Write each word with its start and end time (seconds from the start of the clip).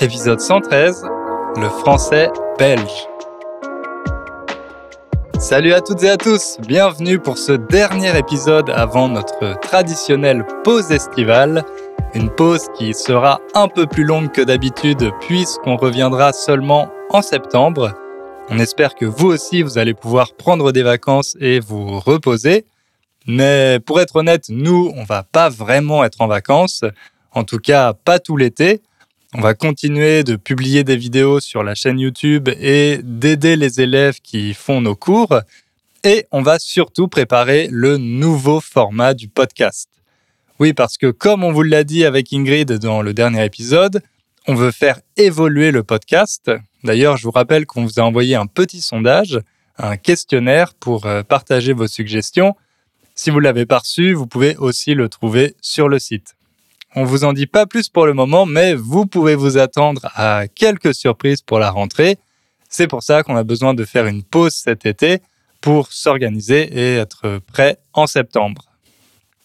Épisode 0.00 0.40
113, 0.40 1.04
le 1.56 1.68
français 1.68 2.28
belge. 2.58 3.06
Salut 5.38 5.72
à 5.72 5.80
toutes 5.80 6.02
et 6.02 6.10
à 6.10 6.16
tous, 6.16 6.56
bienvenue 6.66 7.20
pour 7.20 7.38
ce 7.38 7.52
dernier 7.52 8.18
épisode 8.18 8.70
avant 8.70 9.08
notre 9.08 9.60
traditionnelle 9.60 10.44
pause 10.64 10.90
estivale. 10.90 11.62
Une 12.12 12.28
pause 12.28 12.66
qui 12.76 12.92
sera 12.92 13.40
un 13.54 13.68
peu 13.68 13.86
plus 13.86 14.02
longue 14.02 14.32
que 14.32 14.42
d'habitude 14.42 15.12
puisqu'on 15.20 15.76
reviendra 15.76 16.32
seulement 16.32 16.90
en 17.10 17.22
septembre. 17.22 17.94
On 18.50 18.58
espère 18.58 18.96
que 18.96 19.04
vous 19.04 19.28
aussi 19.28 19.62
vous 19.62 19.78
allez 19.78 19.94
pouvoir 19.94 20.34
prendre 20.34 20.72
des 20.72 20.82
vacances 20.82 21.36
et 21.38 21.60
vous 21.60 22.00
reposer. 22.00 22.66
Mais 23.28 23.78
pour 23.78 24.00
être 24.00 24.16
honnête, 24.16 24.46
nous, 24.48 24.92
on 24.96 25.04
va 25.04 25.22
pas 25.22 25.48
vraiment 25.48 26.02
être 26.02 26.20
en 26.20 26.26
vacances. 26.26 26.82
En 27.30 27.44
tout 27.44 27.58
cas, 27.58 27.92
pas 27.92 28.18
tout 28.18 28.36
l'été. 28.36 28.82
On 29.36 29.40
va 29.40 29.54
continuer 29.54 30.22
de 30.22 30.36
publier 30.36 30.84
des 30.84 30.96
vidéos 30.96 31.40
sur 31.40 31.64
la 31.64 31.74
chaîne 31.74 31.98
YouTube 31.98 32.48
et 32.48 33.00
d'aider 33.02 33.56
les 33.56 33.80
élèves 33.80 34.20
qui 34.22 34.54
font 34.54 34.80
nos 34.80 34.94
cours. 34.94 35.40
Et 36.04 36.26
on 36.30 36.40
va 36.40 36.60
surtout 36.60 37.08
préparer 37.08 37.66
le 37.68 37.96
nouveau 37.96 38.60
format 38.60 39.12
du 39.12 39.26
podcast. 39.26 39.90
Oui, 40.60 40.72
parce 40.72 40.96
que 40.96 41.10
comme 41.10 41.42
on 41.42 41.50
vous 41.50 41.64
l'a 41.64 41.82
dit 41.82 42.04
avec 42.04 42.32
Ingrid 42.32 42.74
dans 42.74 43.02
le 43.02 43.12
dernier 43.12 43.44
épisode, 43.44 44.02
on 44.46 44.54
veut 44.54 44.70
faire 44.70 45.00
évoluer 45.16 45.72
le 45.72 45.82
podcast. 45.82 46.52
D'ailleurs, 46.84 47.16
je 47.16 47.24
vous 47.24 47.32
rappelle 47.32 47.66
qu'on 47.66 47.84
vous 47.84 47.98
a 47.98 48.04
envoyé 48.04 48.36
un 48.36 48.46
petit 48.46 48.80
sondage, 48.80 49.40
un 49.78 49.96
questionnaire 49.96 50.74
pour 50.74 51.06
euh, 51.06 51.24
partager 51.24 51.72
vos 51.72 51.88
suggestions. 51.88 52.54
Si 53.16 53.30
vous 53.30 53.40
l'avez 53.40 53.66
pas 53.66 53.78
reçu, 53.78 54.12
vous 54.12 54.28
pouvez 54.28 54.54
aussi 54.58 54.94
le 54.94 55.08
trouver 55.08 55.56
sur 55.60 55.88
le 55.88 55.98
site. 55.98 56.36
On 56.96 57.02
vous 57.04 57.24
en 57.24 57.32
dit 57.32 57.48
pas 57.48 57.66
plus 57.66 57.88
pour 57.88 58.06
le 58.06 58.12
moment, 58.12 58.46
mais 58.46 58.74
vous 58.74 59.04
pouvez 59.04 59.34
vous 59.34 59.58
attendre 59.58 60.08
à 60.14 60.46
quelques 60.46 60.94
surprises 60.94 61.42
pour 61.42 61.58
la 61.58 61.70
rentrée. 61.70 62.18
C'est 62.68 62.86
pour 62.86 63.02
ça 63.02 63.24
qu'on 63.24 63.34
a 63.34 63.42
besoin 63.42 63.74
de 63.74 63.84
faire 63.84 64.06
une 64.06 64.22
pause 64.22 64.54
cet 64.54 64.86
été 64.86 65.18
pour 65.60 65.92
s'organiser 65.92 66.62
et 66.72 66.96
être 66.96 67.40
prêt 67.52 67.78
en 67.94 68.06
septembre. 68.06 68.66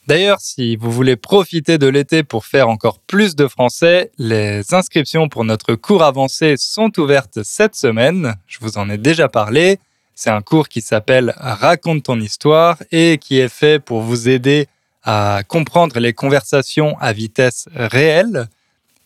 D'ailleurs, 0.06 0.40
si 0.42 0.76
vous 0.76 0.92
voulez 0.92 1.16
profiter 1.16 1.80
de 1.80 1.88
l'été 1.88 2.22
pour 2.22 2.46
faire 2.46 2.70
encore 2.70 3.00
plus 3.00 3.36
de 3.36 3.48
français, 3.48 4.12
les 4.20 4.74
inscriptions 4.76 5.28
pour 5.28 5.44
notre 5.44 5.74
cours 5.74 6.04
avancé 6.04 6.56
sont 6.56 6.92
ouvertes 7.00 7.42
cette 7.44 7.76
semaine. 7.76 8.36
Je 8.46 8.60
vous 8.62 8.78
en 8.78 8.92
ai 8.92 9.00
déjà 9.00 9.28
parlé. 9.28 9.80
C'est 10.14 10.30
un 10.30 10.42
cours 10.42 10.68
qui 10.68 10.82
s'appelle 10.82 11.34
Raconte 11.38 12.04
ton 12.04 12.20
histoire 12.20 12.78
et 12.92 13.18
qui 13.20 13.40
est 13.40 13.50
fait 13.50 13.80
pour 13.80 14.02
vous 14.02 14.30
aider 14.30 14.68
à 15.12 15.42
comprendre 15.42 16.00
les 16.00 16.14
conversations 16.14 16.96
à 17.00 17.14
vitesse 17.14 17.68
réelle. 17.74 18.48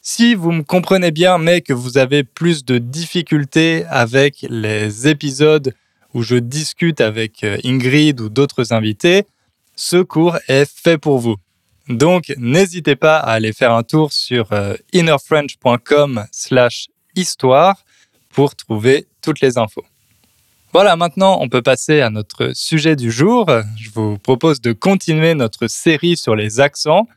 Si 0.02 0.36
vous 0.36 0.52
me 0.52 0.62
comprenez 0.62 1.12
bien, 1.12 1.38
mais 1.38 1.62
que 1.62 1.72
vous 1.72 1.98
avez 1.98 2.26
plus 2.26 2.66
de 2.66 2.78
difficultés 2.78 3.86
avec 3.88 4.46
les 4.50 5.08
épisodes 5.08 5.74
où 6.14 6.22
je 6.22 6.36
discute 6.36 7.00
avec 7.00 7.46
euh, 7.46 7.58
Ingrid 7.64 8.20
ou 8.20 8.28
d'autres 8.28 8.74
invités, 8.74 9.24
ce 9.78 9.96
cours 9.96 10.38
est 10.50 10.70
fait 10.70 10.98
pour 10.98 11.20
vous. 11.20 11.38
Donc, 11.88 12.34
n'hésitez 12.36 12.98
pas 12.98 13.18
à 13.18 13.32
aller 13.32 13.54
faire 13.54 13.72
un 13.72 13.84
tour 13.84 14.12
sur 14.12 14.52
euh, 14.52 14.76
innerfrench.com 14.92 16.26
slash 16.34 16.90
histoire 17.16 17.82
pour 18.30 18.58
trouver 18.58 19.08
toutes 19.22 19.40
les 19.40 19.58
infos. 19.58 19.86
Voilà, 20.74 20.96
maintenant, 20.96 21.38
on 21.40 21.50
peut 21.50 21.62
passer 21.62 22.02
à 22.02 22.10
notre 22.10 22.54
sujet 22.56 22.96
du 22.96 23.12
jour. 23.12 23.46
Je 23.78 23.92
vous 23.92 24.18
propose 24.18 24.60
de 24.60 24.74
continuer 24.74 25.36
notre 25.36 25.68
série 25.68 26.18
sur 26.18 26.36
les 26.36 26.60
accents. 26.60 27.08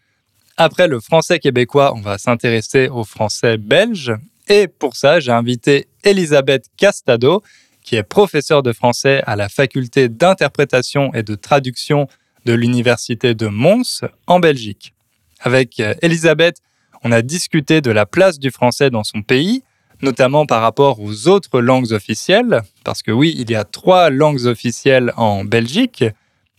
Après 0.59 0.87
le 0.89 1.01
français 1.01 1.39
québécois, 1.39 1.95
on 1.97 2.03
va 2.03 2.19
s'intéresser 2.19 2.89
au 2.89 3.03
français 3.03 3.57
belge. 3.57 4.13
Et 4.48 4.69
pour 4.69 4.95
ça, 4.95 5.21
j'ai 5.21 5.33
invité 5.33 5.89
Elisabeth 6.05 6.67
Castado, 6.77 7.42
qui 7.83 7.97
est 7.97 8.03
professeure 8.03 8.63
de 8.63 8.75
français 8.75 9.23
à 9.27 9.36
la 9.36 9.48
faculté 9.48 10.11
d'interprétation 10.11 11.14
et 11.14 11.23
de 11.23 11.35
traduction 11.35 12.09
de 12.45 12.53
l'Université 12.53 13.35
de 13.35 13.47
Mons 13.47 14.03
en 14.27 14.39
Belgique. 14.39 14.92
Avec 15.41 15.80
euh, 15.80 15.95
Elisabeth, 16.03 16.59
on 17.05 17.11
a 17.11 17.23
discuté 17.23 17.80
de 17.80 17.91
la 17.91 18.05
place 18.05 18.39
du 18.39 18.51
français 18.51 18.91
dans 18.91 19.05
son 19.05 19.23
pays, 19.23 19.63
notamment 20.02 20.46
par 20.46 20.62
rapport 20.62 21.01
aux 21.01 21.29
autres 21.29 21.61
langues 21.61 21.92
officielles, 21.92 22.62
parce 22.84 23.02
que 23.02 23.11
oui, 23.11 23.34
il 23.39 23.51
y 23.51 23.55
a 23.55 23.64
trois 23.64 24.11
langues 24.11 24.46
officielles 24.46 25.12
en 25.17 25.45
Belgique, 25.45 26.05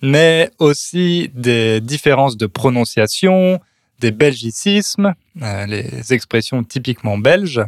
mais 0.02 0.52
aussi 0.60 1.30
des 1.34 1.82
différences 1.82 2.38
de 2.38 2.46
prononciation, 2.46 3.60
des 4.00 4.12
belgicismes, 4.12 5.14
euh, 5.42 5.66
les 5.66 6.14
expressions 6.14 6.64
typiquement 6.64 7.18
belges. 7.18 7.62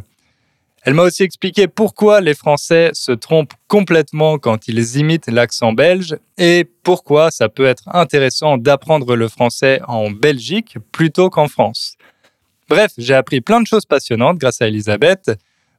Elle 0.82 0.94
m'a 0.94 1.02
aussi 1.02 1.24
expliqué 1.24 1.68
pourquoi 1.68 2.22
les 2.22 2.34
Français 2.34 2.90
se 2.94 3.12
trompent 3.12 3.52
complètement 3.68 4.38
quand 4.38 4.66
ils 4.66 4.96
imitent 4.96 5.26
l'accent 5.26 5.74
belge 5.74 6.16
et 6.38 6.64
pourquoi 6.82 7.30
ça 7.30 7.50
peut 7.50 7.66
être 7.66 7.84
intéressant 7.92 8.56
d'apprendre 8.56 9.14
le 9.14 9.28
français 9.28 9.80
en 9.86 10.10
Belgique 10.10 10.78
plutôt 10.90 11.28
qu'en 11.28 11.48
France. 11.48 11.98
Bref, 12.70 12.92
j'ai 12.96 13.14
appris 13.14 13.42
plein 13.42 13.60
de 13.60 13.66
choses 13.66 13.84
passionnantes 13.84 14.38
grâce 14.38 14.62
à 14.62 14.68
Elisabeth. 14.68 15.32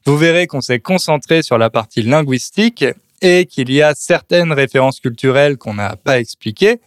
Vous 0.05 0.17
verrez 0.17 0.47
qu'on 0.47 0.61
s'est 0.61 0.79
concentré 0.79 1.43
sur 1.43 1.57
la 1.57 1.69
partie 1.69 2.01
linguistique 2.01 2.85
et 3.21 3.45
qu'il 3.45 3.71
y 3.71 3.81
a 3.81 3.93
certaines 3.95 4.51
références 4.51 4.99
culturelles 4.99 5.57
qu'on 5.57 5.75
n'a 5.75 5.95
pas 5.95 6.19
expliquées. 6.19 6.79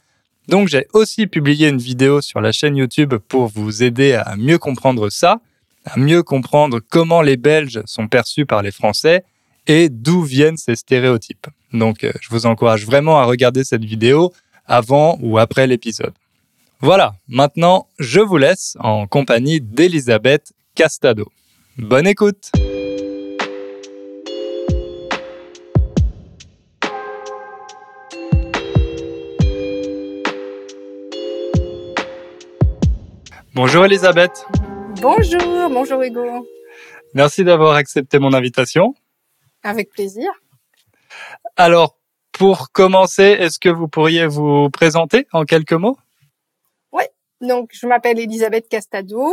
Donc 0.48 0.68
j'ai 0.68 0.86
aussi 0.92 1.26
publié 1.26 1.68
une 1.68 1.78
vidéo 1.78 2.20
sur 2.20 2.40
la 2.40 2.52
chaîne 2.52 2.76
YouTube 2.76 3.14
pour 3.28 3.46
vous 3.46 3.82
aider 3.82 4.12
à 4.14 4.36
mieux 4.36 4.58
comprendre 4.58 5.08
ça 5.10 5.40
à 5.84 5.98
mieux 5.98 6.22
comprendre 6.22 6.80
comment 6.80 7.22
les 7.22 7.36
Belges 7.36 7.80
sont 7.84 8.08
perçus 8.08 8.46
par 8.46 8.62
les 8.62 8.70
Français 8.70 9.24
et 9.66 9.88
d'où 9.88 10.22
viennent 10.22 10.56
ces 10.56 10.76
stéréotypes. 10.76 11.46
Donc, 11.72 12.04
euh, 12.04 12.12
je 12.20 12.28
vous 12.30 12.46
encourage 12.46 12.84
vraiment 12.84 13.18
à 13.18 13.24
regarder 13.24 13.64
cette 13.64 13.84
vidéo 13.84 14.32
avant 14.66 15.18
ou 15.20 15.38
après 15.38 15.66
l'épisode. 15.66 16.12
Voilà, 16.80 17.14
maintenant, 17.28 17.88
je 17.98 18.20
vous 18.20 18.36
laisse 18.36 18.76
en 18.80 19.06
compagnie 19.06 19.60
d'Elisabeth 19.60 20.52
Castado. 20.74 21.30
Bonne 21.78 22.06
écoute 22.06 22.50
Bonjour 33.54 33.84
Elisabeth. 33.84 34.46
Bonjour, 35.00 35.70
bonjour 35.70 36.02
Hugo. 36.02 36.44
Merci 37.14 37.44
d'avoir 37.44 37.76
accepté 37.76 38.18
mon 38.18 38.32
invitation. 38.32 38.94
Avec 39.62 39.90
plaisir. 39.90 40.28
Alors, 41.56 41.96
pour 42.32 42.72
commencer, 42.72 43.22
est-ce 43.22 43.60
que 43.60 43.68
vous 43.68 43.86
pourriez 43.86 44.26
vous 44.26 44.70
présenter 44.70 45.28
en 45.32 45.44
quelques 45.44 45.72
mots? 45.72 45.96
Oui, 46.90 47.04
donc 47.42 47.70
je 47.72 47.86
m'appelle 47.86 48.18
Elisabeth 48.18 48.68
Castado 48.68 49.32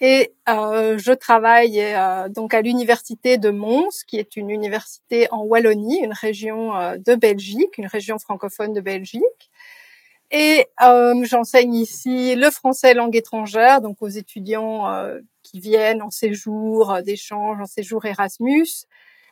et 0.00 0.32
euh, 0.48 0.98
je 0.98 1.12
travaille 1.12 1.80
euh, 1.80 2.28
donc 2.28 2.52
à 2.52 2.62
l'université 2.62 3.38
de 3.38 3.50
Mons, 3.50 4.02
qui 4.08 4.18
est 4.18 4.34
une 4.34 4.50
université 4.50 5.28
en 5.30 5.44
Wallonie, 5.44 6.00
une 6.02 6.12
région 6.12 6.76
euh, 6.76 6.96
de 6.98 7.14
Belgique, 7.14 7.78
une 7.78 7.86
région 7.86 8.18
francophone 8.18 8.72
de 8.72 8.80
Belgique. 8.80 9.50
Et 10.30 10.66
euh, 10.82 11.24
j'enseigne 11.24 11.74
ici 11.74 12.34
le 12.34 12.50
français 12.50 12.94
langue 12.94 13.14
étrangère, 13.14 13.80
donc 13.80 13.98
aux 14.00 14.08
étudiants 14.08 14.88
euh, 14.90 15.20
qui 15.42 15.60
viennent 15.60 16.02
en 16.02 16.10
séjour 16.10 16.92
euh, 16.92 17.02
d'échange, 17.02 17.60
en 17.60 17.66
séjour 17.66 18.04
Erasmus, 18.04 18.66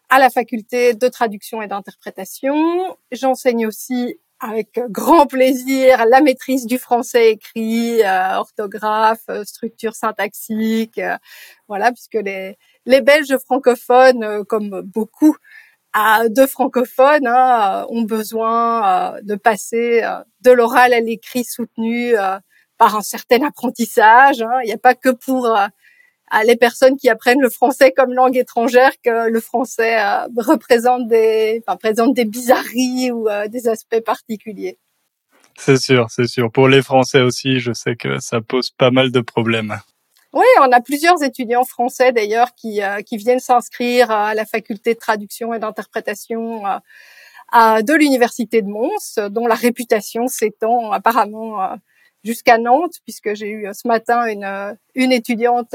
à 0.09 0.19
la 0.21 0.31
faculté 0.31 0.94
de 0.94 1.09
traduction 1.09 1.62
et 1.62 1.66
d'interprétation. 1.66 2.97
J'enseigne 3.10 3.66
aussi 3.66 4.19
avec 4.38 4.78
grand 4.91 5.27
plaisir 5.27 6.04
la 6.06 6.21
maîtrise 6.21 6.66
du 6.66 6.78
français 6.78 7.33
écrit, 7.33 8.03
orthographe, 8.36 9.24
structure 9.45 9.95
syntaxique, 9.95 11.01
voilà, 11.66 11.92
puisque 11.92 12.18
les, 12.22 12.59
les 12.84 13.01
Belges 13.01 13.39
francophones, 13.39 14.45
comme 14.45 14.83
beaucoup 14.83 15.36
à 15.94 16.28
deux 16.28 16.48
francophones 16.48 17.26
hein, 17.26 17.86
ont 17.88 18.02
besoin 18.02 19.14
euh, 19.14 19.20
de 19.22 19.36
passer 19.36 20.02
euh, 20.02 20.18
de 20.41 20.50
l'oral 20.50 20.92
à 20.92 21.00
l'écrit 21.00 21.44
soutenu 21.44 22.18
euh, 22.18 22.38
par 22.78 22.96
un 22.96 23.02
certain 23.02 23.42
apprentissage. 23.46 24.42
Hein. 24.42 24.58
Il 24.64 24.66
n'y 24.66 24.72
a 24.72 24.78
pas 24.78 24.96
que 24.96 25.10
pour 25.10 25.48
les 26.44 26.56
personnes 26.56 26.96
qui 26.96 27.08
apprennent 27.08 27.41
le 27.41 27.48
français 27.48 27.92
comme 27.92 28.12
langue 28.12 28.36
étrangère 28.36 28.91
que 29.04 29.30
le 29.30 29.41
français 29.41 29.96
représente 30.36 31.06
des 31.06 32.24
bizarreries 32.24 33.12
ou 33.12 33.28
des 33.48 33.68
aspects 33.68 34.00
particuliers. 34.00 34.78
C'est 35.56 35.76
sûr, 35.76 36.06
c'est 36.10 36.26
sûr. 36.26 36.50
Pour 36.50 36.66
les 36.66 36.82
Français 36.82 37.20
aussi, 37.20 37.60
je 37.60 37.72
sais 37.72 37.94
que 37.94 38.18
ça 38.18 38.41
pose 38.41 38.70
pas 38.70 38.91
mal 38.91 39.12
de 39.12 39.20
problèmes. 39.20 39.78
Oui, 40.34 40.47
on 40.60 40.72
a 40.72 40.81
plusieurs 40.81 41.22
étudiants 41.22 41.63
français 41.63 42.10
d'ailleurs 42.10 42.57
qui, 42.57 42.83
euh, 42.83 43.03
qui 43.03 43.16
viennent 43.19 43.39
s'inscrire 43.39 44.10
à 44.10 44.34
la 44.34 44.45
faculté 44.45 44.95
de 44.95 44.98
traduction 44.98 45.54
et 45.54 45.60
d'interprétation 45.60 46.66
euh, 46.66 47.83
de 47.83 47.95
l'université 47.95 48.60
de 48.60 48.66
Mons, 48.66 49.21
dont 49.31 49.47
la 49.47 49.54
réputation 49.54 50.27
s'étend 50.27 50.91
apparemment 50.91 51.63
euh, 51.63 51.77
jusqu'à 52.25 52.59
Nantes, 52.59 52.97
puisque 53.04 53.34
j'ai 53.34 53.48
eu 53.48 53.69
ce 53.72 53.86
matin 53.86 54.27
une, 54.27 54.77
une 54.97 55.13
étudiante 55.13 55.72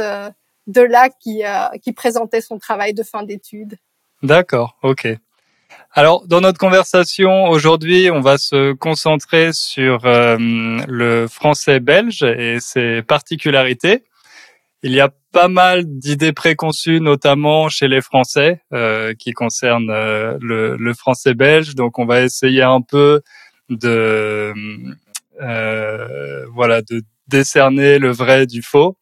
de 0.67 0.81
là 0.81 1.09
qui, 1.09 1.43
qui 1.81 1.93
présentait 1.93 2.41
son 2.41 2.57
travail 2.57 2.93
de 2.93 3.03
fin 3.03 3.23
d'études. 3.23 3.77
D'accord, 4.23 4.77
ok. 4.81 5.07
Alors, 5.93 6.27
dans 6.27 6.41
notre 6.41 6.57
conversation 6.57 7.45
aujourd'hui, 7.45 8.09
on 8.11 8.19
va 8.19 8.37
se 8.39 8.73
concentrer 8.73 9.53
sur 9.53 9.99
le 10.03 11.27
français 11.27 11.79
belge 11.79 12.23
et 12.23 12.59
ses 12.59 13.03
particularités. 13.03 14.03
Il 14.81 14.93
y 14.93 15.01
a 15.01 15.09
pas 15.31 15.49
mal 15.49 15.83
d'idées 15.85 16.31
préconçues, 16.31 17.01
notamment 17.01 17.69
chez 17.69 17.87
les 17.87 18.01
Français, 18.01 18.61
euh, 18.73 19.13
qui 19.13 19.33
concernent 19.33 19.89
euh, 19.89 20.37
le, 20.41 20.77
le, 20.77 20.93
français 20.93 21.33
belge. 21.33 21.75
Donc, 21.75 21.99
on 21.99 22.05
va 22.05 22.21
essayer 22.21 22.63
un 22.63 22.81
peu 22.81 23.21
de, 23.69 24.53
euh, 25.41 26.45
voilà, 26.53 26.81
de 26.81 27.01
décerner 27.27 27.99
le 27.99 28.11
vrai 28.11 28.47
du 28.47 28.61
faux. 28.61 28.95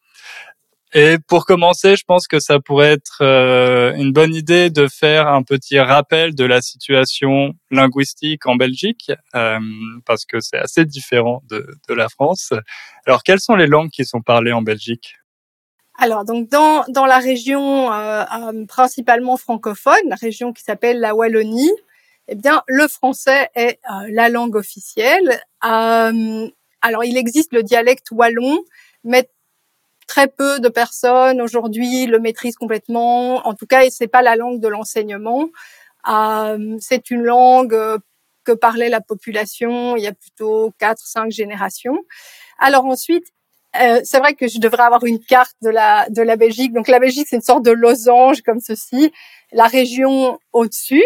Et 0.94 1.18
pour 1.28 1.44
commencer, 1.44 1.96
je 1.96 2.04
pense 2.06 2.26
que 2.26 2.40
ça 2.40 2.60
pourrait 2.60 2.92
être 2.92 3.18
euh, 3.20 3.94
une 3.94 4.12
bonne 4.12 4.34
idée 4.34 4.70
de 4.70 4.86
faire 4.88 5.28
un 5.28 5.42
petit 5.42 5.78
rappel 5.78 6.34
de 6.34 6.44
la 6.44 6.62
situation 6.62 7.52
linguistique 7.70 8.46
en 8.46 8.56
Belgique, 8.56 9.12
euh, 9.34 9.58
parce 10.06 10.24
que 10.24 10.40
c'est 10.40 10.56
assez 10.56 10.86
différent 10.86 11.42
de, 11.50 11.68
de 11.88 11.94
la 11.94 12.08
France. 12.08 12.54
Alors, 13.06 13.22
quelles 13.22 13.40
sont 13.40 13.54
les 13.54 13.66
langues 13.66 13.90
qui 13.90 14.06
sont 14.06 14.22
parlées 14.22 14.52
en 14.52 14.62
Belgique? 14.62 15.16
Alors 15.98 16.24
donc 16.24 16.48
dans 16.48 16.84
dans 16.88 17.06
la 17.06 17.18
région 17.18 17.92
euh, 17.92 18.22
euh, 18.22 18.66
principalement 18.66 19.36
francophone, 19.36 20.00
la 20.06 20.14
région 20.14 20.52
qui 20.52 20.62
s'appelle 20.62 21.00
la 21.00 21.14
Wallonie, 21.14 21.72
eh 22.28 22.36
bien 22.36 22.62
le 22.68 22.86
français 22.86 23.50
est 23.56 23.80
euh, 23.90 24.08
la 24.10 24.28
langue 24.28 24.54
officielle. 24.54 25.40
alors 25.60 27.04
il 27.04 27.16
existe 27.16 27.52
le 27.52 27.64
dialecte 27.64 28.12
wallon, 28.12 28.60
mais 29.02 29.28
très 30.06 30.28
peu 30.28 30.60
de 30.60 30.68
personnes 30.68 31.42
aujourd'hui 31.42 32.06
le 32.06 32.20
maîtrisent 32.20 32.56
complètement. 32.56 33.46
En 33.46 33.54
tout 33.54 33.66
cas, 33.66 33.82
c'est 33.90 34.08
pas 34.08 34.22
la 34.22 34.36
langue 34.36 34.60
de 34.60 34.68
l'enseignement. 34.68 35.48
c'est 36.80 37.10
une 37.10 37.24
langue 37.24 37.76
que 38.44 38.52
parlait 38.52 38.88
la 38.88 39.00
population 39.00 39.96
il 39.96 40.04
y 40.04 40.06
a 40.06 40.12
plutôt 40.14 40.72
quatre 40.78 41.04
cinq 41.06 41.32
générations. 41.32 41.98
Alors 42.58 42.84
ensuite, 42.86 43.26
euh, 43.76 44.00
c'est 44.04 44.18
vrai 44.18 44.34
que 44.34 44.48
je 44.48 44.58
devrais 44.58 44.82
avoir 44.82 45.04
une 45.04 45.20
carte 45.20 45.56
de 45.62 45.70
la 45.70 46.08
de 46.08 46.22
la 46.22 46.36
Belgique. 46.36 46.72
Donc 46.72 46.88
la 46.88 46.98
Belgique, 46.98 47.26
c'est 47.28 47.36
une 47.36 47.42
sorte 47.42 47.64
de 47.64 47.70
losange 47.70 48.42
comme 48.42 48.60
ceci. 48.60 49.12
La 49.52 49.66
région 49.66 50.38
au-dessus, 50.52 51.04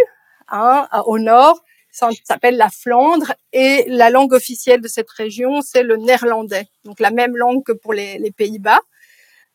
hein, 0.49 0.87
au 1.07 1.19
nord, 1.19 1.63
ça 1.91 2.09
s'appelle 2.25 2.57
la 2.57 2.71
Flandre 2.71 3.33
et 3.53 3.85
la 3.89 4.11
langue 4.11 4.33
officielle 4.33 4.81
de 4.81 4.89
cette 4.89 5.11
région, 5.11 5.61
c'est 5.61 5.83
le 5.83 5.97
néerlandais. 5.97 6.67
Donc 6.85 7.01
la 7.01 7.11
même 7.11 7.37
langue 7.37 7.63
que 7.65 7.73
pour 7.73 7.93
les, 7.93 8.19
les 8.19 8.33
Pays-Bas. 8.33 8.81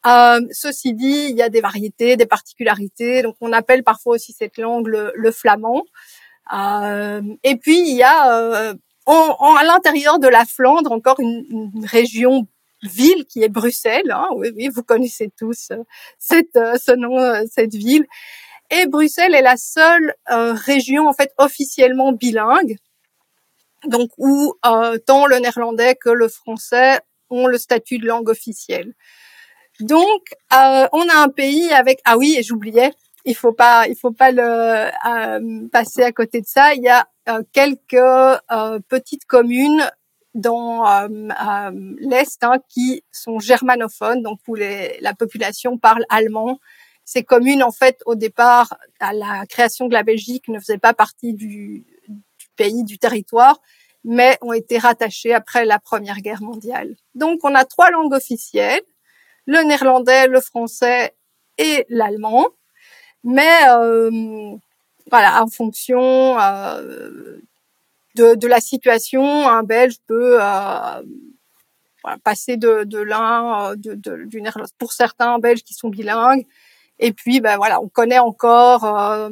Euh, 0.06 0.40
ceci 0.52 0.94
dit, 0.94 1.28
il 1.30 1.36
y 1.36 1.42
a 1.42 1.50
des 1.50 1.62
variétés, 1.62 2.16
des 2.16 2.28
particularités. 2.28 3.24
Donc 3.24 3.36
on 3.42 3.52
appelle 3.52 3.84
parfois 3.84 4.16
aussi 4.16 4.34
cette 4.34 4.58
langue 4.58 4.88
le, 4.88 5.12
le 5.16 5.32
flamand. 5.32 5.84
Euh, 6.54 7.22
et 7.44 7.58
puis 7.58 7.80
il 7.90 7.96
y 7.96 8.04
a 8.04 8.40
euh, 8.40 8.74
en, 9.06 9.56
à 9.56 9.64
l'intérieur 9.64 10.20
de 10.20 10.28
la 10.28 10.46
Flandre 10.46 10.92
encore 10.92 11.20
une, 11.20 11.44
une 11.50 11.86
région 11.86 12.48
ville 12.84 13.26
qui 13.26 13.44
est 13.44 13.50
Bruxelles. 13.50 14.12
Hein, 14.12 14.28
oui, 14.36 14.50
oui, 14.56 14.70
vous 14.70 14.84
connaissez 14.84 15.32
tous 15.38 15.70
euh, 15.72 15.84
cette, 16.20 16.56
euh, 16.56 16.78
ce 16.78 16.92
nom, 16.92 17.20
euh, 17.20 17.44
cette 17.52 17.74
ville. 17.74 18.06
Et 18.70 18.86
Bruxelles 18.86 19.34
est 19.34 19.42
la 19.42 19.56
seule 19.56 20.14
région 20.28 21.08
en 21.08 21.14
fait 21.14 21.32
officiellement 21.38 22.12
bilingue, 22.12 22.76
donc 23.86 24.10
où 24.18 24.56
tant 25.06 25.26
le 25.26 25.38
néerlandais 25.38 25.96
que 25.96 26.10
le 26.10 26.28
français 26.28 27.00
ont 27.30 27.48
le 27.48 27.58
statut 27.58 27.98
de 27.98 28.06
langue 28.06 28.28
officielle. 28.28 28.94
Donc, 29.80 30.34
on 30.52 31.08
a 31.08 31.16
un 31.16 31.30
pays 31.30 31.72
avec 31.72 32.02
ah 32.04 32.18
oui, 32.18 32.36
et 32.38 32.44
j'oubliais, 32.44 32.92
il 33.24 33.36
faut 33.36 33.54
pas, 33.54 33.88
il 33.88 33.96
faut 33.96 34.12
pas 34.12 34.32
le 34.32 35.70
passer 35.70 36.04
à 36.04 36.12
côté 36.12 36.42
de 36.42 36.48
ça. 36.48 36.74
Il 36.74 36.84
y 36.84 36.90
a 36.90 37.08
quelques 37.54 38.42
petites 38.90 39.24
communes 39.24 39.90
dans 40.38 40.88
euh, 40.88 41.08
euh, 41.10 41.96
l'Est 42.00 42.44
hein, 42.44 42.60
qui 42.70 43.04
sont 43.12 43.40
germanophones, 43.40 44.22
donc 44.22 44.40
où 44.48 44.56
les, 44.56 44.98
la 45.02 45.14
population 45.14 45.78
parle 45.78 46.06
allemand. 46.10 46.60
Ces 47.04 47.24
communes, 47.24 47.64
en 47.64 47.72
fait, 47.72 48.02
au 48.06 48.16
départ, 48.16 48.78
à 49.00 49.14
la 49.14 49.46
création 49.48 49.88
de 49.88 49.94
la 49.94 50.04
Belgique, 50.04 50.48
ne 50.48 50.60
faisaient 50.60 50.78
pas 50.78 50.94
partie 50.94 51.34
du, 51.34 51.86
du 52.08 52.48
pays, 52.56 52.84
du 52.84 52.98
territoire, 52.98 53.62
mais 54.04 54.38
ont 54.42 54.54
été 54.54 54.78
rattachées 54.78 55.34
après 55.34 55.66
la 55.66 55.80
Première 55.80 56.22
Guerre 56.22 56.42
mondiale. 56.42 56.96
Donc, 57.16 57.40
on 57.44 57.56
a 57.56 57.66
trois 57.66 57.92
langues 57.92 58.14
officielles 58.14 58.82
le 59.48 59.64
néerlandais, 59.64 60.28
le 60.28 60.42
français 60.42 61.16
et 61.58 61.86
l'allemand. 61.90 62.48
Mais 63.24 63.68
euh, 63.70 64.56
voilà, 65.10 65.44
en 65.44 65.48
fonction 65.48 66.40
euh, 66.40 67.40
de, 68.18 68.36
de, 68.36 68.48
la 68.48 68.60
situation, 68.60 69.48
un 69.48 69.64
Belge 69.64 69.96
peut 70.08 70.40
euh, 70.42 71.02
passer 72.24 72.58
de, 72.58 72.84
de 72.84 73.00
l'un, 73.00 73.72
euh, 73.72 73.76
de, 73.78 74.26
du 74.26 74.42
pour 74.78 74.92
certains 74.92 75.40
Belges 75.40 75.64
qui 75.64 75.74
sont 75.74 75.90
bilingues. 75.90 76.46
Et 77.00 77.14
puis, 77.14 77.42
ben 77.42 77.58
voilà, 77.58 77.80
on 77.80 77.88
connaît 77.88 78.20
encore 78.20 78.84
euh, 78.84 79.30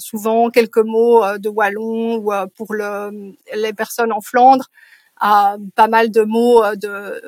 souvent 0.00 0.50
quelques 0.50 0.84
mots 0.84 1.22
de 1.38 1.48
wallon 1.48 2.16
ou 2.16 2.32
pour 2.56 2.74
le, 2.74 3.34
les 3.54 3.72
personnes 3.72 4.12
en 4.12 4.20
Flandre, 4.20 4.66
pas 5.20 5.88
mal 5.88 6.10
de 6.10 6.22
mots 6.22 6.64
de 6.74 7.22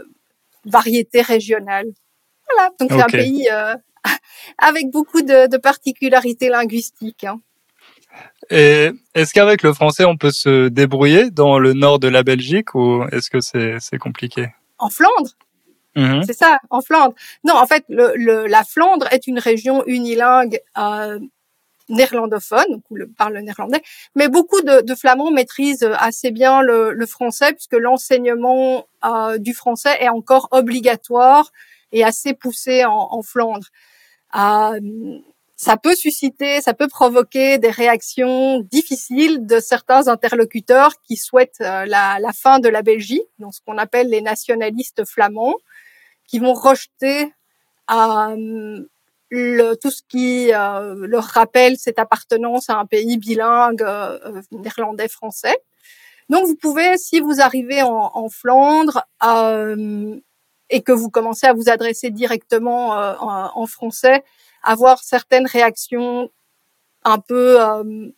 variété 0.64 1.22
régionale. 1.22 1.86
Voilà, 2.50 2.72
donc 2.80 2.90
c'est 2.90 3.02
un 3.02 3.06
pays 3.06 3.48
avec 4.58 4.90
beaucoup 4.90 5.22
de, 5.22 5.46
de 5.46 5.56
particularités 5.58 6.48
linguistiques. 6.48 7.22
Hein. 7.22 7.40
Et 8.50 8.90
est-ce 9.14 9.32
qu'avec 9.34 9.62
le 9.62 9.72
français, 9.72 10.04
on 10.04 10.16
peut 10.16 10.30
se 10.30 10.68
débrouiller 10.68 11.30
dans 11.30 11.58
le 11.58 11.72
nord 11.74 11.98
de 11.98 12.08
la 12.08 12.22
Belgique 12.22 12.74
ou 12.74 13.04
est-ce 13.12 13.30
que 13.30 13.40
c'est 13.40 13.98
compliqué? 13.98 14.48
En 14.78 14.90
Flandre? 14.90 15.30
Mmh 15.96 16.22
C'est 16.26 16.32
ça, 16.36 16.58
en 16.70 16.80
Flandre. 16.80 17.14
Non, 17.44 17.54
en 17.56 17.66
fait, 17.66 17.84
le, 17.88 18.12
le, 18.14 18.46
la 18.46 18.64
Flandre 18.64 19.06
est 19.12 19.26
une 19.26 19.38
région 19.38 19.84
unilingue 19.86 20.60
euh, 20.78 21.18
néerlandophone, 21.88 22.64
donc 22.70 22.82
où 22.90 22.96
le, 22.96 23.08
parle 23.08 23.34
le 23.34 23.40
néerlandais, 23.40 23.82
mais 24.14 24.28
beaucoup 24.28 24.60
de, 24.60 24.82
de 24.82 24.94
Flamands 24.94 25.30
maîtrisent 25.30 25.88
assez 25.98 26.30
bien 26.30 26.62
le, 26.62 26.92
le 26.92 27.06
français 27.06 27.52
puisque 27.52 27.74
l'enseignement 27.74 28.86
euh, 29.04 29.38
du 29.38 29.54
français 29.54 29.96
est 30.00 30.08
encore 30.08 30.48
obligatoire 30.50 31.50
et 31.92 32.04
assez 32.04 32.34
poussé 32.34 32.84
en, 32.84 33.08
en 33.10 33.22
Flandre. 33.22 33.66
Euh, 34.36 34.78
ça 35.60 35.76
peut 35.76 35.96
susciter, 35.96 36.60
ça 36.60 36.72
peut 36.72 36.86
provoquer 36.86 37.58
des 37.58 37.70
réactions 37.70 38.60
difficiles 38.60 39.44
de 39.44 39.58
certains 39.58 40.06
interlocuteurs 40.06 40.92
qui 41.02 41.16
souhaitent 41.16 41.60
euh, 41.62 41.84
la, 41.84 42.20
fin 42.32 42.60
de 42.60 42.68
la 42.68 42.82
Belgique, 42.82 43.28
donc 43.40 43.52
ce 43.54 43.60
qu'on 43.66 43.76
appelle 43.76 44.08
les 44.08 44.20
nationalistes 44.20 45.04
flamands, 45.04 45.56
qui 46.28 46.38
vont 46.38 46.54
rejeter 46.54 47.34
euh, 47.90 48.84
le, 49.30 49.74
tout 49.74 49.90
ce 49.90 50.02
qui 50.08 50.54
euh, 50.54 50.94
leur 51.08 51.24
rappelle 51.24 51.76
cette 51.76 51.98
appartenance 51.98 52.70
à 52.70 52.76
un 52.76 52.86
pays 52.86 53.18
bilingue 53.18 53.82
euh, 53.82 54.40
néerlandais-français. 54.52 55.56
Donc 56.28 56.46
vous 56.46 56.56
pouvez, 56.56 56.96
si 56.98 57.18
vous 57.18 57.40
arrivez 57.40 57.82
en, 57.82 58.12
en 58.14 58.28
Flandre 58.28 59.02
et 60.70 60.82
que 60.82 60.92
vous 60.92 61.10
commencez 61.10 61.48
à 61.48 61.52
vous 61.52 61.68
adresser 61.68 62.10
directement 62.10 62.90
en, 62.90 63.50
en 63.60 63.66
français, 63.66 64.22
avoir 64.62 65.02
certaines 65.02 65.46
réactions 65.46 66.30
un 67.04 67.18
peu, 67.18 67.60
euh, 67.60 68.10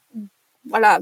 voilà, 0.68 1.00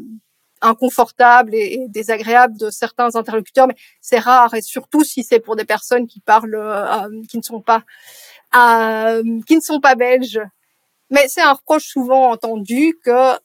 inconfortables 0.61 1.55
et, 1.55 1.87
désagréables 1.89 2.59
de 2.59 2.71
certains 2.71 3.15
interlocuteurs, 3.17 3.69
mais 3.69 3.77
c'est 4.01 4.19
rare 4.19 4.55
et 4.55 4.63
surtout 4.63 5.05
si 5.05 5.23
c'est 5.23 5.41
pour 5.41 5.57
des 5.57 5.65
personnes 5.65 6.07
qui 6.07 6.21
parlent, 6.21 6.55
euh, 6.55 7.23
qui 7.29 7.39
ne 7.39 7.43
sont 7.43 7.61
pas, 7.61 7.85
euh, 8.57 9.23
qui 9.47 9.57
ne 9.57 9.61
sont 9.61 9.81
pas 9.81 9.95
belges. 9.95 10.41
Mais 11.11 11.27
c'est 11.29 11.41
un 11.41 11.55
reproche 11.55 11.87
souvent 11.87 12.31
entendu 12.33 12.99
que 13.03 13.39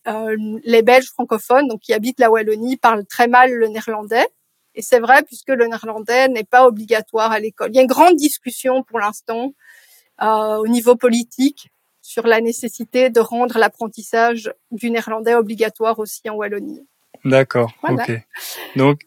les 0.66 0.82
Belges 0.82 1.10
francophones, 1.12 1.70
donc 1.70 1.80
qui 1.80 1.94
habitent 1.94 2.20
la 2.20 2.30
Wallonie, 2.30 2.76
parlent 2.76 3.06
très 3.06 3.28
mal 3.30 3.54
le 3.54 3.68
néerlandais. 3.70 4.28
Et 4.76 4.82
c'est 4.82 5.00
vrai 5.00 5.24
puisque 5.24 5.50
le 5.50 5.68
néerlandais 5.68 6.28
n'est 6.28 6.44
pas 6.44 6.68
obligatoire 6.68 7.32
à 7.32 7.40
l'école. 7.40 7.70
Il 7.72 7.76
y 7.76 7.80
a 7.80 7.82
une 7.84 7.88
grande 7.88 8.18
discussion 8.18 8.84
pour 8.84 9.00
l'instant 9.00 9.54
au 10.20 10.68
niveau 10.68 10.96
politique 10.98 11.73
sur 12.04 12.28
la 12.28 12.42
nécessité 12.42 13.10
de 13.10 13.20
rendre 13.22 13.58
l'apprentissage 13.58 14.52
du 14.72 14.92
néerlandais 14.92 15.36
obligatoire 15.36 15.98
aussi 16.00 16.30
en 16.30 16.36
Wallonie. 16.36 16.86
D'accord, 17.24 17.72
ok. 17.82 18.12
Donc, 18.76 19.00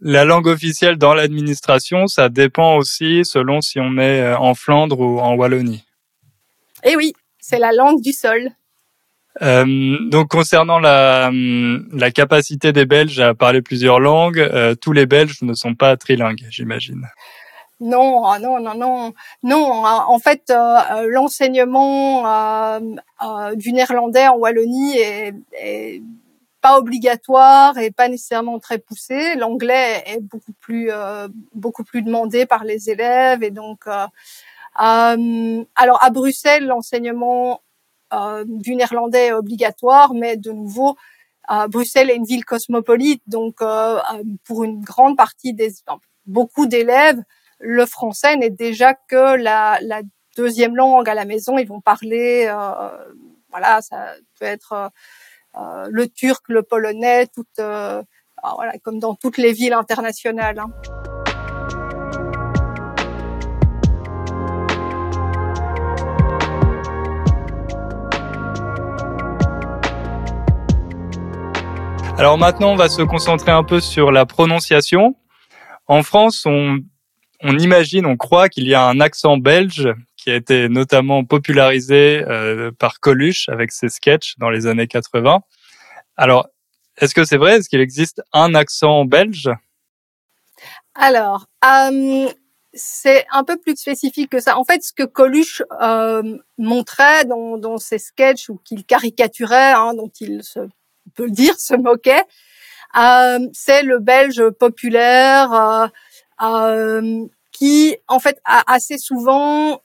la 0.00 0.24
langue 0.24 0.46
officielle 0.46 0.96
dans 0.96 1.14
l'administration, 1.14 2.06
ça 2.06 2.28
dépend 2.28 2.76
aussi 2.76 3.24
selon 3.24 3.60
si 3.60 3.80
on 3.80 3.98
est 3.98 4.22
euh, 4.22 4.38
en 4.38 4.54
Flandre 4.54 5.00
ou 5.00 5.18
en 5.18 5.34
Wallonie. 5.34 5.84
Eh 6.84 6.96
oui, 6.96 7.12
c'est 7.40 7.58
la 7.58 7.72
langue 7.72 8.00
du 8.00 8.12
sol. 8.12 8.50
Euh, 9.42 9.98
donc 10.10 10.28
concernant 10.28 10.78
la, 10.78 11.26
hum, 11.28 11.88
la 11.92 12.12
capacité 12.12 12.72
des 12.72 12.86
Belges 12.86 13.18
à 13.18 13.34
parler 13.34 13.62
plusieurs 13.62 13.98
langues, 13.98 14.38
euh, 14.38 14.76
tous 14.76 14.92
les 14.92 15.06
Belges 15.06 15.42
ne 15.42 15.54
sont 15.54 15.74
pas 15.74 15.96
trilingues, 15.96 16.46
j'imagine. 16.50 17.08
Non, 17.80 18.24
ah, 18.24 18.38
non, 18.38 18.60
non, 18.60 18.74
non, 18.74 19.12
non. 19.42 19.84
En 19.84 20.18
fait, 20.18 20.50
euh, 20.50 21.06
l'enseignement 21.08 22.22
du 23.54 23.72
néerlandais 23.72 24.28
en 24.28 24.36
Wallonie 24.36 24.96
est, 24.98 26.02
pas 26.60 26.78
obligatoire 26.78 27.76
et 27.76 27.90
pas 27.90 28.08
nécessairement 28.08 28.58
très 28.58 28.78
poussé. 28.78 29.34
L'anglais 29.34 30.02
est 30.06 30.20
beaucoup 30.20 30.52
plus 30.60 30.90
beaucoup 31.52 31.84
plus 31.84 32.02
demandé 32.02 32.46
par 32.46 32.64
les 32.64 32.88
élèves 32.90 33.42
et 33.42 33.50
donc. 33.50 33.86
alors 34.76 36.02
à 36.02 36.10
Bruxelles, 36.10 36.66
l'enseignement 36.66 37.60
du 38.46 38.76
néerlandais 38.76 39.26
est 39.26 39.32
obligatoire, 39.32 40.14
mais 40.14 40.36
de 40.36 40.52
nouveau, 40.52 40.96
Bruxelles 41.68 42.10
est 42.10 42.16
une 42.16 42.24
ville 42.24 42.44
cosmopolite, 42.44 43.22
donc 43.26 43.60
euh, 43.60 43.98
euh, 43.98 44.22
pour 44.44 44.64
une 44.64 44.80
grande 44.80 45.16
partie 45.16 45.52
des 45.52 45.72
beaucoup 46.26 46.66
d'élèves, 46.66 47.22
le 47.60 47.86
français 47.86 48.36
n'est 48.36 48.50
déjà 48.50 48.94
que 48.94 49.36
la, 49.36 49.78
deuxième 50.36 50.74
langue 50.74 51.08
à 51.08 51.14
la 51.14 51.24
maison. 51.24 51.58
Ils 51.58 51.68
vont 51.68 51.80
parler, 51.80 52.46
euh, 52.48 52.88
voilà, 53.50 53.80
ça 53.82 54.14
peut 54.38 54.46
être 54.46 54.90
le 55.88 56.08
turc, 56.08 56.42
le 56.48 56.62
polonais, 56.62 57.28
tout, 57.28 57.44
voilà, 57.56 58.72
comme 58.82 58.98
dans 58.98 59.14
toutes 59.14 59.38
les 59.38 59.52
villes 59.52 59.74
internationales. 59.74 60.58
Hein. 60.58 60.72
Alors 72.16 72.38
maintenant, 72.38 72.70
on 72.72 72.76
va 72.76 72.88
se 72.88 73.02
concentrer 73.02 73.50
un 73.50 73.64
peu 73.64 73.80
sur 73.80 74.12
la 74.12 74.24
prononciation. 74.24 75.16
En 75.88 76.04
France, 76.04 76.46
on, 76.46 76.78
on 77.44 77.58
imagine, 77.58 78.06
on 78.06 78.16
croit 78.16 78.48
qu'il 78.48 78.66
y 78.66 78.74
a 78.74 78.84
un 78.84 79.00
accent 79.00 79.36
belge 79.36 79.88
qui 80.16 80.30
a 80.30 80.34
été 80.34 80.68
notamment 80.68 81.24
popularisé 81.24 82.24
euh, 82.26 82.72
par 82.72 83.00
Coluche 83.00 83.48
avec 83.50 83.70
ses 83.70 83.90
sketchs 83.90 84.36
dans 84.38 84.50
les 84.50 84.66
années 84.66 84.86
80. 84.86 85.42
Alors, 86.16 86.48
est-ce 86.96 87.14
que 87.14 87.24
c'est 87.24 87.36
vrai? 87.36 87.58
Est-ce 87.58 87.68
qu'il 87.68 87.80
existe 87.80 88.22
un 88.32 88.54
accent 88.54 89.04
belge? 89.04 89.50
Alors, 90.94 91.46
euh, 91.64 92.28
c'est 92.72 93.26
un 93.30 93.44
peu 93.44 93.58
plus 93.58 93.76
spécifique 93.76 94.30
que 94.30 94.40
ça. 94.40 94.56
En 94.56 94.64
fait, 94.64 94.82
ce 94.82 94.92
que 94.92 95.02
Coluche 95.02 95.62
euh, 95.82 96.38
montrait 96.56 97.26
dans, 97.26 97.58
dans, 97.58 97.78
ses 97.78 97.98
sketchs 97.98 98.48
ou 98.48 98.60
qu'il 98.64 98.84
caricaturait, 98.84 99.72
hein, 99.72 99.92
dont 99.94 100.10
il 100.20 100.42
se 100.42 100.60
peut 101.14 101.30
dire, 101.30 101.58
se 101.58 101.74
moquait. 101.74 102.22
Euh, 102.96 103.48
c'est 103.52 103.82
le 103.82 103.98
Belge 103.98 104.50
populaire 104.50 105.52
euh, 105.52 105.86
qui, 107.52 107.96
en 108.08 108.18
fait, 108.18 108.40
assez 108.44 108.98
souvent 108.98 109.82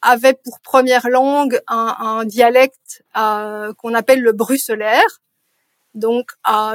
avait 0.00 0.34
pour 0.44 0.60
première 0.60 1.08
langue 1.08 1.60
un, 1.66 1.96
un 1.98 2.24
dialecte 2.24 3.02
qu'on 3.14 3.94
appelle 3.94 4.22
le 4.22 4.32
bruxelaire, 4.32 5.20
donc 5.94 6.30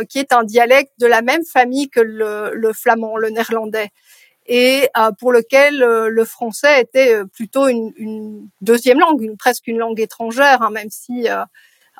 qui 0.10 0.20
est 0.20 0.34
un 0.34 0.44
dialecte 0.44 0.94
de 1.00 1.08
la 1.08 1.22
même 1.22 1.46
famille 1.46 1.90
que 1.90 2.02
le, 2.02 2.52
le 2.54 2.74
flamand, 2.74 3.18
le 3.18 3.30
néerlandais. 3.30 3.90
Et 4.46 4.90
pour 5.20 5.32
lequel 5.32 5.78
le 5.80 6.26
français 6.26 6.82
était 6.82 7.24
plutôt 7.34 7.68
une, 7.68 7.94
une 7.96 8.50
deuxième 8.60 9.00
langue, 9.00 9.22
une, 9.22 9.38
presque 9.38 9.68
une 9.68 9.78
langue 9.78 10.02
étrangère, 10.02 10.62
hein, 10.62 10.70
même 10.70 10.90
si 10.90 11.30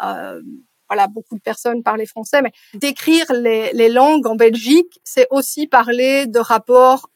euh, 0.04 0.42
voilà, 0.94 1.08
beaucoup 1.08 1.36
de 1.36 1.42
personnes 1.42 1.82
parlaient 1.82 2.06
français, 2.06 2.44
mais 2.44 2.52
décrire 2.76 3.26
les, 3.34 3.90
langues 3.90 4.28
en 4.28 4.36
Belgique, 4.36 5.00
c'est 5.04 5.28
aussi 5.32 5.66
parler 5.66 6.28
de 6.28 6.38
rapports 6.38 7.10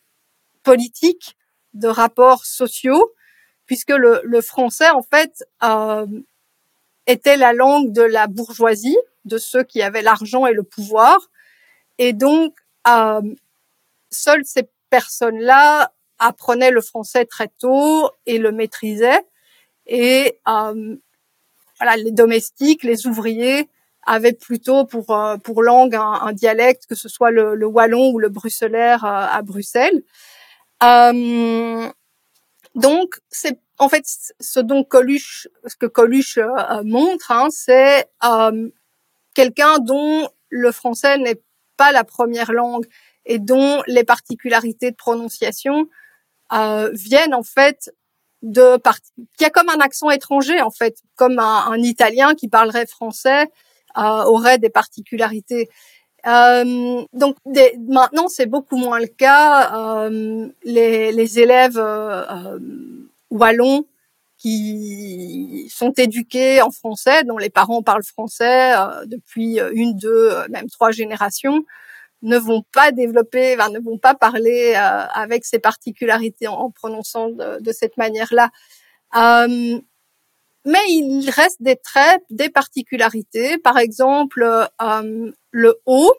politiques, 0.64 1.38
de 1.74 1.88
rapports 1.88 2.44
sociaux, 2.46 3.14
puisque 3.68 3.92
le, 3.92 4.22
le 4.24 4.42
français, 4.42 4.90
en 4.90 5.04
fait, 5.04 5.44
euh, 5.64 6.08
était 7.06 7.38
la 7.38 7.54
langue 7.54 7.92
de 7.92 8.02
la 8.02 8.26
bourgeoisie, 8.26 8.98
de 9.26 9.38
ceux 9.38 9.64
qui 9.64 9.84
avaient 9.84 10.02
l'argent 10.02 10.48
et 10.48 10.54
le 10.54 10.64
pouvoir. 10.64 11.30
Et 12.00 12.14
donc, 12.14 12.56
euh, 12.88 13.22
seules 14.10 14.46
ces 14.46 14.68
personnes-là 14.90 15.94
apprenaient 16.18 16.72
le 16.72 16.82
français 16.82 17.26
très 17.26 17.50
tôt 17.60 18.10
et 18.26 18.40
le 18.40 18.52
maîtrisaient. 18.52 19.24
Et 19.86 20.40
euh, 20.48 20.96
voilà, 21.80 21.98
les 21.98 22.12
domestiques, 22.12 22.84
les 22.84 23.08
ouvriers 23.08 23.70
avaient 24.06 24.34
plutôt 24.34 24.86
pour 24.86 25.12
euh, 25.12 25.38
pour 25.38 25.62
langue 25.62 25.96
un, 25.96 26.32
dialecte, 26.34 26.86
que 26.88 26.96
ce 26.96 27.10
soit 27.10 27.30
le, 27.30 27.56
le 27.56 27.66
wallon 27.68 28.12
ou 28.12 28.20
le 28.20 28.30
bruxellaire 28.30 29.04
euh, 29.06 29.28
à 29.30 29.42
Bruxelles. 29.42 30.02
Euh, 30.84 31.90
donc 32.76 33.20
c'est 33.30 33.60
en 33.78 33.90
fait 33.90 34.06
ce 34.40 34.60
dont 34.60 34.84
Coluche, 34.84 35.48
ce 35.66 35.76
que 35.76 35.86
Coluche 35.86 36.38
euh, 36.38 36.84
montre, 36.84 37.32
hein, 37.32 37.50
c'est 37.52 38.10
quelqu'un 39.36 39.80
dont 39.80 40.30
le 40.50 40.72
français 40.72 41.18
n'est 41.18 41.42
pas 41.76 41.92
la 41.92 42.04
première 42.04 42.52
langue 42.52 42.88
et 43.26 43.40
dont 43.40 43.84
les 43.88 44.04
particularités 44.04 44.92
de 44.92 44.96
prononciation 44.96 45.88
viennent 46.94 47.34
en 47.34 47.44
fait 47.44 47.92
de 48.42 48.78
qui 49.38 49.46
a 49.46 49.50
comme 49.50 49.70
un 49.70 49.80
accent 49.80 50.10
étranger 50.10 50.62
en 50.62 50.72
fait, 50.72 50.98
comme 51.16 51.40
un, 51.40 51.78
Italien 51.78 52.36
qui 52.36 52.48
parlerait 52.48 52.86
français 52.86 53.48
euh, 53.98 54.24
aurait 54.24 54.60
des 54.60 54.70
particularités. 54.70 55.70
Euh, 56.26 57.04
donc 57.14 57.38
maintenant 57.88 58.28
c'est 58.28 58.48
beaucoup 58.48 58.78
moins 58.78 59.00
le 59.00 59.08
cas. 59.08 60.08
Euh, 60.08 60.50
les, 60.64 61.12
les, 61.12 61.40
élèves 61.40 61.78
euh, 61.78 62.60
wallons 63.30 63.86
qui 64.38 65.68
sont 65.74 65.94
éduqués 65.98 66.62
en 66.62 66.70
français, 66.70 67.24
dont 67.24 67.38
les 67.38 67.50
parents 67.50 67.82
parlent 67.82 68.04
français 68.04 68.74
depuis 69.06 69.60
une, 69.74 69.98
deux, 69.98 70.32
même 70.50 70.70
trois 70.70 70.92
générations, 70.92 71.64
ne 72.22 72.38
vont 72.38 72.64
pas 72.74 72.92
développer, 72.92 73.56
ne 73.56 73.80
vont 73.80 73.98
pas 73.98 74.16
parler 74.16 74.74
euh, 74.76 75.06
avec 75.14 75.46
ces 75.46 75.60
particularités 75.60 76.48
en, 76.48 76.72
prononçant 76.72 77.30
de, 77.30 77.72
cette 77.72 77.98
manière-là. 77.98 78.50
Euh, 79.16 79.80
mais 80.66 80.84
il 80.90 81.30
reste 81.30 81.62
des 81.62 81.78
traits, 81.78 82.22
des 82.30 82.50
particularités. 82.50 83.58
Par 83.58 83.78
exemple, 83.78 84.44
euh, 84.82 85.32
le 85.52 85.82
O. 85.86 86.12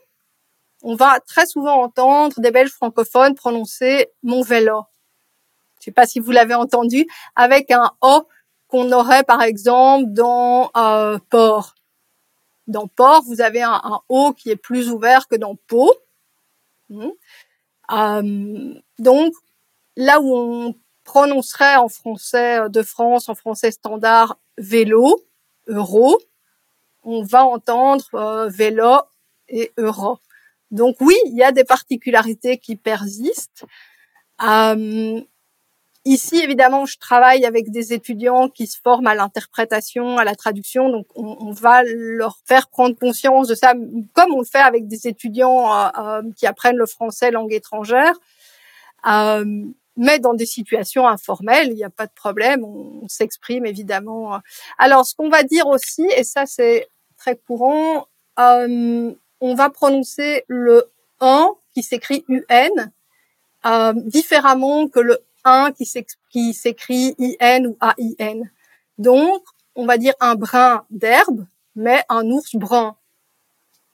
On 0.83 0.95
va 0.95 1.19
très 1.27 1.45
souvent 1.45 1.83
entendre 1.83 2.41
des 2.41 2.51
Belges 2.51 2.71
francophones 2.71 3.35
prononcer 3.35 4.07
mon 4.23 4.43
vélo. 4.43 4.85
Je 5.81 5.85
sais 5.87 5.93
pas 5.93 6.07
si 6.07 6.21
vous 6.21 6.31
l'avez 6.31 6.55
entendu, 6.55 7.07
avec 7.37 7.71
un 7.71 7.91
O 8.01 8.27
qu'on 8.69 8.91
aurait 8.93 9.25
par 9.25 9.43
exemple 9.43 10.07
dans 10.09 10.71
euh, 10.77 11.19
port. 11.31 11.75
Dans 12.69 12.87
port, 12.87 13.23
vous 13.25 13.41
avez 13.41 13.63
un, 13.63 14.01
O 14.09 14.33
qui 14.33 14.51
est 14.51 14.57
plus 14.57 14.91
ouvert 14.91 15.27
que 15.27 15.37
dans 15.37 15.57
pot. 15.57 15.93
Hmm. 16.91 17.09
Euh, 17.91 18.75
donc, 18.99 19.33
là 19.97 20.21
où 20.21 20.37
on 20.37 20.75
prononcerait 21.05 21.77
en 21.77 21.89
français 21.89 22.61
euh, 22.61 22.69
de 22.69 22.83
France, 22.83 23.29
en 23.29 23.35
français 23.35 23.71
standard, 23.71 24.39
vélo, 24.59 25.21
euro, 25.67 26.19
on 27.03 27.23
va 27.23 27.45
entendre 27.47 28.05
euh, 28.15 28.49
vélo 28.49 28.99
et 29.49 29.73
euro. 29.79 30.19
Donc 30.71 30.97
oui, 31.01 31.17
il 31.27 31.35
y 31.35 31.43
a 31.43 31.53
des 31.53 31.65
particularités 31.65 32.59
qui 32.59 32.77
persistent. 32.77 33.65
Ici, 36.09 36.41
évidemment, 36.43 36.87
je 36.87 36.97
travaille 36.97 37.45
avec 37.45 37.71
des 37.71 37.93
étudiants 37.93 38.49
qui 38.49 38.67
se 38.67 38.79
forment 38.83 39.09
à 39.09 39.15
l'interprétation, 39.15 40.17
à 40.17 40.25
la 40.25 40.37
traduction, 40.37 40.89
donc 40.89 41.07
on, 41.15 41.53
va 41.53 41.83
leur 41.85 42.39
faire 42.47 42.69
prendre 42.69 42.99
conscience 42.99 43.47
de 43.47 43.55
ça, 43.55 43.75
comme 44.15 44.33
on 44.33 44.39
le 44.39 44.47
fait 44.47 44.57
avec 44.57 44.89
des 44.89 45.07
étudiants 45.07 45.71
euh, 45.71 45.89
euh 45.99 46.23
qui 46.35 46.47
apprennent 46.47 46.79
le 46.79 46.87
français 46.87 47.31
langue 47.31 47.53
étrangère, 47.53 48.15
euh, 49.07 49.45
mais 49.99 50.19
dans 50.19 50.33
des 50.33 50.47
situations 50.47 51.07
informelles, 51.07 51.69
il 51.73 51.75
n'y 51.75 51.85
a 51.85 51.91
pas 51.91 52.07
de 52.07 52.15
problème, 52.15 52.65
on, 52.65 53.07
s'exprime 53.07 53.67
évidemment. 53.67 54.41
Alors, 54.79 55.05
ce 55.05 55.15
qu'on 55.15 55.29
va 55.29 55.43
dire 55.43 55.67
aussi, 55.67 56.07
et 56.17 56.25
ça 56.25 56.47
c'est 56.47 56.89
très 57.19 57.37
courant, 57.37 58.07
on 58.39 59.55
va 59.55 59.69
prononcer 59.69 60.45
le 60.49 60.91
1 61.21 61.51
qui 61.75 61.83
s'écrit 61.83 62.25
UN 62.29 62.91
différemment 64.07 64.89
que 64.89 65.01
le 65.01 65.19
qui 66.31 66.55
s'écrit 66.55 67.15
IN 67.41 67.67
ou 67.67 67.77
AIN. 67.81 68.43
Donc, 68.99 69.43
on 69.75 69.87
va 69.87 69.97
dire 69.97 70.15
un 70.21 70.35
brin 70.35 70.85
d'herbe, 70.91 71.47
mais 71.77 72.03
un 72.09 72.29
ours 72.31 72.57
brun. 72.57 72.97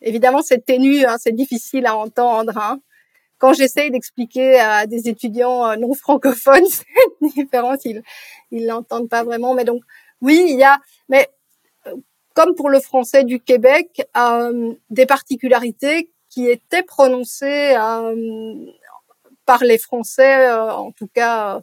Évidemment, 0.01 0.43
c'est 0.43 0.65
ténu, 0.65 1.05
hein, 1.05 1.17
c'est 1.19 1.35
difficile 1.35 1.87
à 1.87 1.97
entendre. 1.97 2.57
Hein. 2.57 2.81
Quand 3.39 3.53
j'essaye 3.53 3.91
d'expliquer 3.91 4.59
à 4.59 4.87
des 4.87 5.09
étudiants 5.09 5.67
euh, 5.67 5.77
non 5.77 5.95
francophones 5.95 6.65
c'est 6.71 6.87
différent, 7.21 7.77
ils 7.85 8.03
ils 8.51 8.67
l'entendent 8.67 9.09
pas 9.09 9.25
vraiment. 9.25 9.55
Mais 9.55 9.65
donc, 9.65 9.83
oui, 10.21 10.47
il 10.49 10.59
y 10.59 10.65
a, 10.65 10.79
mais 11.09 11.29
euh, 11.87 11.95
comme 12.35 12.55
pour 12.55 12.71
le 12.71 12.81
français 12.81 13.25
du 13.25 13.41
Québec, 13.41 14.07
euh, 14.17 14.75
des 14.91 15.07
particularités 15.07 16.11
qui 16.31 16.49
étaient 16.49 16.83
prononcées 16.83 17.77
parler 19.45 19.79
français, 19.79 20.51
en 20.53 20.93
tout 20.93 21.09
cas, 21.13 21.61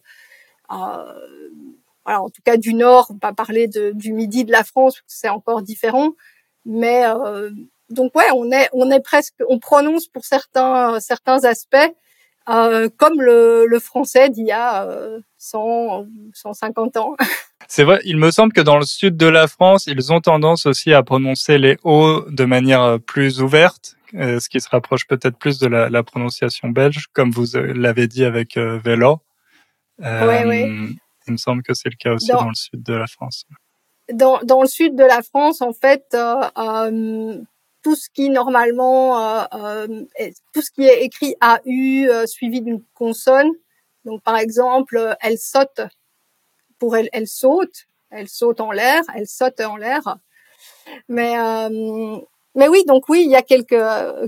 voilà, 0.70 2.22
en 2.22 2.30
tout 2.30 2.42
cas 2.44 2.58
du 2.58 2.74
Nord, 2.74 3.08
on 3.10 3.18
pas 3.18 3.34
parler 3.34 3.68
du 3.68 4.14
Midi 4.14 4.46
de 4.46 4.52
la 4.52 4.64
France, 4.64 5.02
c'est 5.08 5.30
encore 5.30 5.62
différent. 5.62 6.12
Mais 6.66 7.04
donc 7.90 8.16
ouais, 8.16 8.30
on 8.36 8.52
est 8.52 8.70
on 8.74 8.90
est 8.92 9.02
presque, 9.02 9.36
on 9.50 9.60
prononce 9.60 10.08
pour 10.08 10.26
certains 10.26 11.00
certains 11.00 11.44
aspects 11.44 11.92
euh, 12.50 12.90
comme 12.98 13.22
le, 13.22 13.66
le 13.68 13.80
français 13.80 14.30
d'il 14.30 14.48
y 14.48 14.52
a 14.52 14.84
euh, 14.86 15.20
100 15.38 16.06
150 16.34 16.98
ans. 16.98 17.16
C'est 17.68 17.84
vrai, 17.84 18.02
il 18.04 18.18
me 18.18 18.32
semble 18.32 18.52
que 18.52 18.62
dans 18.62 18.78
le 18.78 18.86
sud 18.86 19.16
de 19.16 19.28
la 19.28 19.48
France, 19.48 19.86
ils 19.88 20.12
ont 20.12 20.20
tendance 20.20 20.66
aussi 20.66 20.92
à 20.94 21.04
prononcer 21.04 21.58
les 21.58 21.78
O 21.84 22.22
de 22.28 22.44
manière 22.44 22.82
euh, 22.82 22.98
plus 22.98 23.42
ouverte, 23.42 23.96
euh, 23.96 24.00
ce 24.13 24.50
qui 24.50 24.60
se 24.60 24.70
rapproche 24.70 25.08
peut-être 25.08 25.38
plus 25.38 25.60
de 25.60 25.68
la, 25.68 25.89
la, 25.89 26.03
prononciation 26.03 26.70
belge, 26.70 27.08
comme 27.13 27.32
vous 27.32 27.56
euh, 27.56 27.74
l'avez 27.74 28.08
dit 28.08 28.25
avec 28.25 28.58
euh, 28.58 28.77
vélo. 28.77 29.20
Euh, 30.03 30.44
oui. 30.46 30.98
Il 31.27 31.34
me 31.34 31.38
semble 31.38 31.63
que 31.63 31.74
c'est 31.74 31.89
le 31.89 31.96
cas 31.96 32.13
aussi 32.13 32.27
dans, 32.27 32.41
dans, 32.41 32.50
le 32.50 32.56
sud 32.56 32.84
de 32.84 32.94
la 32.94 33.08
France. 33.08 33.46
Dans, 34.12 34.39
dans 34.44 34.62
le 34.62 34.68
sud 34.68 34.96
de 34.96 35.03
la 35.03 35.22
France, 35.22 35.62
en 35.62 35.74
fait, 35.74 36.06
euh, 36.15 37.41
tout 37.82 37.96
ce 37.96 38.10
qui 38.10 38.30
normalement, 38.30 39.20
euh, 39.20 39.46
euh, 39.53 40.03
tout 40.53 40.62
ce 40.62 40.72
qui 40.72 40.84
est 40.84 41.03
écrit 41.03 41.36
AU 41.41 42.10
euh, 42.10 42.25
suivi 42.25 42.62
d'une 42.62 42.84
consonne. 42.94 43.51
Donc 44.06 44.22
par 44.24 44.38
exemple, 44.38 45.15
elle 45.22 45.38
saute 45.38 45.82
pour 46.80 46.98
elle, 46.98 47.10
elle 47.13 47.27
saute, 47.27 47.88
elle 48.10 48.27
saute 48.27 48.60
en 48.60 48.72
l'air, 48.72 49.03
elle 49.15 49.27
saute 49.27 49.60
en 49.62 49.77
l'air. 49.77 50.18
Mais 51.08 51.38
euh, 51.38 52.20
mais 52.55 52.67
oui, 52.67 52.84
donc 52.86 53.08
oui, 53.10 53.24
il 53.25 53.31
y 53.31 53.36
a 53.36 53.41
quelques 53.41 53.84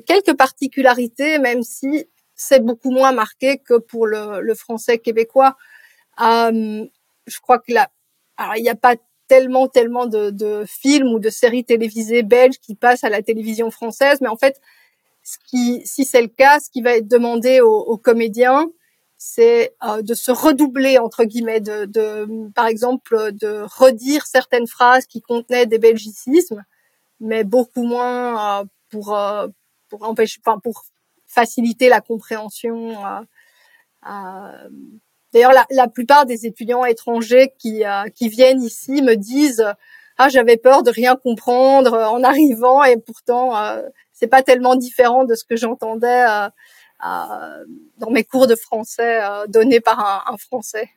quelques 0.06 0.36
particularités, 0.36 1.40
même 1.40 1.64
si 1.64 2.06
c'est 2.36 2.64
beaucoup 2.64 2.92
moins 2.92 3.12
marqué 3.12 3.58
que 3.58 3.78
pour 3.78 4.08
le, 4.08 4.42
le 4.42 4.56
français 4.56 4.98
québécois. 4.98 5.56
Euh, 6.22 6.86
je 7.26 7.40
crois 7.40 7.60
que 7.60 7.74
là, 7.74 7.90
alors 8.38 8.56
il 8.56 8.64
n'y 8.64 8.70
a 8.70 8.76
pas 8.76 8.96
tellement, 9.28 9.68
tellement 9.68 10.06
de, 10.06 10.30
de, 10.30 10.64
films 10.68 11.14
ou 11.14 11.20
de 11.20 11.30
séries 11.30 11.64
télévisées 11.64 12.24
belges 12.24 12.60
qui 12.60 12.76
passent 12.76 13.04
à 13.04 13.10
la 13.10 13.22
télévision 13.22 13.72
française. 13.72 14.20
Mais 14.22 14.28
en 14.28 14.38
fait, 14.38 14.60
ce 15.24 15.38
qui, 15.48 15.82
si 15.86 16.06
c'est 16.06 16.22
le 16.22 16.28
cas, 16.28 16.60
ce 16.60 16.70
qui 16.70 16.82
va 16.82 16.98
être 16.98 17.08
demandé 17.08 17.62
aux, 17.62 17.80
aux 17.80 17.98
comédiens, 17.98 18.70
c'est 19.18 19.74
euh, 19.86 20.02
de 20.02 20.14
se 20.14 20.32
redoubler 20.32 20.98
entre 20.98 21.24
guillemets, 21.24 21.62
de, 21.62 21.86
de, 21.86 22.52
par 22.54 22.68
exemple, 22.68 23.32
de 23.32 23.64
redire 23.80 24.26
certaines 24.26 24.68
phrases 24.68 25.06
qui 25.06 25.22
contenaient 25.22 25.66
des 25.66 25.80
belgicismes, 25.80 26.64
mais 27.24 27.44
beaucoup 27.44 27.84
moins 27.84 28.62
euh, 28.62 28.66
pour 28.90 29.16
euh, 29.16 29.48
pour 29.90 30.04
empêcher, 30.04 30.40
enfin 30.46 30.60
pour 30.60 30.84
faciliter 31.26 31.90
la 31.90 32.02
compréhension. 32.02 32.94
Euh, 34.08 34.70
D'ailleurs, 35.32 35.54
la, 35.54 35.66
la, 35.72 35.88
plupart 35.88 36.28
des 36.28 36.46
étudiants 36.46 36.86
étrangers 36.86 37.56
qui, 37.58 37.82
qui 38.14 38.30
viennent 38.30 38.62
ici 38.62 39.02
me 39.02 39.16
disent 39.16 39.66
ah 40.20 40.30
j'avais 40.30 40.58
peur 40.58 40.84
de 40.84 40.92
rien 40.92 41.16
comprendre 41.16 41.96
en 41.96 42.22
arrivant 42.24 42.84
et 42.84 42.98
pourtant 42.98 43.54
c'est 44.12 44.28
pas 44.28 44.44
tellement 44.44 44.76
différent 44.76 45.24
de 45.24 45.34
ce 45.34 45.44
que 45.44 45.56
j'entendais 45.56 46.24
dans 47.00 48.12
mes 48.12 48.24
cours 48.24 48.46
de 48.46 48.54
français 48.54 49.22
donnés 49.48 49.80
par 49.80 50.00
un, 50.00 50.34
un 50.34 50.38
français. 50.38 50.92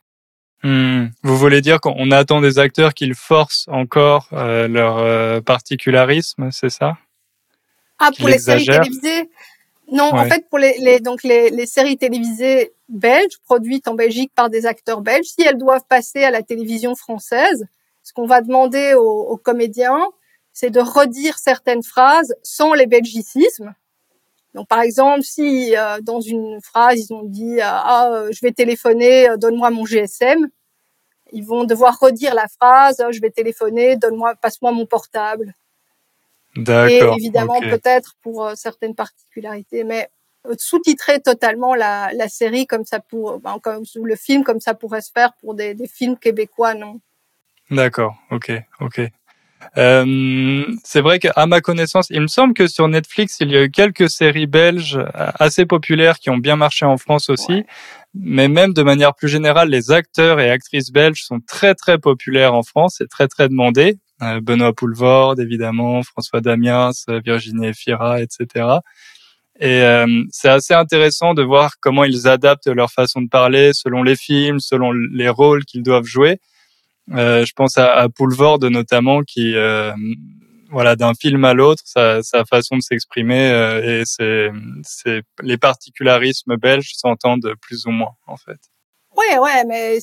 Vous 1.23 1.37
voulez 1.37 1.61
dire 1.61 1.81
qu'on 1.81 2.11
attend 2.11 2.41
des 2.41 2.59
acteurs 2.59 2.95
qu'ils 2.95 3.15
forcent 3.15 3.67
encore 3.69 4.29
euh, 4.33 4.69
leur 4.69 5.43
particularisme, 5.43 6.51
c'est 6.53 6.71
ça? 6.71 6.97
Ah, 7.99 8.11
pour 8.17 8.29
les 8.29 8.39
séries 8.39 8.67
télévisées? 8.67 9.31
Non, 9.91 10.13
ouais. 10.13 10.21
en 10.21 10.25
fait, 10.29 10.49
pour 10.49 10.59
les, 10.59 10.77
les 10.79 11.01
donc 11.01 11.23
les, 11.23 11.51
les, 11.51 11.67
séries 11.67 11.97
télévisées 11.97 12.73
belges 12.89 13.39
produites 13.45 13.87
en 13.87 13.95
Belgique 13.95 14.33
par 14.35 14.51
des 14.51 14.67
acteurs 14.67 15.01
belges, 15.01 15.27
si 15.27 15.43
elles 15.43 15.59
doivent 15.59 15.87
passer 15.89 16.25
à 16.25 16.31
la 16.31 16.43
télévision 16.43 16.97
française, 16.97 17.67
ce 18.03 18.13
qu'on 18.13 18.27
va 18.27 18.41
demander 18.41 18.95
aux, 18.95 19.23
aux 19.23 19.37
comédiens, 19.37 20.01
c'est 20.53 20.71
de 20.71 20.81
redire 20.81 21.39
certaines 21.39 21.83
phrases 21.83 22.35
sans 22.43 22.73
les 22.75 22.87
belgicismes. 22.87 23.75
Donc, 24.57 24.69
par 24.69 24.81
exemple, 24.81 25.23
si 25.23 25.77
euh, 25.77 26.01
dans 26.01 26.23
une 26.23 26.63
phrase 26.63 26.99
ils 26.99 27.13
ont 27.13 27.25
dit 27.25 27.61
euh, 27.61 27.65
ah 27.65 28.09
euh, 28.11 28.31
je 28.33 28.41
vais 28.41 28.53
téléphoner, 28.53 29.29
euh, 29.29 29.37
donne-moi 29.37 29.69
mon 29.71 29.85
GSM, 29.85 30.49
ils 31.33 31.45
vont 31.45 31.65
devoir 31.65 31.99
redire 31.99 32.35
la 32.35 32.49
phrase 32.49 33.03
je 33.11 33.21
vais 33.21 33.31
téléphoner, 33.31 33.97
donne-moi, 33.97 34.35
passe-moi 34.37 34.73
mon 34.73 34.87
portable. 34.87 35.55
Et 36.57 37.01
évidemment, 37.19 37.59
okay. 37.59 37.71
peut-être 37.71 38.15
pour 38.23 38.47
euh, 38.47 38.55
certaines 38.55 38.95
particularités, 38.95 39.85
mais 39.85 40.09
sous-titrer 40.59 41.21
totalement 41.21 41.75
la, 41.75 42.11
la, 42.15 42.29
série 42.29 42.67
comme 42.67 42.85
ça 42.85 43.01
pour, 43.01 43.41
ben, 43.41 43.59
comme 43.63 43.83
le 44.03 44.17
film 44.17 44.45
comme 44.45 44.61
ça 44.61 44.75
pourrait 44.75 45.03
se 45.03 45.11
faire 45.13 45.33
pour 45.41 45.55
des, 45.55 45.75
des 45.75 45.89
films 45.89 46.17
québécois, 46.17 46.75
non. 46.75 47.01
D'accord, 47.71 48.17
ok, 48.31 48.53
ok. 48.81 49.01
Euh, 49.77 50.65
c'est 50.85 51.01
vrai 51.01 51.19
qu'à 51.19 51.47
ma 51.47 51.61
connaissance, 51.61 52.07
il 52.11 52.21
me 52.21 52.27
semble 52.27 52.55
que 52.55 52.67
sur 52.67 52.89
Netflix, 52.89 53.39
il 53.41 53.51
y 53.51 53.57
a 53.57 53.65
eu 53.65 53.71
quelques 53.71 54.09
séries 54.09 54.47
belges 54.47 54.99
assez 55.15 55.67
populaires 55.67 56.19
qui 56.19 56.31
ont 56.31 56.39
bien 56.39 56.57
marché 56.57 56.87
en 56.87 56.97
France 56.97 57.31
aussi. 57.31 57.53
Ouais. 57.53 57.67
Mais 58.15 58.49
même 58.49 58.73
de 58.73 58.83
manière 58.83 59.15
plus 59.15 59.29
générale, 59.29 59.69
les 59.69 59.91
acteurs 59.91 60.41
et 60.41 60.51
actrices 60.51 60.91
belges 60.91 61.23
sont 61.23 61.41
très 61.41 61.75
très 61.75 61.99
populaires 61.99 62.55
en 62.55 62.63
France 62.63 63.01
et 63.01 63.07
très 63.07 63.29
très 63.29 63.49
demandés. 63.49 63.99
Euh, 64.23 64.41
Benoît 64.41 64.73
Poulvord, 64.73 65.39
évidemment, 65.39 66.03
François 66.03 66.41
Damiens, 66.41 66.93
Virginie 67.25 67.69
Efira, 67.69 68.23
etc. 68.23 68.79
Et 69.59 69.83
euh, 69.83 70.25
c'est 70.31 70.49
assez 70.49 70.75
intéressant 70.75 71.35
de 71.35 71.43
voir 71.43 71.75
comment 71.81 72.05
ils 72.05 72.27
adaptent 72.29 72.69
leur 72.69 72.91
façon 72.91 73.23
de 73.23 73.29
parler 73.29 73.73
selon 73.73 74.03
les 74.03 74.17
films, 74.17 74.61
selon 74.61 74.93
les 74.93 75.29
rôles 75.29 75.65
qu'ils 75.65 75.83
doivent 75.83 76.05
jouer. 76.05 76.41
Euh, 77.15 77.45
je 77.45 77.53
pense 77.55 77.79
à, 77.79 77.93
à 77.95 78.09
Poulvord 78.09 78.59
notamment, 78.71 79.23
qui, 79.23 79.55
euh, 79.55 79.93
voilà, 80.71 80.97
d'un 80.97 81.15
film 81.15 81.45
à 81.45 81.55
l'autre, 81.55 81.83
sa, 81.85 82.23
sa, 82.23 82.45
façon 82.45 82.77
de 82.77 82.83
s'exprimer 82.83 83.49
euh, 83.51 84.01
et 84.01 84.05
c'est, 84.05 84.51
c'est 84.83 85.23
les 85.43 85.57
particularismes 85.57 86.57
belges 86.57 86.93
s'entendent 86.97 87.55
plus 87.61 87.87
ou 87.87 87.91
moins, 87.91 88.15
en 88.27 88.37
fait. 88.37 88.59
Ouais, 89.17 89.39
ouais, 89.39 89.65
mais 89.67 89.99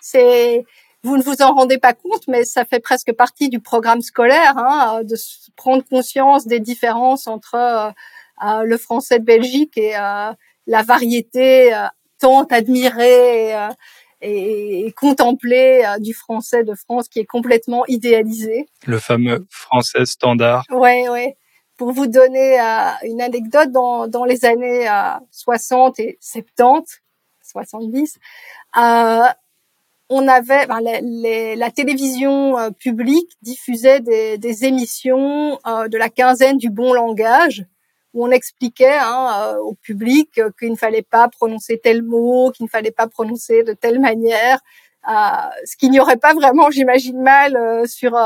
c'est 0.00 0.64
vous 1.02 1.16
ne 1.16 1.22
vous 1.22 1.40
en 1.40 1.54
rendez 1.54 1.78
pas 1.78 1.94
compte, 1.94 2.28
mais 2.28 2.44
ça 2.44 2.66
fait 2.66 2.80
presque 2.80 3.12
partie 3.12 3.48
du 3.48 3.58
programme 3.58 4.02
scolaire, 4.02 4.58
hein, 4.58 5.00
de 5.02 5.16
prendre 5.56 5.82
conscience 5.84 6.46
des 6.46 6.60
différences 6.60 7.26
entre 7.26 7.54
euh, 7.54 7.90
euh, 8.46 8.64
le 8.64 8.76
français 8.76 9.18
de 9.18 9.24
Belgique 9.24 9.78
et 9.78 9.92
la 9.92 10.82
variété 10.82 11.74
tant 12.18 12.44
admirée 12.44 13.54
et, 14.20 14.30
et, 14.30 14.86
et 14.86 14.92
contemplée 14.92 15.84
du 16.00 16.14
français 16.14 16.64
de 16.64 16.74
France 16.74 17.08
qui 17.08 17.18
est 17.20 17.26
complètement 17.26 17.84
idéalisé. 17.86 18.68
Le 18.86 18.98
fameux 18.98 19.46
français 19.50 20.04
standard. 20.04 20.64
Ouais, 20.70 21.08
ouais. 21.08 21.36
Pour 21.76 21.92
vous 21.92 22.06
donner 22.06 22.58
une 23.04 23.22
anecdote, 23.22 23.70
dans, 23.72 24.06
dans 24.06 24.26
les 24.26 24.44
années 24.44 24.86
60 25.30 25.98
et 25.98 26.18
70, 26.20 27.00
70, 27.42 28.18
euh, 28.76 29.22
on 30.08 30.28
avait 30.28 30.66
ben, 30.66 30.80
les, 30.80 31.00
les, 31.02 31.56
la 31.56 31.70
télévision 31.70 32.58
euh, 32.58 32.70
publique 32.70 33.30
diffusait 33.42 34.00
des, 34.00 34.38
des 34.38 34.64
émissions 34.64 35.58
euh, 35.66 35.88
de 35.88 35.96
la 35.96 36.08
quinzaine 36.08 36.58
du 36.58 36.70
bon 36.70 36.92
langage 36.92 37.64
où 38.14 38.24
on 38.26 38.30
expliquait 38.30 38.98
hein, 38.98 39.52
euh, 39.54 39.58
au 39.58 39.74
public 39.74 40.40
qu'il 40.58 40.70
ne 40.70 40.76
fallait 40.76 41.02
pas 41.02 41.28
prononcer 41.28 41.78
tel 41.82 42.02
mot, 42.02 42.50
qu'il 42.50 42.64
ne 42.64 42.70
fallait 42.70 42.90
pas 42.90 43.06
prononcer 43.06 43.62
de 43.62 43.72
telle 43.72 44.00
manière, 44.00 44.60
euh, 45.08 45.12
ce 45.64 45.76
qu'il 45.76 45.90
n'y 45.90 46.00
aurait 46.00 46.16
pas 46.16 46.34
vraiment, 46.34 46.70
j'imagine 46.70 47.22
mal, 47.22 47.56
euh, 47.56 47.86
sur 47.86 48.18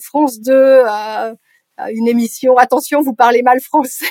France 0.00 0.40
2, 0.40 0.84
une 1.92 2.08
émission. 2.08 2.56
Attention, 2.56 3.02
vous 3.02 3.14
parlez 3.14 3.42
mal 3.42 3.60
français. 3.60 4.06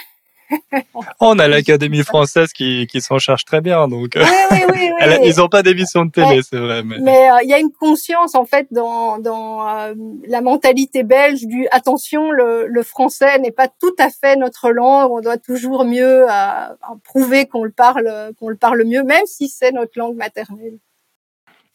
On 1.19 1.37
a 1.39 1.47
l'Académie 1.47 2.03
française 2.03 2.51
qui, 2.53 2.87
qui 2.87 3.01
s'en 3.01 3.19
charge 3.19 3.45
très 3.45 3.61
bien, 3.61 3.87
donc 3.87 4.11
oui, 4.15 4.21
oui, 4.51 4.61
oui, 4.71 4.89
Elle, 4.99 5.19
ils 5.25 5.37
n'ont 5.37 5.47
pas 5.47 5.63
d'émission 5.63 6.05
de 6.05 6.11
télé, 6.11 6.41
c'est 6.41 6.57
vrai. 6.57 6.83
Mais 6.83 7.29
il 7.43 7.47
euh, 7.47 7.49
y 7.49 7.53
a 7.53 7.59
une 7.59 7.71
conscience 7.71 8.35
en 8.35 8.45
fait 8.45 8.67
dans, 8.71 9.19
dans 9.19 9.67
euh, 9.67 9.93
la 10.27 10.41
mentalité 10.41 11.03
belge 11.03 11.45
du 11.45 11.67
attention, 11.71 12.31
le, 12.31 12.67
le 12.67 12.83
français 12.83 13.39
n'est 13.39 13.51
pas 13.51 13.67
tout 13.67 13.95
à 13.99 14.09
fait 14.09 14.35
notre 14.35 14.71
langue, 14.71 15.11
on 15.11 15.21
doit 15.21 15.37
toujours 15.37 15.85
mieux 15.85 16.25
euh, 16.29 16.67
prouver 17.03 17.45
qu'on 17.45 17.63
le 17.63 17.71
parle, 17.71 18.33
qu'on 18.39 18.49
le 18.49 18.57
parle 18.57 18.83
mieux, 18.85 19.03
même 19.03 19.25
si 19.25 19.49
c'est 19.49 19.71
notre 19.71 19.97
langue 19.97 20.15
maternelle. 20.15 20.77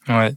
Ouais. 0.08 0.34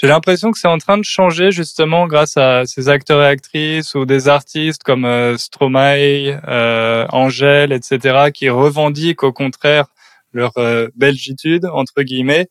J'ai 0.00 0.06
l'impression 0.06 0.52
que 0.52 0.60
c'est 0.60 0.68
en 0.68 0.78
train 0.78 0.96
de 0.96 1.02
changer 1.02 1.50
justement 1.50 2.06
grâce 2.06 2.36
à 2.36 2.66
ces 2.66 2.88
acteurs 2.88 3.20
et 3.20 3.26
actrices 3.26 3.96
ou 3.96 4.06
des 4.06 4.28
artistes 4.28 4.84
comme 4.84 5.04
euh, 5.04 5.36
Stromae, 5.36 6.38
euh, 6.46 7.04
Angèle, 7.08 7.72
etc., 7.72 8.30
qui 8.32 8.48
revendiquent 8.48 9.24
au 9.24 9.32
contraire 9.32 9.86
leur 10.32 10.56
euh, 10.58 10.86
belgitude 10.94 11.66
entre 11.66 12.02
guillemets. 12.02 12.46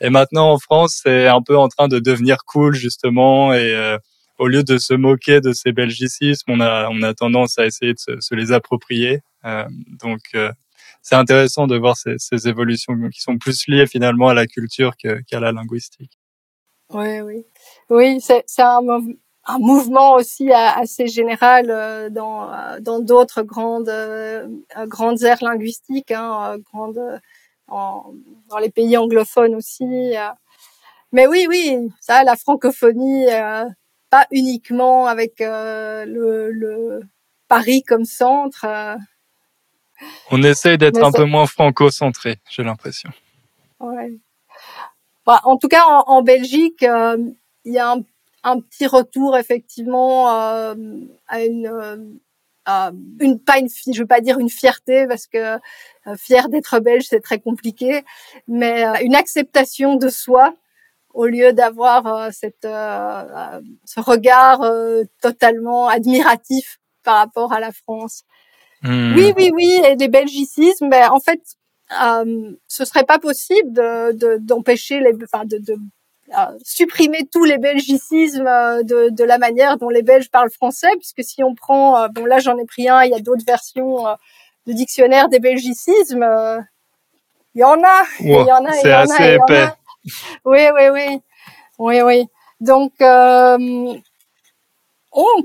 Et 0.00 0.10
maintenant 0.10 0.52
en 0.52 0.60
France, 0.60 1.00
c'est 1.02 1.26
un 1.26 1.42
peu 1.42 1.58
en 1.58 1.66
train 1.66 1.88
de 1.88 1.98
devenir 1.98 2.44
cool 2.46 2.76
justement. 2.76 3.52
Et 3.52 3.74
euh, 3.74 3.98
au 4.38 4.46
lieu 4.46 4.62
de 4.62 4.78
se 4.78 4.94
moquer 4.94 5.40
de 5.40 5.52
ces 5.52 5.72
belgicismes, 5.72 6.52
on 6.52 6.60
a 6.60 6.88
on 6.88 7.02
a 7.02 7.14
tendance 7.14 7.58
à 7.58 7.66
essayer 7.66 7.94
de 7.94 7.98
se, 7.98 8.20
se 8.20 8.34
les 8.36 8.52
approprier. 8.52 9.22
Euh, 9.44 9.64
donc 10.00 10.20
c'est 11.02 11.16
intéressant 11.16 11.66
de 11.66 11.76
voir 11.76 11.96
ces, 11.96 12.14
ces, 12.18 12.46
évolutions 12.46 12.94
qui 13.12 13.20
sont 13.20 13.38
plus 13.38 13.66
liées 13.66 13.88
finalement 13.88 14.28
à 14.28 14.34
la 14.34 14.46
culture 14.46 14.92
qu'à 14.96 15.40
la 15.40 15.50
linguistique. 15.50 16.21
Oui, 16.92 17.20
oui, 17.20 17.46
oui, 17.90 18.20
c'est 18.20 18.44
un, 18.58 18.80
un 19.44 19.58
mouvement 19.58 20.12
aussi 20.14 20.52
assez 20.52 21.06
général 21.06 21.66
euh, 21.70 22.10
dans 22.10 22.50
dans 22.80 23.00
d'autres 23.00 23.42
grandes 23.42 23.88
euh, 23.88 24.46
grandes 24.86 25.22
aires 25.22 25.42
linguistiques, 25.42 26.10
hein, 26.10 26.56
grandes 26.58 27.20
en, 27.68 28.12
dans 28.48 28.58
les 28.58 28.70
pays 28.70 28.96
anglophones 28.96 29.54
aussi. 29.54 30.14
Mais 31.12 31.26
oui, 31.26 31.46
oui, 31.48 31.90
ça, 32.00 32.24
la 32.24 32.36
francophonie, 32.36 33.26
pas 34.10 34.26
uniquement 34.30 35.06
avec 35.06 35.40
le, 35.40 36.50
le 36.50 37.00
Paris 37.48 37.82
comme 37.82 38.04
centre. 38.04 38.66
On 40.30 40.42
essaye 40.42 40.78
d'être 40.78 41.02
un 41.02 41.12
peu 41.12 41.24
moins 41.24 41.46
franco-centré, 41.46 42.36
j'ai 42.50 42.62
l'impression. 42.62 43.10
Ouais. 43.78 44.12
Bah, 45.26 45.40
en 45.44 45.56
tout 45.56 45.68
cas, 45.68 45.84
en, 45.86 46.22
Belgique, 46.22 46.82
euh, 46.82 47.16
il 47.64 47.72
y 47.72 47.78
a 47.78 47.96
un, 48.44 48.60
petit 48.60 48.86
retour 48.86 49.36
effectivement 49.36 50.34
euh, 50.36 50.74
à 51.28 51.44
une, 51.44 51.68
euh, 51.68 52.92
une 53.20 53.38
pas 53.38 53.58
une, 53.58 53.68
je 53.68 54.00
veux 54.00 54.06
pas 54.06 54.20
dire 54.20 54.38
une 54.40 54.50
fierté 54.50 55.06
parce 55.06 55.28
que 55.28 55.58
fier 56.16 56.48
d'être 56.48 56.80
belge 56.80 57.06
c'est 57.08 57.20
très 57.20 57.38
compliqué, 57.38 58.04
mais 58.48 58.84
une 59.04 59.14
acceptation 59.14 59.94
de 59.94 60.08
soi 60.08 60.54
au 61.14 61.26
lieu 61.26 61.52
d'avoir 61.52 62.32
cette 62.32 62.62
ce 62.64 64.00
regard 64.00 64.60
totalement 65.20 65.86
admiratif 65.88 66.80
par 67.04 67.18
rapport 67.18 67.52
à 67.52 67.60
la 67.60 67.72
France. 67.72 68.24
Hmm. 68.82 69.14
Oui, 69.14 69.32
oui, 69.36 69.50
oui, 69.54 69.80
et 69.84 69.96
des 69.96 70.08
belgicismes. 70.08 70.88
Ben, 70.88 71.10
en 71.10 71.20
fait, 71.20 71.40
euh, 72.00 72.52
ce 72.68 72.84
serait 72.84 73.04
pas 73.04 73.18
possible 73.18 73.72
de, 73.72 74.36
d'empêcher 74.38 75.00
les, 75.00 75.12
enfin, 75.24 75.44
de, 75.44 75.58
de 75.58 75.74
euh, 75.74 76.58
supprimer 76.64 77.28
tous 77.30 77.44
les 77.44 77.58
belgicismes 77.58 78.46
euh, 78.46 78.82
de, 78.82 79.10
de 79.10 79.24
la 79.24 79.38
manière 79.38 79.76
dont 79.76 79.88
les 79.88 80.02
Belges 80.02 80.30
parlent 80.30 80.50
français, 80.50 80.90
puisque 80.98 81.24
si 81.24 81.44
on 81.44 81.54
prend, 81.54 82.08
bon 82.08 82.24
là 82.24 82.38
j'en 82.38 82.56
ai 82.56 82.64
pris 82.64 82.88
un, 82.88 83.02
il 83.02 83.10
y 83.10 83.14
a 83.14 83.20
d'autres 83.20 83.44
versions 83.44 84.04
de 84.66 84.72
dictionnaire 84.72 85.28
des 85.28 85.40
belgicismes. 85.40 86.26
Il 87.54 87.60
y 87.60 87.64
en 87.64 87.82
a, 87.82 88.04
il 88.20 88.30
y 88.30 88.34
en 88.34 88.64
a, 88.64 88.74
il 88.82 88.88
y 88.88 88.94
en 88.94 89.04
a, 89.04 89.06
il 89.20 89.34
y 89.34 89.38
en 89.38 89.44
a. 89.54 89.76
Oui, 90.44 90.60
oui, 90.74 90.88
oui, 90.92 91.20
oui, 91.78 92.02
oui. 92.02 92.26
Donc 92.60 92.92
on 93.00 94.00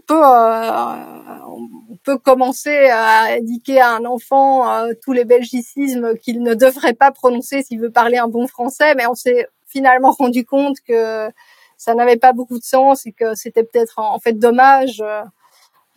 peut 0.08 0.16
on 0.16 1.87
peut 2.08 2.18
commencer 2.18 2.88
à 2.90 3.34
indiquer 3.34 3.82
à 3.82 3.92
un 3.92 4.06
enfant 4.06 4.72
euh, 4.72 4.94
tous 5.04 5.12
les 5.12 5.26
belgicismes 5.26 6.18
qu'il 6.18 6.42
ne 6.42 6.54
devrait 6.54 6.94
pas 6.94 7.12
prononcer 7.12 7.64
s'il 7.64 7.82
veut 7.82 7.92
parler 7.92 8.18
un 8.18 8.30
bon 8.30 8.48
français, 8.48 8.96
mais 8.96 9.06
on 9.08 9.14
s'est 9.14 9.46
finalement 9.68 10.12
rendu 10.12 10.46
compte 10.46 10.78
que 10.88 11.30
ça 11.76 11.96
n'avait 11.96 12.16
pas 12.16 12.32
beaucoup 12.32 12.60
de 12.60 12.64
sens 12.64 13.06
et 13.06 13.12
que 13.12 13.36
c'était 13.36 13.66
peut-être 13.66 14.00
en, 14.00 14.20
fait 14.20 14.40
dommage 14.40 15.02
euh, 15.02 15.22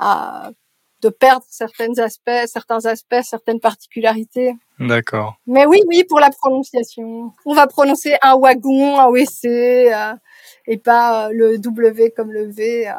à, 0.00 0.50
de 1.00 1.10
perdre 1.10 1.44
certains 1.48 1.96
aspects, 1.98 2.46
certains 2.46 2.84
aspects, 2.86 3.22
certaines 3.22 3.60
particularités. 3.60 4.54
D'accord. 4.80 5.36
Mais 5.46 5.64
oui, 5.64 5.80
oui, 5.86 6.02
pour 6.08 6.18
la 6.18 6.30
prononciation. 6.30 7.32
On 7.46 7.54
va 7.54 7.68
prononcer 7.68 8.16
un 8.20 8.36
wagon, 8.36 8.98
un 8.98 9.06
WC, 9.10 9.92
euh, 9.94 10.14
et 10.66 10.76
pas 10.76 11.30
le 11.30 11.58
W 11.58 12.10
comme 12.10 12.32
le 12.32 12.46
V. 12.46 12.92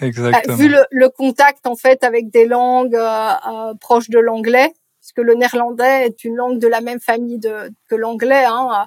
Exactement. 0.00 0.56
Vu 0.56 0.68
le, 0.68 0.84
le, 0.90 1.08
contact 1.08 1.66
en 1.66 1.76
fait 1.76 2.04
avec 2.04 2.30
des 2.30 2.46
langues 2.46 2.94
euh, 2.94 3.30
euh, 3.48 3.74
proches 3.80 4.08
de 4.08 4.18
l'anglais, 4.18 4.72
puisque 5.00 5.18
le 5.18 5.34
néerlandais 5.34 6.06
est 6.06 6.24
une 6.24 6.36
langue 6.36 6.58
de 6.58 6.68
la 6.68 6.80
même 6.80 7.00
famille 7.00 7.38
de, 7.38 7.70
que 7.88 7.94
l'anglais. 7.94 8.44
Hein, 8.46 8.86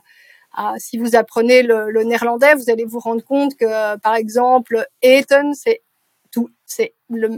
si 0.78 0.98
vous 0.98 1.16
apprenez 1.16 1.64
le, 1.64 1.92
le, 1.92 2.04
néerlandais, 2.04 2.56
vous 2.56 2.70
allez 2.70 2.86
vous 2.86 3.00
rendre 3.00 3.24
compte 3.24 3.56
que, 3.56 3.98
par 3.98 4.16
exemple, 4.16 4.88
eten, 5.02 5.54
c'est 5.54 5.82
tout, 6.32 6.50
c'est 6.66 6.94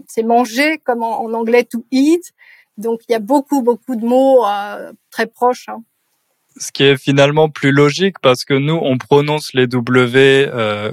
c'est 0.07 0.23
manger 0.23 0.79
comme 0.79 1.03
en, 1.03 1.31
anglais 1.33 1.63
to 1.63 1.85
eat. 1.91 2.33
Donc 2.77 3.01
il 3.07 3.11
y 3.11 3.15
a 3.15 3.19
beaucoup 3.19 3.61
beaucoup 3.61 3.95
de 3.95 4.05
mots 4.05 4.45
euh, 4.45 4.91
très 5.11 5.27
proches. 5.27 5.69
Hein. 5.69 5.83
Ce 6.57 6.71
qui 6.71 6.83
est 6.83 6.97
finalement 6.97 7.49
plus 7.49 7.71
logique 7.71 8.19
parce 8.19 8.45
que 8.45 8.53
nous 8.53 8.79
on 8.81 8.97
prononce 8.97 9.53
les 9.53 9.67
W 9.67 10.47
euh, 10.47 10.91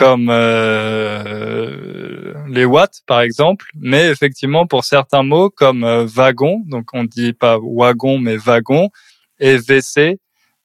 comme 0.00 0.28
euh, 0.30 2.32
les 2.48 2.64
watts 2.64 3.02
par 3.06 3.20
exemple, 3.20 3.66
mais 3.74 4.08
effectivement 4.08 4.66
pour 4.66 4.86
certains 4.86 5.22
mots 5.22 5.50
comme 5.50 5.84
euh, 5.84 6.06
wagon, 6.06 6.62
donc 6.68 6.86
on 6.94 7.04
dit 7.04 7.34
pas 7.34 7.58
wagon 7.62 8.18
mais 8.18 8.38
wagon, 8.38 8.88
et 9.40 9.58
WC 9.58 10.18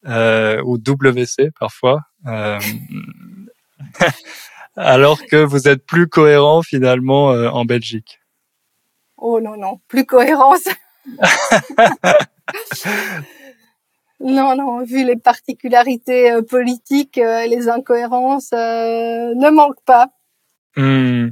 euh, 0.08 0.62
ou 0.64 0.78
WC 0.78 1.50
parfois, 1.60 2.00
alors 4.78 5.22
que 5.26 5.44
vous 5.44 5.68
êtes 5.68 5.86
plus 5.86 6.08
cohérent 6.08 6.62
finalement 6.62 7.28
en 7.28 7.66
Belgique. 7.66 8.22
Oh 9.18 9.42
non 9.42 9.58
non, 9.58 9.82
plus 9.90 10.06
cohérence. 10.06 10.64
Non, 14.20 14.56
non, 14.56 14.84
vu 14.84 15.06
les 15.06 15.18
particularités 15.18 16.32
euh, 16.32 16.42
politiques, 16.42 17.18
euh, 17.18 17.46
les 17.48 17.68
incohérences 17.68 18.52
euh, 18.54 19.34
ne 19.36 19.50
manquent 19.50 19.84
pas. 19.86 20.10
Hmm. 20.78 21.30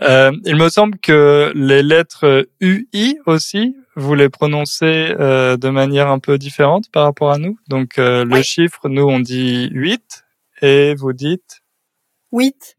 il 0.00 0.56
me 0.56 0.68
semble 0.68 0.98
que 0.98 1.52
les 1.56 1.82
lettres 1.82 2.48
UI 2.60 3.18
aussi, 3.26 3.76
vous 3.96 4.14
les 4.14 4.28
prononcez 4.28 5.12
de 5.18 5.68
manière 5.70 6.08
un 6.08 6.20
peu 6.20 6.38
différente 6.38 6.88
par 6.92 7.02
rapport 7.02 7.32
à 7.32 7.38
nous. 7.38 7.58
Donc 7.68 7.94
le 7.96 8.42
chiffre, 8.42 8.88
nous 8.88 9.02
on 9.02 9.18
dit 9.18 9.68
8 9.72 10.24
et 10.62 10.94
vous 10.94 11.12
dites 11.12 11.62
8. 12.32 12.76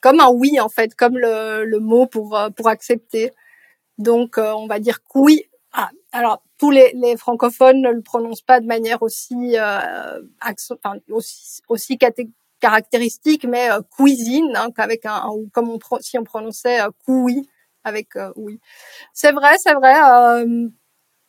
Comme 0.00 0.20
un 0.20 0.30
oui 0.30 0.58
en 0.58 0.70
fait, 0.70 0.94
comme 0.94 1.18
le, 1.18 1.66
le 1.66 1.80
mot 1.80 2.06
pour 2.06 2.40
pour 2.56 2.68
accepter. 2.68 3.30
Donc 3.98 4.38
on 4.38 4.66
va 4.68 4.78
dire 4.78 5.00
oui. 5.14 5.42
Ah, 5.74 5.90
alors 6.12 6.42
tous 6.60 6.70
les, 6.70 6.92
les, 6.94 7.16
francophones 7.16 7.80
ne 7.80 7.90
le 7.90 8.02
prononcent 8.02 8.42
pas 8.42 8.60
de 8.60 8.66
manière 8.66 9.02
aussi 9.02 9.56
euh, 9.56 10.20
enfin, 10.42 10.98
aussi, 11.10 11.62
aussi 11.68 11.98
caractéristique, 12.60 13.46
mais 13.48 13.70
euh, 13.70 13.80
cuisine, 13.96 14.52
hein, 14.54 14.68
qu'avec 14.76 15.06
un, 15.06 15.22
comme 15.52 15.70
on 15.70 15.78
si 16.00 16.18
on 16.18 16.24
prononçait 16.24 16.82
euh, 16.82 16.90
couille 17.06 17.48
avec 17.82 18.14
euh, 18.16 18.30
oui. 18.36 18.60
C'est 19.14 19.32
vrai, 19.32 19.56
c'est 19.56 19.72
vrai. 19.72 19.94
Euh, 20.04 20.68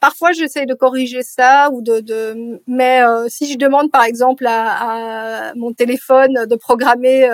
parfois, 0.01 0.33
j'essaie 0.33 0.65
de 0.65 0.73
corriger 0.73 1.23
ça 1.23 1.69
ou 1.71 1.81
de, 1.81 2.01
de 2.01 2.61
mais 2.67 3.01
euh, 3.01 3.29
si 3.29 3.49
je 3.49 3.57
demande 3.57 3.89
par 3.89 4.03
exemple 4.03 4.45
à, 4.45 5.51
à 5.51 5.53
mon 5.55 5.71
téléphone 5.73 6.45
de 6.45 6.55
programmer 6.57 7.29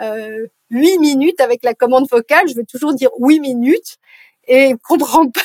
euh, 0.00 0.46
8 0.70 0.98
minutes 0.98 1.40
avec 1.40 1.62
la 1.62 1.74
commande 1.74 2.08
vocale, 2.10 2.48
je 2.48 2.54
vais 2.54 2.64
toujours 2.64 2.94
dire 2.94 3.10
8 3.18 3.40
minutes 3.40 3.98
et 4.46 4.74
comprend 4.82 5.28
pas 5.30 5.42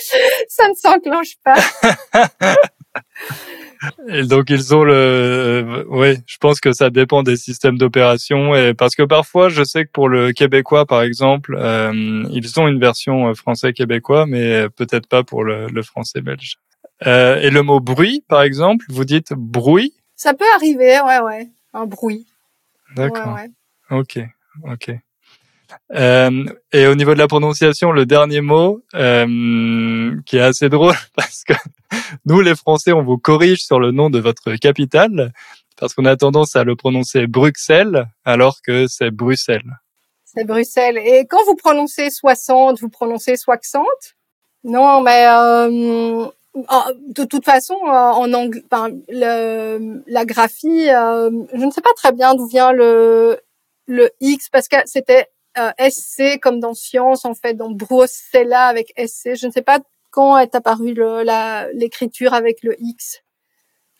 ça 0.48 0.68
ne 0.68 0.74
s'enclenche 0.74 1.36
pas. 1.44 2.56
Et 4.08 4.22
donc 4.22 4.50
ils 4.50 4.74
ont 4.74 4.84
le, 4.84 4.94
euh, 4.94 5.84
oui, 5.88 6.18
je 6.26 6.36
pense 6.38 6.60
que 6.60 6.72
ça 6.72 6.90
dépend 6.90 7.22
des 7.22 7.36
systèmes 7.36 7.78
d'opération 7.78 8.54
et 8.54 8.74
parce 8.74 8.94
que 8.94 9.02
parfois 9.02 9.48
je 9.48 9.64
sais 9.64 9.84
que 9.84 9.90
pour 9.90 10.08
le 10.08 10.32
québécois 10.32 10.86
par 10.86 11.02
exemple, 11.02 11.56
euh, 11.58 12.24
ils 12.30 12.60
ont 12.60 12.68
une 12.68 12.78
version 12.78 13.28
euh, 13.28 13.34
français 13.34 13.72
québécois, 13.72 14.26
mais 14.26 14.68
peut-être 14.70 15.08
pas 15.08 15.24
pour 15.24 15.42
le, 15.42 15.66
le 15.66 15.82
français 15.82 16.20
belge. 16.20 16.58
Euh, 17.06 17.40
et 17.40 17.50
le 17.50 17.62
mot 17.62 17.80
bruit 17.80 18.24
par 18.28 18.42
exemple, 18.42 18.84
vous 18.88 19.04
dites 19.04 19.32
bruit? 19.32 19.94
Ça 20.14 20.34
peut 20.34 20.44
arriver, 20.54 21.00
ouais, 21.00 21.20
ouais, 21.20 21.50
un 21.72 21.86
bruit. 21.86 22.26
D'accord. 22.94 23.34
Ouais, 23.34 23.50
ouais. 23.90 23.98
Ok, 23.98 24.20
ok. 24.70 24.92
Euh, 25.94 26.44
et 26.72 26.86
au 26.86 26.94
niveau 26.94 27.14
de 27.14 27.18
la 27.18 27.28
prononciation, 27.28 27.92
le 27.92 28.06
dernier 28.06 28.40
mot 28.40 28.82
euh, 28.94 30.16
qui 30.24 30.36
est 30.36 30.40
assez 30.40 30.68
drôle 30.68 30.94
parce 31.16 31.44
que 31.44 31.54
nous 32.24 32.40
les 32.40 32.54
Français, 32.54 32.92
on 32.92 33.02
vous 33.02 33.18
corrige 33.18 33.64
sur 33.64 33.78
le 33.78 33.90
nom 33.90 34.10
de 34.10 34.18
votre 34.18 34.54
capitale 34.56 35.32
parce 35.78 35.94
qu'on 35.94 36.04
a 36.04 36.16
tendance 36.16 36.56
à 36.56 36.64
le 36.64 36.76
prononcer 36.76 37.26
Bruxelles 37.26 38.06
alors 38.24 38.62
que 38.62 38.86
c'est 38.86 39.10
Bruxelles. 39.10 39.78
C'est 40.24 40.44
Bruxelles. 40.44 40.98
Et 40.98 41.26
quand 41.28 41.44
vous 41.46 41.56
prononcez 41.56 42.10
60, 42.10 42.80
vous 42.80 42.88
prononcez 42.88 43.36
60 43.36 43.84
Non, 44.64 45.02
mais 45.02 45.26
euh, 45.26 46.26
de 47.08 47.24
toute 47.24 47.44
façon, 47.44 47.76
euh, 47.84 47.90
en 47.90 48.32
anglais, 48.32 48.62
enfin, 48.70 48.90
la 49.10 50.24
graphie, 50.24 50.86
je 50.86 51.64
ne 51.64 51.70
sais 51.70 51.82
pas 51.82 51.92
très 51.96 52.12
bien 52.12 52.34
d'où 52.34 52.46
vient 52.46 52.72
le 52.72 53.38
le 53.86 54.10
X 54.20 54.48
parce 54.50 54.68
que 54.68 54.76
c'était 54.86 55.26
euh, 55.58 55.70
SC 55.78 56.38
comme 56.40 56.60
dans 56.60 56.74
science 56.74 57.24
en 57.24 57.34
fait, 57.34 57.54
dans 57.54 57.70
Bruxella 57.70 58.66
avec 58.66 58.92
SC. 58.96 59.34
Je 59.34 59.46
ne 59.46 59.52
sais 59.52 59.62
pas 59.62 59.80
quand 60.10 60.38
est 60.38 60.54
apparue 60.54 60.94
l'écriture 61.74 62.34
avec 62.34 62.62
le 62.62 62.74
X. 62.78 63.22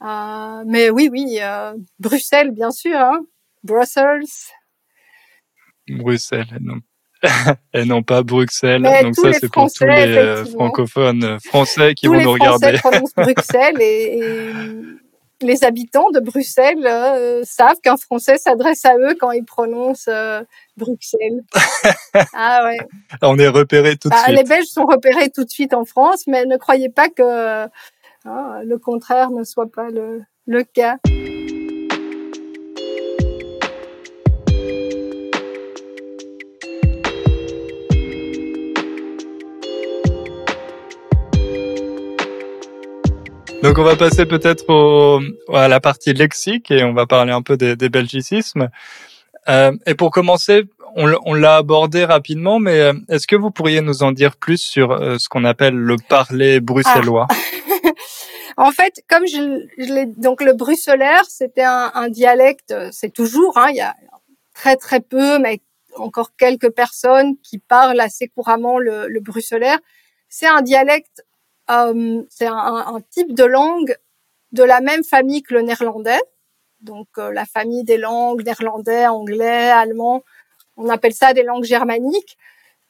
Euh, 0.03 0.65
mais 0.67 0.91
oui, 0.91 1.09
oui, 1.11 1.39
euh, 1.41 1.75
Bruxelles 1.99 2.51
bien 2.51 2.71
sûr, 2.71 2.99
hein. 2.99 3.21
Brussels. 3.63 4.25
Bruxelles. 5.89 6.59
Non. 6.61 6.79
et 7.73 7.85
non 7.85 8.03
pas 8.03 8.23
Bruxelles. 8.23 8.83
Donc 9.03 9.15
ça, 9.15 9.33
c'est 9.33 9.51
pour 9.51 9.73
tous 9.73 9.85
les 9.85 10.45
francophones 10.53 11.39
français 11.45 11.95
qui 11.95 12.09
vont 12.09 12.21
nous 12.21 12.33
regarder. 12.33 12.73
Prononcent 12.79 13.13
Bruxelles 13.17 13.81
et, 13.81 14.19
et 14.19 14.59
les 15.43 15.65
habitants 15.65 16.11
de 16.11 16.21
Bruxelles 16.21 16.87
euh, 16.87 17.43
savent 17.45 17.81
qu'un 17.83 17.97
Français 17.97 18.37
s'adresse 18.39 18.85
à 18.85 18.97
eux 18.97 19.15
quand 19.19 19.31
ils 19.31 19.45
prononcent 19.45 20.09
euh, 20.09 20.43
Bruxelles. 20.77 21.43
ah 22.35 22.65
ouais. 22.65 22.79
On 23.23 23.39
est 23.39 23.49
repéré 23.49 23.97
tout 23.97 24.09
de 24.09 24.15
bah, 24.15 24.23
suite. 24.25 24.37
Les 24.37 24.45
Belges 24.45 24.67
sont 24.67 24.87
repérés 24.87 25.31
tout 25.31 25.45
de 25.45 25.51
suite 25.51 25.75
en 25.75 25.85
France, 25.85 26.25
mais 26.27 26.47
ne 26.47 26.57
croyez 26.57 26.89
pas 26.89 27.09
que 27.09 27.65
hein, 28.25 28.63
le 28.65 28.79
contraire 28.79 29.31
ne 29.31 29.45
soit 29.45 29.71
pas 29.71 29.91
le, 29.91 30.23
le 30.47 30.65
cas. 30.65 30.99
Donc 43.63 43.79
on 43.79 43.85
va 43.85 43.95
passer 43.97 44.27
peut-être 44.27 45.21
à 45.53 45.69
la 45.69 45.81
partie 45.81 46.13
lexique 46.13 46.71
et 46.71 46.83
on 46.83 46.93
va 46.93 47.07
parler 47.07 47.33
un 47.33 47.43
peu 47.43 47.57
des, 47.57 47.77
des 47.77 47.89
belgicismes. 47.89 48.69
Euh, 49.49 49.73
et 49.87 49.95
pour 49.95 50.11
commencer, 50.11 50.65
on, 50.95 51.35
l'a 51.35 51.57
abordé 51.57 52.05
rapidement, 52.05 52.59
mais 52.59 52.81
euh, 52.81 52.93
est-ce 53.09 53.27
que 53.27 53.37
vous 53.37 53.51
pourriez 53.51 53.81
nous 53.81 54.03
en 54.03 54.13
dire 54.13 54.37
plus 54.37 54.61
sur 54.61 54.93
euh, 54.93 55.17
ce 55.19 55.29
qu'on 55.29 55.45
appelle 55.45 55.75
le 55.75 55.97
parler 56.09 56.61
bruxellois? 56.61 57.27
Ah. 57.31 57.35
En 58.59 58.71
fait, 58.71 59.03
comme 59.09 59.27
je, 59.27 59.67
l'ai 59.79 60.05
donc 60.05 60.43
le 60.43 60.53
bruxellaire, 60.53 61.25
c'était 61.27 61.63
un, 61.63 61.91
un, 61.95 62.11
dialecte, 62.11 62.75
c'est 62.91 63.11
toujours, 63.11 63.57
hein, 63.57 63.69
il 63.71 63.77
y 63.77 63.81
a 63.81 63.97
très 64.55 64.77
très 64.77 65.01
peu, 65.01 65.39
mais 65.39 65.63
encore 65.97 66.37
quelques 66.37 66.69
personnes 66.69 67.37
qui 67.43 67.57
parlent 67.57 67.99
assez 67.99 68.29
couramment 68.29 68.79
le, 68.79 69.09
le 69.09 69.21
bruxellaire. 69.21 69.79
C'est 70.29 70.47
un 70.47 70.61
dialecte 70.61 71.25
c'est 71.69 72.47
un, 72.47 73.01
type 73.11 73.35
de 73.35 73.45
langue 73.45 73.97
de 74.53 74.63
la 74.63 74.81
même 74.81 75.05
famille 75.05 75.43
que 75.43 75.55
le 75.55 75.63
néerlandais, 75.63 76.21
donc 76.81 77.09
euh, 77.19 77.33
la 77.33 77.47
famille 77.47 77.85
des 77.85 77.97
langues 77.97 78.45
néerlandais, 78.45 79.07
anglais, 79.07 79.71
allemand. 79.71 80.23
On 80.77 80.89
appelle 80.89 81.15
ça 81.15 81.33
des 81.33 81.43
langues 81.43 81.65
germaniques. 81.65 82.37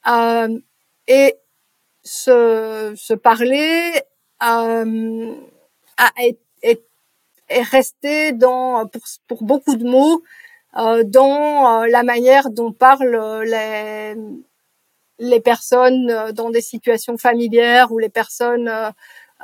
Euh, 0.07 0.59
et 1.07 1.35
se, 2.03 2.93
se 2.97 3.13
parler 3.13 3.93
euh, 4.43 5.35
est, 6.19 6.39
est, 6.61 6.83
est, 7.47 7.61
resté 7.61 8.33
dans 8.33 8.89
pour, 9.27 9.43
beaucoup 9.43 9.75
de 9.75 9.85
mots 9.85 10.23
euh, 10.77 11.03
dans 11.05 11.85
la 11.85 12.03
manière 12.03 12.49
dont 12.49 12.73
parlent 12.73 13.43
les 13.43 14.15
les 15.23 15.39
personnes 15.39 16.09
euh, 16.09 16.31
dans 16.33 16.49
des 16.49 16.61
situations 16.61 17.17
familières 17.17 17.91
ou 17.91 17.97
les 17.97 18.09
personnes 18.09 18.67
euh, 18.67 18.91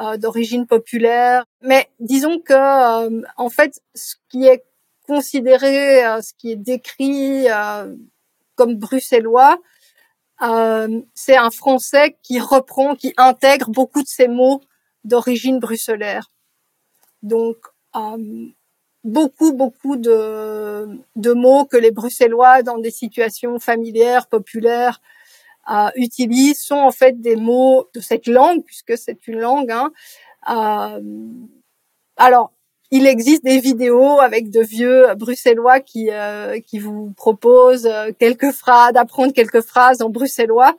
euh, 0.01 0.17
d'origine 0.17 0.67
populaire. 0.67 1.45
Mais 1.61 1.89
disons 1.99 2.39
que, 2.39 3.23
en 3.37 3.49
fait, 3.49 3.81
ce 3.95 4.15
qui 4.29 4.45
est 4.45 4.63
considéré, 5.07 6.01
ce 6.21 6.33
qui 6.37 6.51
est 6.51 6.55
décrit 6.55 7.47
comme 8.55 8.75
bruxellois, 8.75 9.57
c'est 11.15 11.35
un 11.35 11.49
français 11.49 12.17
qui 12.21 12.39
reprend, 12.39 12.95
qui 12.95 13.13
intègre 13.17 13.71
beaucoup 13.71 14.03
de 14.03 14.07
ces 14.07 14.27
mots 14.27 14.61
d'origine 15.03 15.59
bruxellaire. 15.59 16.29
Donc, 17.23 17.57
beaucoup, 19.03 19.51
beaucoup 19.51 19.97
de, 19.97 20.87
de 21.15 21.33
mots 21.33 21.65
que 21.65 21.77
les 21.77 21.91
Bruxellois, 21.91 22.63
dans 22.63 22.77
des 22.77 22.91
situations 22.91 23.59
familières, 23.59 24.27
populaires, 24.27 25.01
euh, 25.69 25.89
utilisent 25.95 26.63
sont 26.63 26.75
en 26.75 26.91
fait 26.91 27.19
des 27.21 27.35
mots 27.35 27.87
de 27.93 27.99
cette 27.99 28.27
langue, 28.27 28.63
puisque 28.63 28.97
c'est 28.97 29.27
une 29.27 29.39
langue. 29.39 29.71
Hein. 29.71 29.91
Euh, 30.49 30.99
alors, 32.17 32.51
il 32.91 33.05
existe 33.05 33.43
des 33.43 33.59
vidéos 33.59 34.19
avec 34.19 34.49
de 34.49 34.61
vieux 34.61 35.13
bruxellois 35.15 35.79
qui 35.79 36.09
euh, 36.11 36.59
qui 36.59 36.79
vous 36.79 37.13
proposent 37.15 37.85
euh, 37.85 38.11
quelques 38.17 38.51
phrases, 38.51 38.93
d'apprendre 38.93 39.31
quelques 39.33 39.61
phrases 39.61 40.01
en 40.01 40.09
bruxellois. 40.09 40.75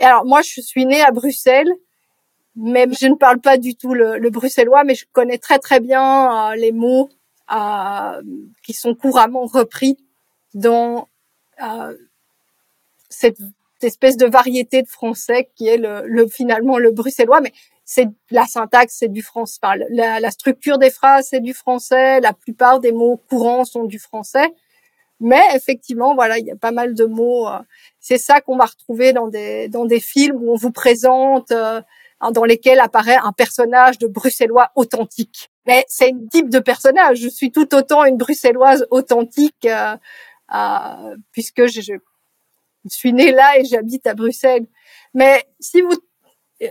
Et 0.00 0.04
alors 0.04 0.24
moi, 0.24 0.42
je 0.42 0.60
suis 0.60 0.84
née 0.86 1.02
à 1.02 1.12
Bruxelles, 1.12 1.70
mais 2.56 2.86
je 3.00 3.06
ne 3.06 3.14
parle 3.14 3.40
pas 3.40 3.58
du 3.58 3.76
tout 3.76 3.94
le, 3.94 4.18
le 4.18 4.30
bruxellois, 4.30 4.82
mais 4.84 4.94
je 4.96 5.06
connais 5.12 5.38
très 5.38 5.58
très 5.58 5.78
bien 5.80 6.50
euh, 6.52 6.56
les 6.56 6.72
mots 6.72 7.08
euh, 7.52 8.22
qui 8.64 8.72
sont 8.72 8.94
couramment 8.94 9.46
repris 9.46 9.96
dans 10.54 11.08
cette 13.08 13.38
espèce 13.82 14.16
de 14.16 14.26
variété 14.26 14.82
de 14.82 14.88
français 14.88 15.50
qui 15.54 15.68
est 15.68 15.76
le, 15.76 16.02
le 16.06 16.26
finalement 16.26 16.78
le 16.78 16.90
bruxellois, 16.90 17.40
mais 17.40 17.52
c'est 17.84 18.08
la 18.30 18.46
syntaxe, 18.46 18.96
c'est 18.98 19.12
du 19.12 19.22
français. 19.22 19.60
la, 19.90 20.18
la, 20.18 20.30
structure 20.30 20.76
des 20.78 20.90
phrases, 20.90 21.28
c'est 21.30 21.40
du 21.40 21.54
français. 21.54 22.20
La 22.20 22.32
plupart 22.32 22.80
des 22.80 22.90
mots 22.92 23.22
courants 23.28 23.64
sont 23.64 23.84
du 23.84 24.00
français. 24.00 24.52
Mais 25.20 25.42
effectivement, 25.54 26.14
voilà, 26.14 26.38
il 26.38 26.46
y 26.46 26.50
a 26.50 26.56
pas 26.56 26.72
mal 26.72 26.94
de 26.94 27.04
mots. 27.04 27.48
Euh, 27.48 27.58
c'est 28.00 28.18
ça 28.18 28.40
qu'on 28.40 28.56
va 28.56 28.66
retrouver 28.66 29.12
dans 29.12 29.28
des 29.28 29.68
dans 29.68 29.86
des 29.86 30.00
films 30.00 30.36
où 30.42 30.52
on 30.52 30.56
vous 30.56 30.72
présente, 30.72 31.52
euh, 31.52 31.80
dans 32.32 32.44
lesquels 32.44 32.80
apparaît 32.80 33.18
un 33.22 33.32
personnage 33.32 33.98
de 33.98 34.08
bruxellois 34.08 34.70
authentique. 34.74 35.50
Mais 35.66 35.84
c'est 35.88 36.10
une 36.10 36.28
type 36.28 36.50
de 36.50 36.58
personnage. 36.58 37.18
Je 37.18 37.28
suis 37.28 37.50
tout 37.52 37.74
autant 37.74 38.04
une 38.04 38.16
bruxelloise 38.16 38.86
authentique 38.90 39.66
euh, 39.66 39.96
euh 40.54 41.16
puisque 41.32 41.66
je, 41.66 41.80
je 41.80 41.94
je 42.88 42.94
suis 42.94 43.12
née 43.12 43.32
là 43.32 43.58
et 43.58 43.64
j'habite 43.64 44.06
à 44.06 44.14
Bruxelles. 44.14 44.66
Mais 45.14 45.44
si 45.60 45.80
vous 45.80 45.94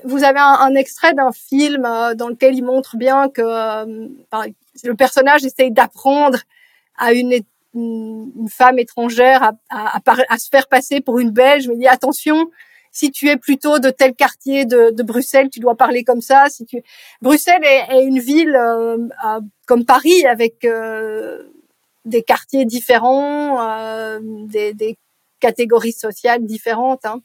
vous 0.04 0.24
avez 0.24 0.40
un, 0.40 0.74
extrait 0.76 1.14
d'un 1.14 1.32
film 1.32 1.86
euh, 1.86 2.16
dans 2.16 2.30
lequel 2.30 2.56
il 2.56 2.64
montre 2.64 2.98
bien 2.98 3.30
que 3.30 3.42
euh, 3.42 4.08
le 4.84 4.96
personnage 4.96 5.46
essaye 5.46 5.72
d'apprendre 5.72 6.40
à 6.98 7.14
une, 7.14 7.40
femme 8.50 8.80
étrangère 8.80 9.52
à, 9.70 10.38
se 10.38 10.48
faire 10.50 10.68
passer 10.68 11.02
pour 11.02 11.20
une 11.20 11.32
Belge. 11.32 11.68
Mais 11.68 11.74
il 11.74 11.80
dit 11.80 11.88
attention, 11.88 12.50
si 12.94 13.12
tu 13.12 13.28
es 13.28 13.36
plutôt 13.36 13.80
de 13.80 13.90
tel 13.90 14.16
quartier 14.16 14.64
de, 14.64 15.04
Bruxelles, 15.04 15.50
tu 15.50 15.60
dois 15.60 15.76
parler 15.76 16.06
comme 16.06 16.22
ça. 16.22 16.46
Bruxelles 17.22 17.66
est, 17.66 18.02
une 18.06 18.20
ville 18.20 18.56
euh, 18.56 18.98
comme 19.68 19.84
Paris 19.84 20.26
avec 20.26 20.66
des 22.06 22.24
quartiers 22.24 22.64
différents, 22.64 24.20
des 24.22 24.98
catégories 25.48 25.98
sociales 26.08 26.44
différentes. 26.46 27.06
Hein. 27.06 27.20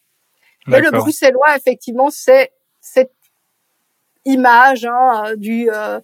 Et 0.69 0.81
le 0.81 0.91
bruxellois, 0.91 1.57
effectivement, 1.57 2.11
c'est 2.11 2.53
cette 2.81 3.15
image 4.25 4.85
hein, 4.85 5.35
du 5.37 5.71
euh, 5.71 6.01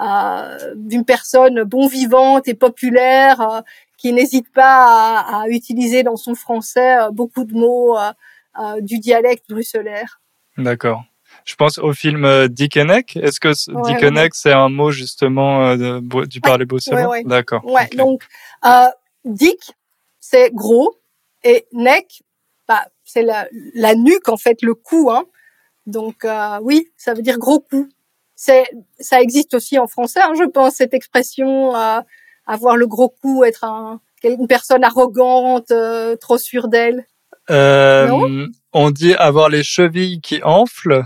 euh, 0.00 0.74
d'une 0.76 1.04
personne 1.04 1.62
bon 1.64 1.86
vivante 1.86 2.48
et 2.48 2.54
populaire 2.54 3.40
euh, 3.40 3.60
qui 3.98 4.12
n'hésite 4.12 4.50
pas 4.52 5.20
à, 5.20 5.42
à, 5.42 5.48
utiliser 5.48 6.02
dans 6.02 6.16
son 6.16 6.34
français 6.34 6.96
euh, 6.98 7.10
beaucoup 7.10 7.44
de 7.44 7.52
mots 7.52 7.98
euh, 7.98 8.80
du 8.80 8.98
dialecte 8.98 9.44
bruxellaire. 9.50 10.20
D'accord. 10.56 11.02
Je 11.44 11.54
pense 11.54 11.78
au 11.78 11.92
film 11.92 12.48
Dickeneck. 12.48 13.16
Est-ce 13.16 13.38
que 13.38 13.48
ouais, 13.48 14.28
c'est 14.32 14.52
un 14.52 14.68
mot 14.68 14.90
justement 14.90 15.76
de, 15.76 16.24
du 16.26 16.40
parler 16.40 16.64
bruxellois? 16.64 17.22
D'accord. 17.24 17.64
Ouais. 17.64 17.88
Donc 17.96 18.26
Dick, 19.24 19.72
c'est 20.20 20.50
gros 20.52 20.96
et 21.44 21.66
neck, 21.72 22.22
bah, 22.66 22.86
c'est 23.04 23.22
la, 23.22 23.48
la, 23.74 23.94
nuque 23.94 24.28
en 24.28 24.36
fait, 24.36 24.62
le 24.62 24.74
cou. 24.74 25.10
Hein. 25.10 25.24
Donc 25.86 26.24
euh, 26.24 26.58
oui, 26.62 26.88
ça 26.96 27.14
veut 27.14 27.22
dire 27.22 27.38
gros 27.38 27.60
cou. 27.60 27.88
C'est, 28.34 28.64
ça 29.00 29.20
existe 29.20 29.54
aussi 29.54 29.78
en 29.78 29.88
français, 29.88 30.20
hein, 30.22 30.32
je 30.38 30.44
pense, 30.44 30.76
cette 30.76 30.94
expression 30.94 31.74
euh, 31.74 32.00
avoir 32.46 32.76
le 32.76 32.86
gros 32.86 33.08
cou, 33.08 33.44
être 33.44 33.64
un, 33.64 34.00
une 34.24 34.46
personne 34.46 34.84
arrogante, 34.84 35.70
euh, 35.70 36.16
trop 36.16 36.38
sûre 36.38 36.68
d'elle. 36.68 37.06
Euh, 37.50 38.46
on 38.72 38.90
dit 38.90 39.14
avoir 39.14 39.48
les 39.48 39.62
chevilles 39.62 40.20
qui 40.20 40.42
enflent. 40.42 41.04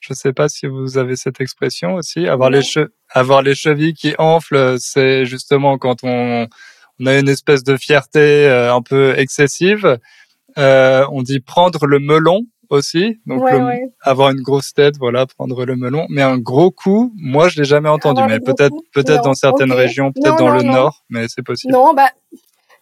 Je 0.00 0.12
ne 0.12 0.16
sais 0.16 0.32
pas 0.32 0.48
si 0.48 0.66
vous 0.66 0.98
avez 0.98 1.16
cette 1.16 1.40
expression 1.40 1.94
aussi. 1.94 2.28
Avoir 2.28 2.50
les 2.50 2.62
che 2.62 2.90
avoir 3.08 3.42
les 3.42 3.54
chevilles 3.54 3.94
qui 3.94 4.14
enflent, 4.18 4.78
c'est 4.78 5.24
justement 5.24 5.78
quand 5.78 6.04
on 6.04 6.46
on 7.00 7.06
a 7.06 7.18
une 7.18 7.28
espèce 7.28 7.64
de 7.64 7.76
fierté 7.76 8.20
euh, 8.20 8.74
un 8.74 8.82
peu 8.82 9.18
excessive. 9.18 9.98
Euh, 10.56 11.04
on 11.10 11.22
dit 11.22 11.40
prendre 11.40 11.86
le 11.86 11.98
melon 11.98 12.46
aussi, 12.70 13.20
donc 13.26 13.42
avoir 14.00 14.30
une 14.30 14.40
grosse 14.40 14.72
tête, 14.72 14.96
voilà, 14.98 15.26
prendre 15.26 15.64
le 15.64 15.76
melon. 15.76 16.06
Mais 16.08 16.22
un 16.22 16.38
gros 16.38 16.70
coup, 16.70 17.12
moi 17.16 17.48
je 17.48 17.58
l'ai 17.58 17.64
jamais 17.64 17.88
entendu, 17.88 18.22
mais 18.28 18.40
peut-être 18.40 18.74
peut-être 18.92 19.22
dans 19.22 19.34
certaines 19.34 19.72
régions, 19.72 20.12
peut-être 20.12 20.36
dans 20.38 20.50
le 20.50 20.62
nord, 20.62 21.04
mais 21.10 21.26
c'est 21.28 21.42
possible. 21.42 21.72
Non, 21.72 21.92
bah 21.94 22.10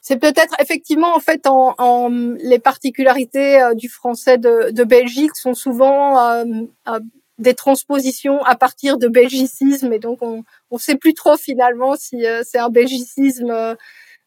c'est 0.03 0.19
peut-être 0.19 0.55
effectivement 0.61 1.15
en 1.15 1.21
fait 1.21 1.47
en, 1.47 1.75
en 1.79 2.11
les 2.11 2.59
particularités 2.59 3.63
euh, 3.63 3.75
du 3.75 3.89
français 3.89 4.37
de, 4.37 4.73
de, 4.73 4.85
Belgique 4.85 5.37
sont 5.37 5.55
souvent 5.55 6.19
euh, 6.19 6.45
des 7.39 7.55
transpositions 7.55 8.43
à 8.45 8.57
partir 8.57 8.99
de 8.99 9.09
belgicisme 9.09 9.93
et 9.93 9.99
donc 9.99 10.19
on 10.23 10.45
on 10.71 10.79
sait 10.79 10.97
plus 10.97 11.15
trop 11.15 11.37
finalement 11.37 11.97
si 11.97 12.25
c'est 12.45 12.59
un 12.59 12.69
belgicisme 12.69 13.77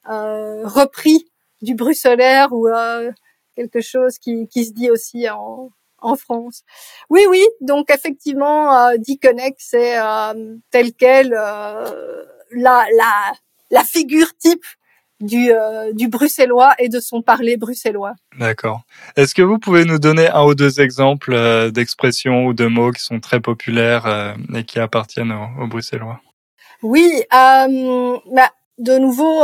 euh, 0.09 0.67
repris 0.67 1.25
du 1.61 1.75
bruxellaire 1.75 2.51
ou 2.51 2.67
euh, 2.67 3.11
quelque 3.55 3.81
chose 3.81 4.17
qui, 4.17 4.47
qui 4.47 4.65
se 4.65 4.71
dit 4.73 4.91
aussi 4.91 5.29
en, 5.29 5.71
en 5.99 6.15
France. 6.15 6.63
Oui, 7.09 7.21
oui. 7.29 7.43
Donc 7.61 7.89
effectivement, 7.89 8.77
euh, 8.77 8.97
D-Connect, 8.97 9.57
c'est 9.59 9.97
euh, 9.97 10.55
tel 10.71 10.93
quel 10.93 11.33
euh, 11.33 12.23
la, 12.51 12.85
la, 12.95 13.33
la 13.71 13.83
figure 13.83 14.35
type 14.37 14.65
du, 15.25 15.51
euh, 15.51 15.91
du 15.93 16.07
bruxellois 16.07 16.73
et 16.79 16.89
de 16.89 16.99
son 16.99 17.21
parler 17.21 17.57
bruxellois. 17.57 18.13
D'accord. 18.39 18.81
Est-ce 19.15 19.33
que 19.33 19.41
vous 19.41 19.59
pouvez 19.59 19.85
nous 19.85 19.99
donner 19.99 20.27
un 20.29 20.43
ou 20.45 20.55
deux 20.55 20.79
exemples 20.81 21.33
euh, 21.33 21.71
d'expressions 21.71 22.45
ou 22.45 22.53
de 22.53 22.65
mots 22.65 22.91
qui 22.91 23.03
sont 23.03 23.19
très 23.19 23.39
populaires 23.39 24.05
euh, 24.05 24.33
et 24.55 24.63
qui 24.63 24.79
appartiennent 24.79 25.31
aux, 25.31 25.63
aux 25.63 25.67
bruxellois? 25.67 26.21
Oui, 26.81 27.23
euh, 27.33 28.17
bah, 28.31 28.51
de 28.77 28.97
nouveau, 28.97 29.41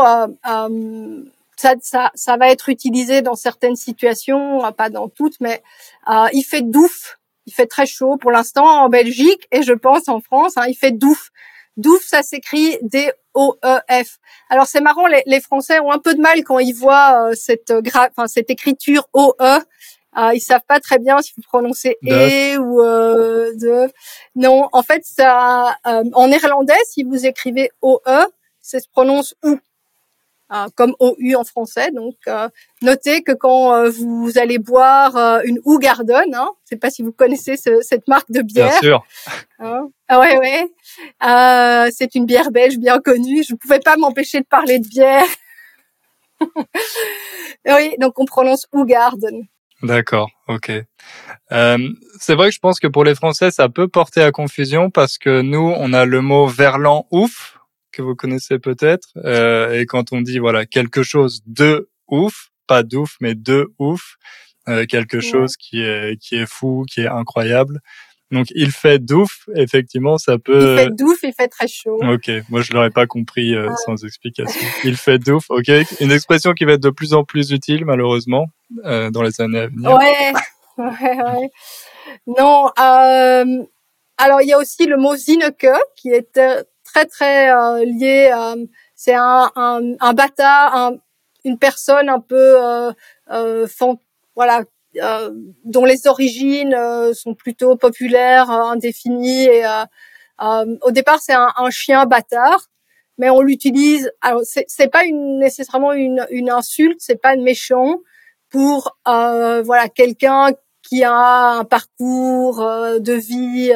ça, 1.56 1.76
ça, 1.82 2.12
ça 2.14 2.38
va 2.38 2.50
être 2.50 2.70
utilisé 2.70 3.22
dans 3.22 3.36
certaines 3.36 3.76
situations, 3.76 4.62
pas 4.74 4.90
dans 4.90 5.08
toutes, 5.08 5.40
mais 5.40 5.64
il 6.34 6.44
fait 6.44 6.62
douf. 6.62 7.18
Il 7.48 7.54
fait 7.54 7.66
très 7.66 7.88
chaud 7.88 8.18
pour 8.18 8.32
l'instant 8.32 8.68
en 8.84 8.90
Belgique 8.90 9.48
et 9.52 9.64
je 9.64 9.74
pense 9.74 10.08
en 10.08 10.20
France, 10.20 10.54
hein, 10.58 10.66
il 10.68 10.76
fait 10.76 10.92
douf. 10.92 11.32
Douf, 11.76 12.04
ça 12.04 12.22
s'écrit 12.22 12.78
D-O-E-F. 13.36 14.18
Alors 14.50 14.66
c'est 14.66 14.82
marrant, 14.82 15.08
les, 15.08 15.24
les, 15.26 15.42
Français 15.42 15.80
ont 15.80 15.92
un 15.92 16.00
peu 16.00 16.14
de 16.14 16.22
mal 16.22 16.44
quand 16.44 16.60
ils 16.60 16.74
voient 16.74 17.30
euh, 17.30 17.34
cette, 17.36 17.74
enfin, 18.16 18.28
cette 18.28 18.50
écriture 18.50 19.08
O-E. 19.14 19.60
Euh, 20.18 20.32
ils 20.34 20.42
savent 20.42 20.66
pas 20.68 20.80
très 20.80 21.00
bien 21.00 21.22
si 21.22 21.32
vous 21.38 21.44
prononcez 21.44 21.98
e 22.06 22.58
ou 22.58 22.82
euh, 22.82 23.54
de. 23.56 23.90
Non, 24.36 24.68
en 24.74 24.84
fait, 24.84 25.04
ça, 25.06 25.78
euh, 25.88 26.04
en 26.14 26.28
néerlandais, 26.28 26.78
si 26.86 27.04
vous 27.04 27.26
écrivez 27.26 27.72
O-E, 27.82 28.26
ça 28.62 28.80
se 28.80 28.90
prononce 28.90 29.36
ou. 29.44 29.58
Euh, 30.54 30.68
comme 30.76 30.94
OU 31.00 31.36
en 31.36 31.46
français. 31.46 31.92
Donc, 31.92 32.16
euh, 32.28 32.50
notez 32.82 33.24
que 33.24 33.32
quand 33.32 33.74
euh, 33.74 33.90
vous 33.90 34.34
allez 34.36 34.58
boire 34.58 35.16
euh, 35.16 35.40
une 35.46 35.62
Ougarden, 35.64 36.36
hein, 36.36 36.50
je 36.66 36.70
sais 36.72 36.76
pas 36.76 36.90
si 36.90 37.04
vous 37.04 37.14
connaissez 37.14 37.56
ce, 37.56 37.82
cette 37.82 38.06
marque 38.10 38.30
de 38.30 38.42
bière. 38.42 38.68
Bien 38.68 38.80
sûr. 38.80 39.06
Hein 39.60 39.88
ah 40.10 40.20
ouais, 40.20 40.38
ouais. 40.38 40.68
Euh, 41.24 41.90
c'est 41.96 42.16
une 42.16 42.26
bière 42.26 42.52
belge 42.52 42.78
bien 42.80 43.00
connue. 43.00 43.46
Je 43.48 43.54
ne 43.54 43.58
pouvais 43.58 43.80
pas 43.80 43.96
m'empêcher 43.96 44.42
de 44.42 44.46
parler 44.46 44.80
de 44.80 44.88
bière. 44.90 45.24
oui, 47.66 47.96
donc 47.98 48.20
on 48.20 48.26
prononce 48.26 48.66
Ougarden. 48.74 49.44
D'accord, 49.84 50.30
ok. 50.50 50.70
Euh, 51.54 51.90
c'est 52.20 52.36
vrai 52.36 52.50
que 52.50 52.56
je 52.56 52.60
pense 52.60 52.82
que 52.82 52.88
pour 52.88 53.06
les 53.06 53.16
Français, 53.16 53.52
ça 53.52 53.70
peut 53.70 53.88
porter 53.88 54.22
à 54.22 54.34
confusion 54.34 54.90
parce 54.90 55.18
que 55.18 55.42
nous, 55.42 55.74
on 55.78 55.94
a 55.94 56.04
le 56.04 56.20
mot 56.20 56.46
verlan 56.48 57.08
ouf 57.10 57.58
que 57.92 58.02
vous 58.02 58.16
connaissez 58.16 58.60
peut-être. 58.60 59.10
Euh, 59.18 59.80
et 59.80 59.86
quand 59.86 60.14
on 60.14 60.22
dit 60.22 60.40
voilà 60.40 60.66
quelque 60.66 61.04
chose 61.04 61.42
de 61.46 61.90
ouf, 62.08 62.50
pas 62.68 62.84
d'ouf, 62.84 63.18
mais 63.20 63.36
de 63.36 63.72
ouf, 63.80 64.16
euh, 64.68 64.86
quelque 64.86 65.18
ouais. 65.18 65.24
chose 65.24 65.58
qui 65.58 65.82
est 65.82 66.20
qui 66.22 66.36
est 66.36 66.48
fou, 66.48 66.86
qui 66.90 67.02
est 67.02 67.08
incroyable. 67.08 67.82
Donc 68.32 68.48
il 68.56 68.72
fait 68.72 68.98
douf, 68.98 69.50
effectivement, 69.56 70.18
ça 70.18 70.38
peut. 70.40 70.78
Il 70.78 70.78
fait 70.78 70.96
douf, 70.96 71.20
il 71.24 71.34
fait 71.34 71.50
très 71.50 71.68
chaud. 71.68 72.00
Ok, 72.02 72.32
moi 72.50 72.62
je 72.62 72.72
l'aurais 72.72 72.90
pas 72.90 73.06
compris 73.06 73.54
euh, 73.56 73.70
sans 73.86 74.04
explication. 74.06 74.62
Il 74.86 74.96
fait 74.96 75.20
douf, 75.20 75.50
ok, 75.50 75.70
une 76.00 76.12
expression 76.12 76.54
qui 76.54 76.64
va 76.64 76.74
être 76.74 76.84
de 76.84 76.90
plus 76.90 77.14
en 77.14 77.26
plus 77.26 77.52
utile 77.52 77.84
malheureusement 77.84 78.48
euh, 78.86 79.12
dans 79.12 79.22
les 79.22 79.42
années 79.42 79.60
à 79.60 79.68
venir. 79.68 79.92
Ouais, 79.92 80.34
ouais, 80.78 81.24
ouais. 81.24 81.50
Non, 82.26 82.72
euh, 82.80 83.64
alors 84.18 84.42
il 84.42 84.48
y 84.48 84.54
a 84.54 84.58
aussi 84.58 84.86
le 84.86 84.96
mot 84.96 85.16
zineke 85.18 85.68
qui 85.98 86.10
est 86.10 86.40
très 86.92 87.06
très 87.06 87.52
euh, 87.52 87.86
lié. 87.86 88.32
Euh, 88.36 88.66
c'est 88.96 89.16
un, 89.16 89.52
un, 89.56 89.82
un 90.00 90.14
bâtard, 90.14 90.76
un, 90.76 90.98
une 91.44 91.58
personne 91.58 92.10
un 92.10 92.20
peu 92.20 92.36
euh, 92.64 92.92
euh, 93.32 93.68
fan, 93.68 93.98
voilà 94.36 94.62
euh, 95.02 95.32
dont 95.64 95.86
les 95.86 96.08
origines 96.08 96.74
euh, 96.74 97.14
sont 97.14 97.34
plutôt 97.34 97.76
populaires, 97.76 98.50
indéfinies. 98.50 99.46
Et 99.46 99.64
au 100.40 100.92
départ, 100.92 101.20
c'est 101.22 101.34
un, 101.34 101.50
un, 101.56 101.70
chien 101.70 102.06
bâtard, 102.06 102.68
mais 103.18 103.30
on 103.30 103.42
l'utilise. 103.42 104.12
Alors, 104.22 104.42
c'est 104.44 104.92
pas 104.92 105.06
une, 105.06 105.40
nécessairement 105.40 105.94
une, 105.94 106.26
une 106.30 106.50
insulte, 106.50 106.98
c'est 107.00 107.22
pas 107.22 107.36
méchant 107.36 107.98
pour 108.50 108.98
voilà 109.06 109.88
quelqu'un 109.94 110.50
qui 110.82 111.04
a 111.04 111.14
un 111.14 111.64
parcours 111.64 112.58
de 113.00 113.14
vie 113.14 113.72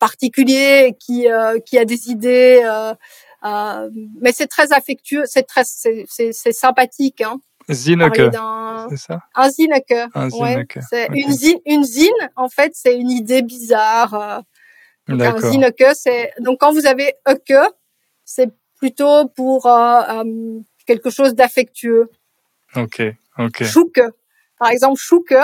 particulier, 0.00 0.96
qui 0.98 1.28
qui 1.64 1.78
a 1.78 1.84
des 1.84 2.10
idées. 2.10 2.62
Euh, 3.44 3.90
mais 4.20 4.32
c'est 4.32 4.46
très 4.46 4.72
affectueux, 4.72 5.24
c'est 5.26 5.44
très, 5.44 5.62
c'est 5.64 6.52
sympathique. 6.52 7.20
Hein. 7.22 7.40
Zineke, 7.70 8.30
c'est 8.90 8.96
ça? 8.96 9.22
Un 9.34 9.48
zineke. 9.50 9.94
Un 10.14 10.30
zineke. 10.30 10.76
Ouais, 10.76 10.82
c'est 10.88 11.08
okay. 11.08 11.20
une 11.20 11.30
zine, 11.30 11.58
une 11.66 11.84
zine. 11.84 12.30
En 12.36 12.48
fait, 12.48 12.72
c'est 12.74 12.96
une 12.98 13.10
idée 13.10 13.42
bizarre. 13.42 14.14
Euh, 14.14 14.40
un 15.08 15.38
zineke, 15.38 15.84
c'est 15.94 16.32
donc 16.40 16.60
quand 16.60 16.72
vous 16.72 16.86
avez 16.86 17.14
eke, 17.26 17.54
c'est 18.24 18.50
plutôt 18.76 19.28
pour 19.28 19.66
euh, 19.66 20.00
euh, 20.08 20.60
quelque 20.86 21.10
chose 21.10 21.34
d'affectueux. 21.34 22.10
Ok, 22.76 23.02
ok. 23.38 23.64
Chouke, 23.64 24.00
par 24.58 24.70
exemple, 24.70 24.98
chouke. 24.98 25.34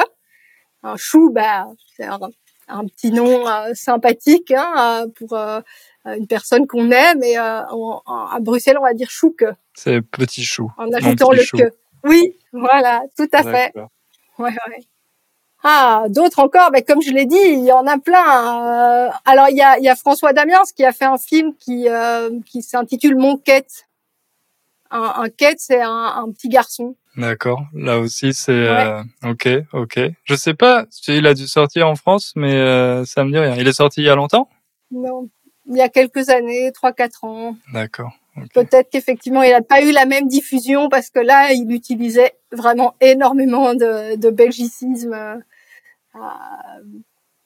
Un 0.83 0.97
chou, 0.97 1.31
ben, 1.33 1.75
c'est 1.97 2.05
un, 2.05 2.19
un, 2.69 2.87
petit 2.87 3.11
nom 3.11 3.49
euh, 3.49 3.73
sympathique 3.75 4.53
hein, 4.57 5.07
pour 5.17 5.37
une 6.07 6.27
personne 6.27 6.67
qu'on 6.67 6.91
aime. 6.91 7.23
Et 7.23 7.39
euh, 7.39 7.61
à 7.63 8.39
Bruxelles, 8.41 8.79
on 8.79 8.85
va 8.85 8.95
dire 8.95 9.11
chouque. 9.11 9.45
C'est 9.75 10.03
petit 10.03 10.45
chou. 10.45 10.73
En 10.79 10.91
ajoutant 10.93 11.31
le 11.31 11.43
chou. 11.43 11.57
que. 11.57 11.73
Oui, 12.05 12.37
voilà, 12.53 13.03
tout 13.17 13.29
à 13.33 13.43
fait. 13.43 13.73
Ouais, 14.39 14.51
ouais. 14.51 14.87
Ah, 15.65 16.05
d'autres 16.09 16.39
encore, 16.39 16.71
mais 16.73 16.83
comme 16.83 17.03
je 17.03 17.11
l'ai 17.11 17.27
dit, 17.27 17.37
il 17.41 17.65
y 17.65 17.73
en 17.73 17.87
a 17.89 17.99
plein. 17.99 19.09
Euh, 19.09 19.11
alors, 19.25 19.49
il 19.49 19.57
y 19.57 19.63
a, 19.63 19.79
il 19.79 19.85
y 19.85 19.89
a 19.89 19.97
François 19.97 20.33
Damiens 20.33 20.63
qui 20.77 20.85
a 20.85 20.93
fait 20.93 21.07
un 21.07 21.19
film 21.19 21.55
qui, 21.57 21.89
euh, 21.89 22.39
qui 22.47 22.63
s'intitule 22.63 23.17
Mon 23.17 23.37
quête. 23.37 23.89
Un, 24.91 25.13
un 25.17 25.29
quête, 25.29 25.59
c'est 25.59 25.83
un, 25.83 25.91
un, 25.91 26.31
petit 26.31 26.49
garçon. 26.49 26.95
D'accord. 27.17 27.65
Là 27.73 27.99
aussi, 27.99 28.35
c'est 28.35 28.53
ouais. 28.53 28.69
euh, 28.69 29.03
ok, 29.25 29.49
ok. 29.73 30.01
Je 30.25 30.35
sais 30.35 30.55
pas 30.55 30.85
s'il 30.91 31.27
a 31.27 31.35
dû 31.35 31.47
sortir 31.47 31.89
en 31.89 31.97
France, 31.97 32.33
mais 32.37 32.55
euh, 32.55 33.05
ça 33.05 33.25
me 33.25 33.31
dit 33.33 33.39
rien. 33.39 33.57
Il 33.57 33.67
est 33.67 33.73
sorti 33.73 34.03
il 34.03 34.05
y 34.05 34.11
a 34.11 34.15
longtemps? 34.15 34.49
Non, 34.91 35.29
il 35.67 35.77
y 35.77 35.83
a 35.83 35.89
quelques 35.89 36.29
années, 36.29 36.71
trois 36.73 36.93
quatre 36.93 37.25
ans. 37.25 37.57
D'accord. 37.73 38.13
Okay. 38.37 38.49
Peut-être 38.53 38.91
qu'effectivement, 38.91 39.43
il 39.43 39.51
n'a 39.51 39.63
pas 39.63 39.83
eu 39.83 39.93
la 39.93 40.05
même 40.05 40.29
diffusion 40.29 40.91
parce 40.91 41.09
que 41.09 41.21
là, 41.21 41.53
il 41.53 41.73
utilisait 41.73 42.35
vraiment 42.53 42.95
énormément 43.01 43.75
de, 43.75 44.17
de 44.17 44.31
belgicisme. 44.31 45.15
Euh, 45.15 46.21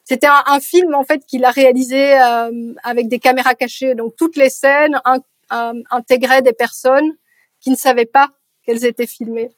C'était 0.05 0.27
un, 0.27 0.43
un, 0.47 0.59
film 0.59 0.95
en 0.97 1.05
fait 1.05 1.25
qu'il 1.27 1.45
a 1.45 1.51
réalisé 1.51 2.21
euh, 2.21 2.75
avec 2.83 3.07
des 3.07 3.21
caméras 3.21 3.55
cachées. 3.55 3.95
Donc 3.95 4.17
toutes 4.17 4.35
les 4.37 4.51
scènes 4.51 5.01
in, 5.05 5.19
euh, 5.53 5.81
intégraient 5.91 6.43
des 6.43 6.53
personnes 6.53 7.13
qui 7.61 7.71
ne 7.71 7.77
savaient 7.77 8.07
pas 8.07 8.31
qu'elles 8.65 8.85
étaient 8.85 9.07
filmées. 9.07 9.51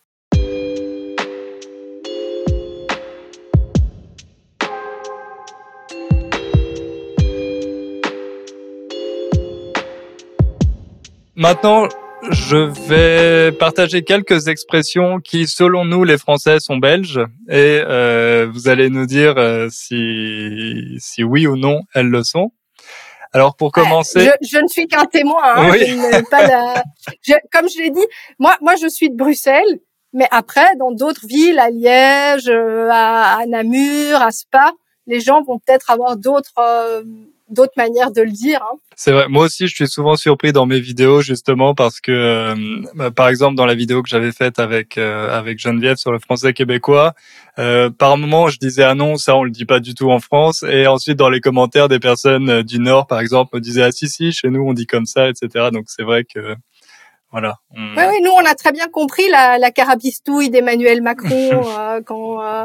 Maintenant, 11.42 11.88
je 12.30 12.56
vais 12.86 13.50
partager 13.50 14.04
quelques 14.04 14.46
expressions 14.46 15.18
qui, 15.18 15.48
selon 15.48 15.84
nous, 15.84 16.04
les 16.04 16.16
Français, 16.16 16.60
sont 16.60 16.76
belges, 16.76 17.18
et 17.48 17.82
euh, 17.84 18.46
vous 18.54 18.68
allez 18.68 18.88
nous 18.90 19.06
dire 19.06 19.34
euh, 19.38 19.66
si, 19.68 20.94
si 21.00 21.24
oui 21.24 21.48
ou 21.48 21.56
non 21.56 21.80
elles 21.96 22.06
le 22.06 22.22
sont. 22.22 22.52
Alors 23.32 23.56
pour 23.56 23.72
commencer, 23.72 24.20
je, 24.40 24.46
je 24.48 24.58
ne 24.58 24.68
suis 24.68 24.86
qu'un 24.86 25.06
témoin. 25.06 25.42
Hein, 25.42 25.70
oui. 25.72 25.80
je 25.80 26.30
pas 26.30 26.46
la... 26.46 26.74
je, 27.22 27.32
comme 27.50 27.68
je 27.68 27.82
l'ai 27.82 27.90
dit, 27.90 28.06
moi, 28.38 28.56
moi, 28.60 28.76
je 28.80 28.86
suis 28.86 29.10
de 29.10 29.16
Bruxelles, 29.16 29.80
mais 30.12 30.28
après, 30.30 30.76
dans 30.78 30.92
d'autres 30.92 31.26
villes, 31.26 31.58
à 31.58 31.70
Liège, 31.70 32.48
euh, 32.48 32.88
à, 32.88 33.38
à 33.40 33.46
Namur, 33.46 34.22
à 34.22 34.30
Spa, 34.30 34.74
les 35.08 35.18
gens 35.18 35.42
vont 35.42 35.58
peut-être 35.58 35.90
avoir 35.90 36.16
d'autres 36.16 36.60
euh, 36.60 37.02
d'autres 37.52 37.72
manières 37.76 38.10
de 38.10 38.22
le 38.22 38.30
dire. 38.30 38.62
Hein. 38.62 38.76
C'est 38.96 39.12
vrai. 39.12 39.28
Moi 39.28 39.44
aussi, 39.44 39.66
je 39.66 39.74
suis 39.74 39.88
souvent 39.88 40.16
surpris 40.16 40.52
dans 40.52 40.66
mes 40.66 40.80
vidéos 40.80 41.22
justement 41.22 41.74
parce 41.74 42.00
que, 42.00 42.12
euh, 42.12 43.10
par 43.10 43.28
exemple, 43.28 43.56
dans 43.56 43.66
la 43.66 43.74
vidéo 43.74 44.02
que 44.02 44.08
j'avais 44.08 44.32
faite 44.32 44.58
avec 44.58 44.98
euh, 44.98 45.36
avec 45.36 45.58
Geneviève 45.58 45.96
sur 45.96 46.12
le 46.12 46.18
français 46.18 46.52
québécois, 46.52 47.14
euh, 47.58 47.90
par 47.90 48.16
moment, 48.16 48.48
je 48.48 48.58
disais 48.58 48.82
ah 48.82 48.94
non, 48.94 49.16
ça 49.16 49.36
on 49.36 49.44
le 49.44 49.50
dit 49.50 49.64
pas 49.64 49.80
du 49.80 49.94
tout 49.94 50.10
en 50.10 50.20
France. 50.20 50.64
Et 50.68 50.86
ensuite, 50.86 51.16
dans 51.16 51.30
les 51.30 51.40
commentaires, 51.40 51.88
des 51.88 51.98
personnes 51.98 52.48
euh, 52.48 52.62
du 52.62 52.78
Nord, 52.78 53.06
par 53.06 53.20
exemple, 53.20 53.56
me 53.56 53.60
disaient 53.60 53.82
ah 53.82 53.92
si 53.92 54.08
si, 54.08 54.32
chez 54.32 54.48
nous 54.48 54.62
on 54.62 54.72
dit 54.72 54.86
comme 54.86 55.06
ça, 55.06 55.28
etc. 55.28 55.68
Donc 55.72 55.84
c'est 55.88 56.02
vrai 56.02 56.24
que 56.24 56.56
voilà. 57.32 57.56
On... 57.74 57.80
Oui, 57.96 58.02
oui, 58.10 58.22
nous 58.22 58.30
on 58.30 58.44
a 58.44 58.54
très 58.54 58.72
bien 58.72 58.88
compris 58.88 59.28
la, 59.30 59.58
la 59.58 59.70
carabistouille 59.70 60.50
d'Emmanuel 60.50 61.02
Macron 61.02 61.50
euh, 61.78 62.00
quand 62.04 62.40
euh, 62.42 62.64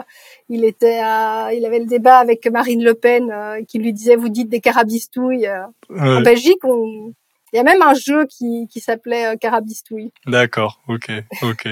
il 0.49 0.65
était, 0.65 0.99
à, 1.01 1.49
il 1.53 1.65
avait 1.65 1.79
le 1.79 1.85
débat 1.85 2.17
avec 2.17 2.45
Marine 2.47 2.83
Le 2.83 2.93
Pen 2.93 3.31
euh, 3.31 3.63
qui 3.67 3.79
lui 3.79 3.93
disait 3.93 4.15
vous 4.15 4.29
dites 4.29 4.49
des 4.49 4.59
carabistouilles. 4.59 5.49
En 5.89 6.21
Belgique, 6.21 6.63
on, 6.63 7.13
Il 7.53 7.55
y 7.55 7.59
a 7.59 7.63
même 7.63 7.81
un 7.81 7.93
jeu 7.93 8.25
qui, 8.25 8.67
qui 8.69 8.81
s'appelait 8.81 9.27
euh, 9.27 9.35
Carabistouille. 9.37 10.11
D'accord, 10.25 10.81
ok, 10.89 11.09
ok. 11.43 11.69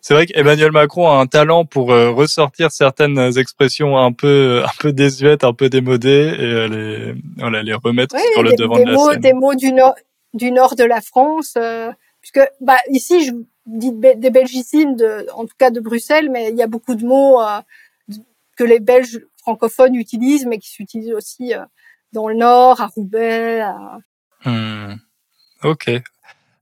C'est 0.00 0.14
vrai 0.14 0.24
qu'Emmanuel 0.24 0.72
Macron 0.72 1.06
a 1.06 1.20
un 1.20 1.26
talent 1.26 1.66
pour 1.66 1.92
euh, 1.92 2.10
ressortir 2.10 2.72
certaines 2.72 3.36
expressions 3.38 3.98
un 3.98 4.12
peu, 4.12 4.62
un 4.64 4.72
peu 4.80 4.92
désuètes, 4.92 5.44
un 5.44 5.52
peu 5.52 5.68
démodées 5.68 6.34
et 6.38 6.68
les, 6.68 7.14
voilà, 7.36 7.62
les 7.62 7.74
remettre 7.74 8.16
sur 8.18 8.42
le 8.42 8.54
devant 8.54 8.78
de 8.78 8.84
la 8.84 8.92
mots, 8.92 9.10
scène. 9.10 9.20
Des 9.20 9.32
mots 9.34 9.54
du 9.54 9.72
nord, 9.72 9.94
du 10.32 10.50
nord 10.50 10.76
de 10.76 10.84
la 10.84 11.02
France, 11.02 11.54
euh, 11.58 11.90
puisque 12.30 12.48
bah, 12.60 12.78
ici 12.90 13.24
je 13.24 13.32
dis 13.66 13.92
des 13.92 14.30
belgicismes, 14.30 14.96
de, 14.96 15.26
en 15.34 15.44
tout 15.46 15.54
cas 15.58 15.70
de 15.70 15.80
Bruxelles, 15.80 16.30
mais 16.30 16.50
il 16.50 16.56
y 16.56 16.62
a 16.62 16.66
beaucoup 16.66 16.94
de 16.94 17.04
mots 17.04 17.40
euh, 17.40 17.60
que 18.56 18.64
les 18.64 18.80
Belges 18.80 19.20
francophones 19.36 19.94
utilisent, 19.94 20.46
mais 20.46 20.58
qui 20.58 20.70
s'utilisent 20.70 21.12
aussi 21.12 21.54
euh, 21.54 21.64
dans 22.12 22.28
le 22.28 22.34
nord, 22.34 22.80
à 22.80 22.86
Roubaix. 22.86 23.60
À... 23.60 23.98
Hmm. 24.44 24.96
Ok. 25.62 25.90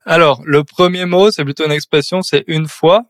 Alors, 0.05 0.43
le 0.45 0.63
premier 0.65 1.05
mot, 1.05 1.31
c'est 1.31 1.45
plutôt 1.45 1.65
une 1.65 1.73
expression, 1.73 2.23
c'est 2.23 2.45
une 2.47 2.69
fois. 2.69 3.05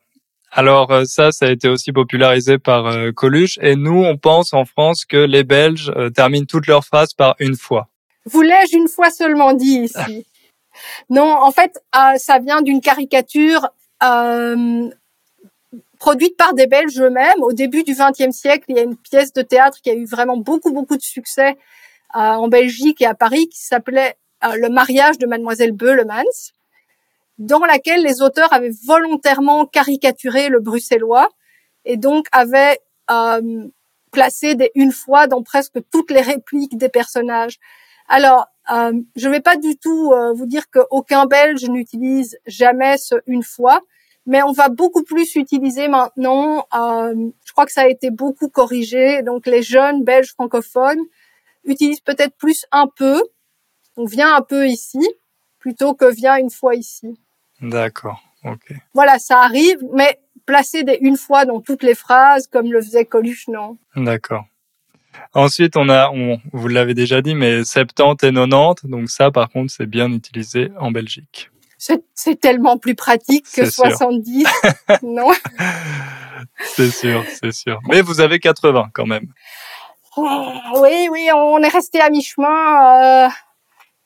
Alors 0.53 0.91
euh, 0.91 1.05
ça, 1.05 1.33
ça 1.33 1.47
a 1.47 1.51
été 1.51 1.69
aussi 1.69 1.93
popularisé 1.93 2.59
par 2.59 2.87
euh, 2.87 3.13
Coluche. 3.13 3.59
Et 3.61 3.77
nous, 3.77 4.03
on 4.03 4.17
pense 4.17 4.55
en 4.55 4.65
France 4.65 5.05
que 5.05 5.19
les 5.19 5.45
Belges 5.45 5.93
euh, 5.95 6.09
terminent 6.09 6.47
toutes 6.49 6.67
leurs 6.67 6.85
phrases 6.85 7.13
par 7.13 7.35
une 7.39 7.57
fois. 7.57 7.89
Vous 8.25 8.41
l'ai-je 8.41 8.77
une 8.77 8.89
fois 8.89 9.11
seulement 9.11 9.53
dit 9.53 9.85
ici? 9.85 10.27
Non, 11.11 11.31
en 11.31 11.51
fait, 11.51 11.83
ça 12.17 12.39
vient 12.39 12.63
d'une 12.63 12.81
caricature 12.81 13.69
produite 15.99 16.37
par 16.37 16.55
des 16.55 16.67
Belges 16.67 17.01
eux-mêmes. 17.01 17.43
Au 17.43 17.53
début 17.53 17.83
du 17.83 17.95
XXe 17.95 18.37
siècle, 18.37 18.65
il 18.69 18.77
y 18.77 18.79
a 18.79 18.83
une 18.83 18.97
pièce 18.97 19.33
de 19.33 19.43
théâtre 19.43 19.79
qui 19.83 19.91
a 19.91 19.95
eu 19.95 20.05
vraiment 20.05 20.37
beaucoup, 20.37 20.73
beaucoup 20.73 20.97
de 20.97 21.03
succès 21.03 21.57
en 22.13 22.49
Belgique 22.49 23.03
et 23.03 23.07
à 23.07 23.15
Paris 23.15 23.49
qui 23.49 23.63
s'appelait 23.63 24.17
Le 24.43 24.69
mariage 24.69 25.19
de 25.19 25.27
Mademoiselle 25.27 25.73
Beulemans 25.73 26.53
dans 27.39 27.65
laquelle 27.65 28.03
les 28.03 28.23
auteurs 28.23 28.53
avaient 28.53 28.73
volontairement 28.85 29.67
caricaturé 29.67 30.49
le 30.49 30.61
bruxellois 30.61 31.29
et 31.85 31.97
donc 31.97 32.27
avaient 32.33 32.81
euh, 33.11 33.67
placé 34.11 34.55
des 34.55 34.71
une 34.75 34.93
fois 34.93 35.27
dans 35.27 35.43
presque 35.43 35.79
toutes 35.91 36.11
les 36.11 36.23
répliques 36.23 36.77
des 36.77 36.89
personnages. 36.89 37.59
Alors, 38.09 38.47
euh, 38.71 38.93
je 39.15 39.29
ne 39.29 39.33
vais 39.33 39.41
pas 39.41 39.57
du 39.57 39.77
tout 39.77 40.13
euh, 40.13 40.33
vous 40.33 40.47
dire 40.47 40.71
qu'aucun 40.71 41.27
Belge 41.27 41.65
n'utilise 41.69 42.39
jamais 42.47 42.97
ce 42.99 43.15
une 43.27 43.43
fois, 43.43 43.81
mais 44.27 44.43
on 44.43 44.53
va 44.53 44.69
beaucoup 44.69 45.05
plus 45.05 45.37
utiliser 45.37 45.89
maintenant. 45.89 46.67
Euh, 46.75 47.15
je 47.45 47.53
crois 47.53 47.67
que 47.67 47.73
ça 47.73 47.83
a 47.83 47.89
été 47.89 48.11
beaucoup 48.11 48.49
corrigé. 48.49 49.23
Donc, 49.23 49.47
les 49.47 49.63
jeunes 49.63 50.03
Belges 50.03 50.33
francophones 50.33 51.01
utilisent 51.65 52.01
peut-être 52.01 52.37
plus 52.37 52.67
un 52.73 52.89
peu. 52.89 53.23
On 53.97 54.05
vient 54.05 54.35
un 54.35 54.43
peu 54.43 54.67
ici 54.67 55.07
plutôt 55.59 55.95
que 55.95 56.13
vient 56.13 56.37
une 56.37 56.51
fois 56.51 56.75
ici. 56.75 57.19
D'accord, 57.61 58.21
ok. 58.45 58.75
Voilà, 58.95 59.19
ça 59.19 59.41
arrive, 59.41 59.79
mais 59.93 60.21
placer 60.45 60.85
des 60.85 60.99
une 61.01 61.17
fois 61.17 61.45
dans 61.45 61.61
toutes 61.61 61.83
les 61.83 61.95
phrases, 61.95 62.47
comme 62.47 62.71
le 62.73 62.81
faisait 62.81 63.05
Coluche, 63.05 63.49
non. 63.49 63.79
D'accord. 63.97 64.45
Ensuite, 65.35 65.77
on 65.77 65.89
a, 65.89 66.11
on, 66.11 66.41
vous 66.53 66.69
l'avez 66.69 66.95
déjà 66.95 67.21
dit, 67.21 67.35
mais 67.35 67.65
70 67.65 68.27
et 68.27 68.33
90, 68.33 68.89
donc 68.89 69.11
ça, 69.11 69.31
par 69.31 69.49
contre, 69.49 69.73
c'est 69.73 69.87
bien 69.87 70.11
utilisé 70.11 70.71
en 70.79 70.91
Belgique. 70.91 71.51
C'est 72.15 72.41
tellement 72.41 72.79
plus 72.79 72.95
pratique 72.95 73.47
que 73.55 73.69
70, 73.69 74.47
non? 75.03 75.31
C'est 76.59 76.91
sûr, 76.91 77.25
c'est 77.41 77.53
sûr. 77.53 77.81
Mais 77.89 78.01
vous 78.01 78.21
avez 78.21 78.39
80 78.39 78.89
quand 78.93 79.07
même. 79.07 79.27
Oui, 80.17 81.09
oui, 81.11 81.29
on 81.35 81.59
est 81.59 81.69
resté 81.69 82.01
à 82.01 82.09
mi-chemin. 82.09 83.27
Euh, 83.27 83.29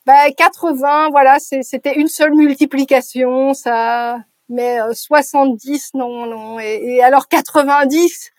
bah, 0.05 0.31
80, 0.37 1.11
voilà, 1.11 1.39
c'était 1.39 1.95
une 1.95 2.09
seule 2.09 2.35
multiplication, 2.35 3.55
ça. 3.55 4.19
Mais 4.49 4.79
70, 4.93 5.93
euh, 5.95 5.99
non, 5.99 6.27
non. 6.27 6.59
Et, 6.59 7.01
alors 7.03 7.29
90 7.29 8.33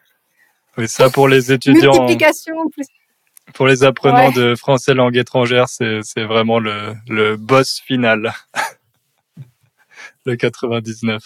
Oui, 0.78 0.88
ça 0.88 1.10
pour 1.10 1.28
les 1.28 1.52
étudiants. 1.52 1.92
Multiplication. 1.92 2.56
Plus... 2.70 2.88
Pour 3.54 3.68
les 3.68 3.84
apprenants 3.84 4.32
de 4.32 4.56
français 4.56 4.94
langue 4.94 5.18
étrangère, 5.18 5.68
c'est 5.68 6.24
vraiment 6.24 6.60
le, 6.60 6.96
le 7.08 7.36
boss 7.36 7.82
final. 7.86 8.34
le 10.26 10.36
99. 10.36 11.22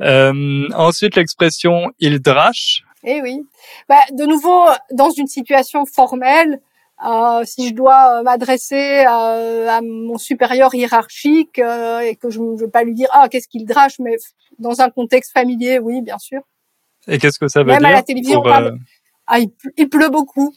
Euh, 0.00 0.68
ensuite, 0.74 1.16
l'expression 1.16 1.92
il 1.98 2.20
drache. 2.20 2.84
Eh 3.04 3.20
oui. 3.20 3.40
Bah, 3.88 3.96
de 4.12 4.24
nouveau, 4.24 4.66
dans 4.92 5.10
une 5.10 5.26
situation 5.26 5.84
formelle, 5.86 6.60
euh, 7.04 7.44
si 7.44 7.68
je 7.68 7.74
dois 7.74 8.20
euh, 8.20 8.22
m'adresser 8.22 9.04
euh, 9.08 9.68
à, 9.68 9.80
mon 9.82 10.18
supérieur 10.18 10.74
hiérarchique 10.74 11.58
euh, 11.58 11.98
et 12.00 12.14
que 12.14 12.30
je 12.30 12.40
ne 12.40 12.56
veux 12.56 12.70
pas 12.70 12.84
lui 12.84 12.94
dire 12.94 13.08
ah 13.12 13.28
qu'est-ce 13.28 13.48
qu'il 13.48 13.64
drache, 13.64 13.98
mais 13.98 14.16
dans 14.58 14.80
un 14.80 14.90
contexte 14.90 15.32
familier, 15.32 15.80
oui, 15.80 16.00
bien 16.00 16.18
sûr. 16.18 16.42
Et 17.08 17.18
qu'est-ce 17.18 17.38
que 17.38 17.48
ça 17.48 17.60
veut 17.60 17.66
Même 17.66 17.78
dire 17.78 17.88
à 17.88 17.92
la 17.92 18.02
télévision, 18.02 18.40
on 18.40 18.42
parle... 18.42 18.78
ah, 19.26 19.38
il, 19.38 19.50
il, 19.76 19.88
pleut 19.88 20.08
beaucoup. 20.08 20.54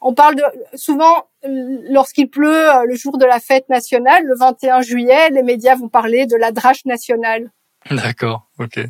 On 0.00 0.14
parle 0.14 0.36
de 0.36 0.42
souvent 0.74 1.26
lorsqu'il 1.42 2.28
pleut 2.28 2.68
le 2.86 2.94
jour 2.94 3.18
de 3.18 3.24
la 3.24 3.40
fête 3.40 3.68
nationale, 3.68 4.24
le 4.24 4.36
21 4.36 4.82
juillet, 4.82 5.30
les 5.30 5.42
médias 5.42 5.76
vont 5.76 5.88
parler 5.88 6.26
de 6.26 6.36
la 6.36 6.52
drache 6.52 6.84
nationale. 6.84 7.50
D'accord, 7.90 8.48
ok. 8.58 8.80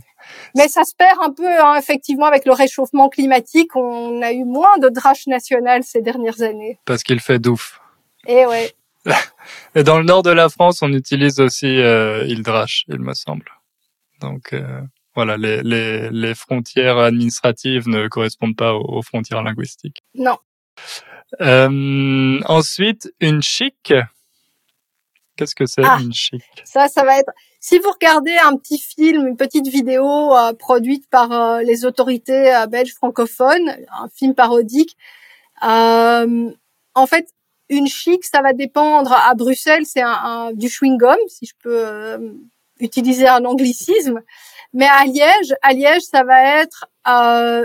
Mais 0.56 0.68
ça 0.68 0.84
se 0.84 0.94
perd 0.96 1.18
un 1.22 1.32
peu, 1.32 1.48
hein, 1.48 1.76
effectivement, 1.76 2.26
avec 2.26 2.44
le 2.44 2.52
réchauffement 2.52 3.08
climatique. 3.08 3.74
On 3.76 4.20
a 4.22 4.32
eu 4.32 4.44
moins 4.44 4.78
de 4.78 4.88
drache 4.88 5.26
nationale 5.26 5.82
ces 5.82 6.02
dernières 6.02 6.42
années. 6.42 6.78
Parce 6.84 7.02
qu'il 7.02 7.20
fait 7.20 7.38
douf. 7.38 7.80
Et 8.26 8.46
ouais. 8.46 8.72
Et 9.74 9.82
dans 9.82 9.98
le 9.98 10.04
nord 10.04 10.22
de 10.22 10.30
la 10.30 10.48
France, 10.48 10.82
on 10.82 10.92
utilise 10.92 11.40
aussi 11.40 11.80
euh, 11.80 12.24
il 12.28 12.42
drache, 12.42 12.84
il 12.88 12.98
me 12.98 13.14
semble. 13.14 13.46
Donc 14.20 14.52
euh, 14.52 14.82
voilà, 15.14 15.36
les, 15.36 15.62
les, 15.62 16.10
les, 16.10 16.34
frontières 16.34 16.98
administratives 16.98 17.88
ne 17.88 18.06
correspondent 18.08 18.56
pas 18.56 18.74
aux, 18.74 19.02
frontières 19.02 19.42
linguistiques. 19.42 20.02
Non. 20.14 20.38
Euh, 21.40 22.40
ensuite, 22.46 23.12
une 23.20 23.42
chic. 23.42 23.92
Qu'est-ce 25.36 25.54
que 25.54 25.66
c'est 25.66 25.82
ah, 25.84 25.98
une 26.00 26.12
chic? 26.12 26.42
Ça, 26.64 26.88
ça 26.88 27.04
va 27.04 27.18
être. 27.18 27.32
Si 27.60 27.78
vous 27.78 27.90
regardez 27.90 28.36
un 28.36 28.56
petit 28.56 28.78
film, 28.78 29.26
une 29.26 29.36
petite 29.36 29.66
vidéo 29.66 30.36
euh, 30.36 30.52
produite 30.52 31.08
par 31.10 31.32
euh, 31.32 31.62
les 31.62 31.84
autorités 31.84 32.64
belges 32.68 32.94
francophones, 32.94 33.76
un 33.92 34.08
film 34.08 34.34
parodique, 34.34 34.96
en 35.60 37.06
fait, 37.06 37.28
une 37.68 37.86
chic, 37.86 38.24
ça 38.24 38.42
va 38.42 38.52
dépendre. 38.52 39.12
À 39.12 39.34
Bruxelles, 39.34 39.86
c'est 39.86 40.02
un, 40.02 40.10
un, 40.10 40.52
du 40.52 40.68
chewing 40.68 40.98
gum, 40.98 41.18
si 41.28 41.46
je 41.46 41.54
peux 41.62 42.18
utiliser 42.80 43.28
un 43.28 43.44
anglicisme. 43.44 44.20
Mais 44.72 44.86
à 44.86 45.04
Liège, 45.04 45.54
à 45.62 45.72
Liège, 45.72 46.02
ça 46.02 46.22
va 46.24 46.62
être 46.62 46.86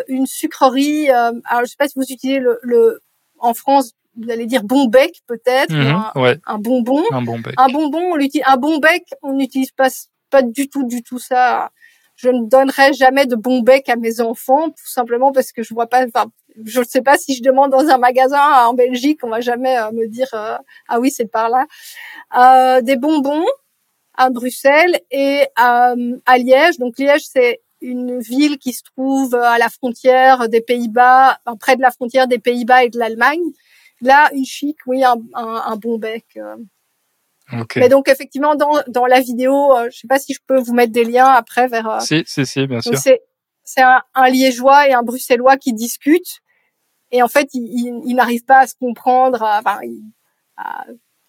une 0.07 0.25
sucrerie. 0.25 1.09
alors, 1.09 1.61
je 1.61 1.65
sais 1.65 1.75
pas 1.77 1.87
si 1.87 1.93
vous 1.95 2.03
utilisez 2.03 2.39
le, 2.39 2.59
le 2.63 2.99
en 3.39 3.53
France 3.53 3.91
vous 4.17 4.31
allez 4.31 4.45
dire 4.45 4.63
bon 4.63 4.85
bec 4.85 5.21
peut-être, 5.27 5.73
mmh, 5.73 6.11
un, 6.15 6.21
ouais. 6.21 6.39
un, 6.45 6.57
bonbon. 6.57 7.03
Un 7.11 7.21
bon 7.21 7.39
bec. 7.39 7.53
Un 7.57 7.67
bonbon, 7.67 8.13
on 8.13 8.17
utilise, 8.17 8.45
un 8.47 8.57
bon 8.57 8.77
bec, 8.77 9.03
on 9.21 9.33
n'utilise 9.33 9.71
pas, 9.71 9.89
pas 10.29 10.41
du 10.41 10.69
tout, 10.69 10.83
du 10.83 11.03
tout 11.03 11.19
ça. 11.19 11.71
Je 12.15 12.29
ne 12.29 12.47
donnerai 12.47 12.93
jamais 12.93 13.25
de 13.25 13.35
bon 13.35 13.59
bec 13.59 13.89
à 13.89 13.97
mes 13.97 14.21
enfants, 14.21 14.69
tout 14.69 14.87
simplement 14.87 15.33
parce 15.33 15.51
que 15.51 15.63
je 15.63 15.73
vois 15.73 15.87
pas, 15.87 16.05
enfin, 16.05 16.27
je 16.63 16.79
ne 16.79 16.85
sais 16.85 17.01
pas 17.01 17.17
si 17.17 17.35
je 17.35 17.43
demande 17.43 17.71
dans 17.71 17.89
un 17.89 17.97
magasin 17.97 18.65
en 18.67 18.73
Belgique, 18.73 19.19
on 19.23 19.29
va 19.29 19.41
jamais 19.41 19.77
euh, 19.77 19.91
me 19.91 20.07
dire, 20.07 20.29
euh, 20.33 20.57
ah 20.87 20.99
oui, 20.99 21.11
c'est 21.11 21.29
par 21.29 21.49
là. 21.49 21.65
Euh, 22.37 22.81
des 22.81 22.95
bonbons 22.95 23.45
à 24.17 24.29
Bruxelles 24.29 24.99
et 25.11 25.45
à, 25.55 25.93
à 26.25 26.37
Liège. 26.37 26.77
Donc 26.77 26.97
Liège, 26.97 27.23
c'est 27.31 27.61
une 27.81 28.19
ville 28.19 28.57
qui 28.57 28.73
se 28.73 28.83
trouve 28.83 29.35
à 29.35 29.57
la 29.57 29.69
frontière 29.69 30.49
des 30.49 30.61
Pays-Bas, 30.61 31.39
enfin, 31.45 31.57
près 31.57 31.75
de 31.75 31.81
la 31.81 31.91
frontière 31.91 32.27
des 32.27 32.39
Pays-Bas 32.39 32.85
et 32.85 32.89
de 32.89 32.97
l'Allemagne. 32.97 33.43
Là, 34.01 34.29
une 34.33 34.45
chic, 34.45 34.77
oui, 34.87 35.03
un, 35.03 35.15
un, 35.33 35.63
un 35.67 35.75
bon 35.77 35.97
bec. 35.97 36.25
Euh. 36.37 36.55
Okay. 37.53 37.79
Mais 37.79 37.89
donc 37.89 38.09
effectivement 38.09 38.55
dans, 38.55 38.81
dans 38.87 39.05
la 39.05 39.21
vidéo, 39.21 39.75
euh, 39.75 39.89
je 39.91 39.99
sais 39.99 40.07
pas 40.07 40.17
si 40.17 40.33
je 40.33 40.39
peux 40.47 40.59
vous 40.59 40.73
mettre 40.73 40.91
des 40.91 41.03
liens 41.03 41.27
après 41.27 41.67
vers. 41.67 41.87
Euh, 41.87 41.99
si 41.99 42.23
si 42.25 42.43
si 42.45 42.65
bien 42.65 42.81
sûr. 42.81 42.97
C'est 42.97 43.21
c'est 43.63 43.81
un, 43.81 44.01
un, 44.15 44.29
liégeois 44.29 44.87
et 44.87 44.93
un 44.93 45.03
bruxellois 45.03 45.57
qui 45.57 45.73
discutent 45.73 46.41
et 47.11 47.21
en 47.21 47.27
fait 47.27 47.49
ils, 47.53 48.01
ils, 48.05 48.15
n'arrivent 48.15 48.45
pas 48.45 48.59
à 48.61 48.67
se 48.67 48.73
comprendre. 48.75 49.43
Enfin, 49.43 49.79
ils, 49.83 50.01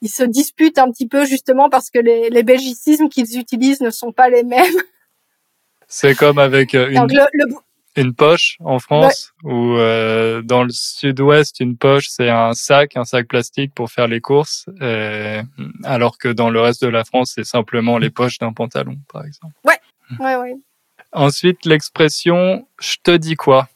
ils, 0.03 0.09
se 0.09 0.23
disputent 0.23 0.79
un 0.79 0.91
petit 0.91 1.09
peu 1.09 1.25
justement 1.25 1.69
parce 1.69 1.91
que 1.91 1.99
les, 1.99 2.31
les 2.31 2.43
belgicismes 2.43 3.09
qu'ils 3.09 3.39
utilisent 3.39 3.81
ne 3.81 3.91
sont 3.91 4.13
pas 4.13 4.29
les 4.29 4.43
mêmes. 4.43 4.65
C'est 5.89 6.17
comme 6.17 6.39
avec 6.39 6.75
une. 6.75 6.95
Donc, 6.95 7.13
le, 7.13 7.25
le, 7.33 7.55
une 7.97 8.15
poche 8.15 8.59
en 8.61 8.79
France 8.79 9.33
ouais. 9.43 9.53
ou 9.53 9.77
euh, 9.77 10.43
dans 10.43 10.63
le 10.63 10.71
sud-ouest 10.71 11.61
une 11.61 11.77
poche 11.77 12.09
c'est 12.09 12.29
un 12.29 12.53
sac 12.53 12.97
un 12.97 13.05
sac 13.05 13.27
plastique 13.27 13.75
pour 13.75 13.91
faire 13.91 14.07
les 14.07 14.21
courses 14.21 14.67
euh, 14.83 15.43
alors 15.83 16.19
que 16.19 16.29
dans 16.29 16.51
le 16.51 16.61
reste 16.61 16.83
de 16.83 16.89
la 16.89 17.05
France 17.05 17.33
c'est 17.35 17.45
simplement 17.45 17.99
les 17.99 18.11
poches 18.11 18.39
d'un 18.39 18.53
pantalon 18.53 18.97
par 19.11 19.25
exemple 19.25 19.55
ouais 19.65 19.81
ouais 20.21 20.37
ouais 20.37 20.55
ensuite 21.13 21.65
l'expression 21.65 22.69
je 22.81 22.97
te 23.03 23.17
dis 23.17 23.35
quoi 23.35 23.69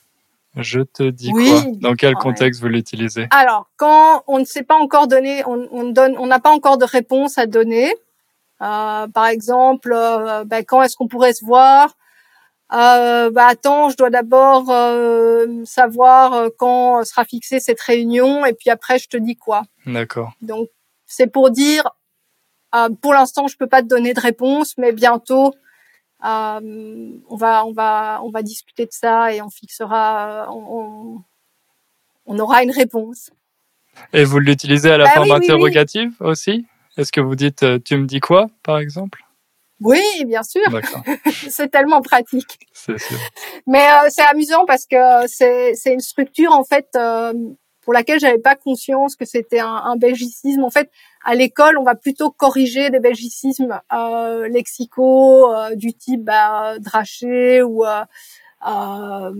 Je 0.56 0.80
te 0.80 1.08
dis 1.10 1.30
Oui. 1.32 1.48
quoi? 1.48 1.62
Dans 1.80 1.94
quel 1.94 2.14
Ouais. 2.14 2.20
contexte 2.20 2.60
vous 2.60 2.68
l'utilisez? 2.68 3.28
Alors, 3.30 3.70
quand 3.76 4.24
on 4.26 4.38
ne 4.38 4.44
sait 4.44 4.64
pas 4.64 4.76
encore 4.76 5.06
donner, 5.06 5.44
on, 5.46 5.68
on 5.70 5.84
donne, 5.90 6.16
on 6.18 6.26
n'a 6.26 6.40
pas 6.40 6.50
encore 6.50 6.76
de 6.78 6.84
réponse 6.84 7.38
à 7.38 7.46
donner. 7.46 7.94
Euh, 8.62 9.06
par 9.08 9.26
exemple, 9.26 9.92
euh, 9.94 10.44
ben, 10.44 10.64
quand 10.64 10.82
est-ce 10.82 10.96
qu'on 10.96 11.08
pourrait 11.08 11.32
se 11.34 11.44
voir? 11.44 11.96
Euh, 12.72 13.30
bah 13.30 13.46
attends, 13.48 13.88
je 13.88 13.96
dois 13.96 14.10
d'abord 14.10 14.70
euh, 14.70 15.64
savoir 15.64 16.34
euh, 16.34 16.48
quand 16.56 17.02
sera 17.04 17.24
fixée 17.24 17.58
cette 17.58 17.80
réunion 17.80 18.46
et 18.46 18.52
puis 18.52 18.70
après 18.70 19.00
je 19.00 19.08
te 19.08 19.16
dis 19.16 19.34
quoi. 19.34 19.62
D'accord. 19.86 20.34
Donc 20.40 20.68
c'est 21.04 21.26
pour 21.26 21.50
dire, 21.50 21.82
euh, 22.76 22.88
pour 23.02 23.12
l'instant 23.12 23.48
je 23.48 23.56
peux 23.56 23.66
pas 23.66 23.82
te 23.82 23.88
donner 23.88 24.14
de 24.14 24.20
réponse, 24.20 24.74
mais 24.78 24.92
bientôt 24.92 25.48
euh, 25.48 25.50
on 26.22 27.36
va 27.36 27.64
on 27.66 27.72
va 27.72 28.20
on 28.22 28.30
va 28.30 28.42
discuter 28.42 28.84
de 28.86 28.92
ça 28.92 29.32
et 29.32 29.40
on 29.42 29.50
fixera, 29.50 30.44
euh, 30.44 30.46
on, 30.50 30.78
on, 30.78 31.24
on 32.26 32.38
aura 32.38 32.62
une 32.62 32.70
réponse. 32.70 33.30
Et 34.12 34.24
vous 34.24 34.38
l'utilisez 34.38 34.90
à 34.90 34.98
la 34.98 35.06
Bah 35.06 35.10
forme 35.14 35.30
oui, 35.30 35.30
oui, 35.32 35.38
oui. 35.38 35.44
interrogative 35.46 36.12
aussi? 36.20 36.66
Est-ce 36.96 37.12
que 37.12 37.20
vous 37.20 37.34
dites 37.36 37.62
euh, 37.62 37.78
tu 37.84 37.96
me 37.96 38.06
dis 38.06 38.20
quoi, 38.20 38.48
par 38.62 38.78
exemple? 38.78 39.22
Oui, 39.80 40.02
bien 40.26 40.42
sûr, 40.42 40.60
c'est 41.48 41.70
tellement 41.70 42.02
pratique. 42.02 42.58
sûr. 42.74 42.96
Mais 43.66 43.86
euh, 43.90 44.08
c'est 44.10 44.22
amusant 44.26 44.66
parce 44.66 44.86
que 44.86 45.26
c'est 45.26 45.74
c'est 45.74 45.92
une 45.94 46.00
structure 46.00 46.52
en 46.52 46.64
fait 46.64 46.88
euh, 46.96 47.32
pour 47.90 47.94
laquelle 47.94 48.20
j'avais 48.20 48.38
pas 48.38 48.54
conscience 48.54 49.16
que 49.16 49.24
c'était 49.24 49.58
un, 49.58 49.66
un 49.66 49.96
belgicisme. 49.96 50.62
En 50.62 50.70
fait, 50.70 50.92
à 51.24 51.34
l'école, 51.34 51.76
on 51.76 51.82
va 51.82 51.96
plutôt 51.96 52.30
corriger 52.30 52.88
des 52.88 53.00
belgicismes 53.00 53.80
euh, 53.92 54.46
lexicaux 54.46 55.52
euh, 55.52 55.74
du 55.74 55.92
type 55.92 56.22
bah, 56.22 56.78
draché 56.78 57.62
ou 57.64 57.84
euh, 57.84 58.04
euh, 58.64 59.32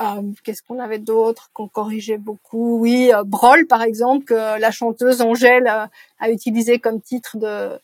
euh, 0.00 0.22
qu'est-ce 0.42 0.62
qu'on 0.62 0.78
avait 0.78 1.00
d'autre 1.00 1.50
qu'on 1.52 1.68
corrigeait 1.68 2.16
beaucoup? 2.16 2.78
Oui, 2.78 3.12
euh, 3.12 3.24
Brol 3.24 3.66
par 3.66 3.82
exemple 3.82 4.24
que 4.24 4.58
la 4.58 4.70
chanteuse 4.70 5.20
Angèle 5.20 5.66
a 5.66 6.30
utilisé 6.30 6.78
comme 6.78 7.02
titre 7.02 7.36
de 7.36 7.78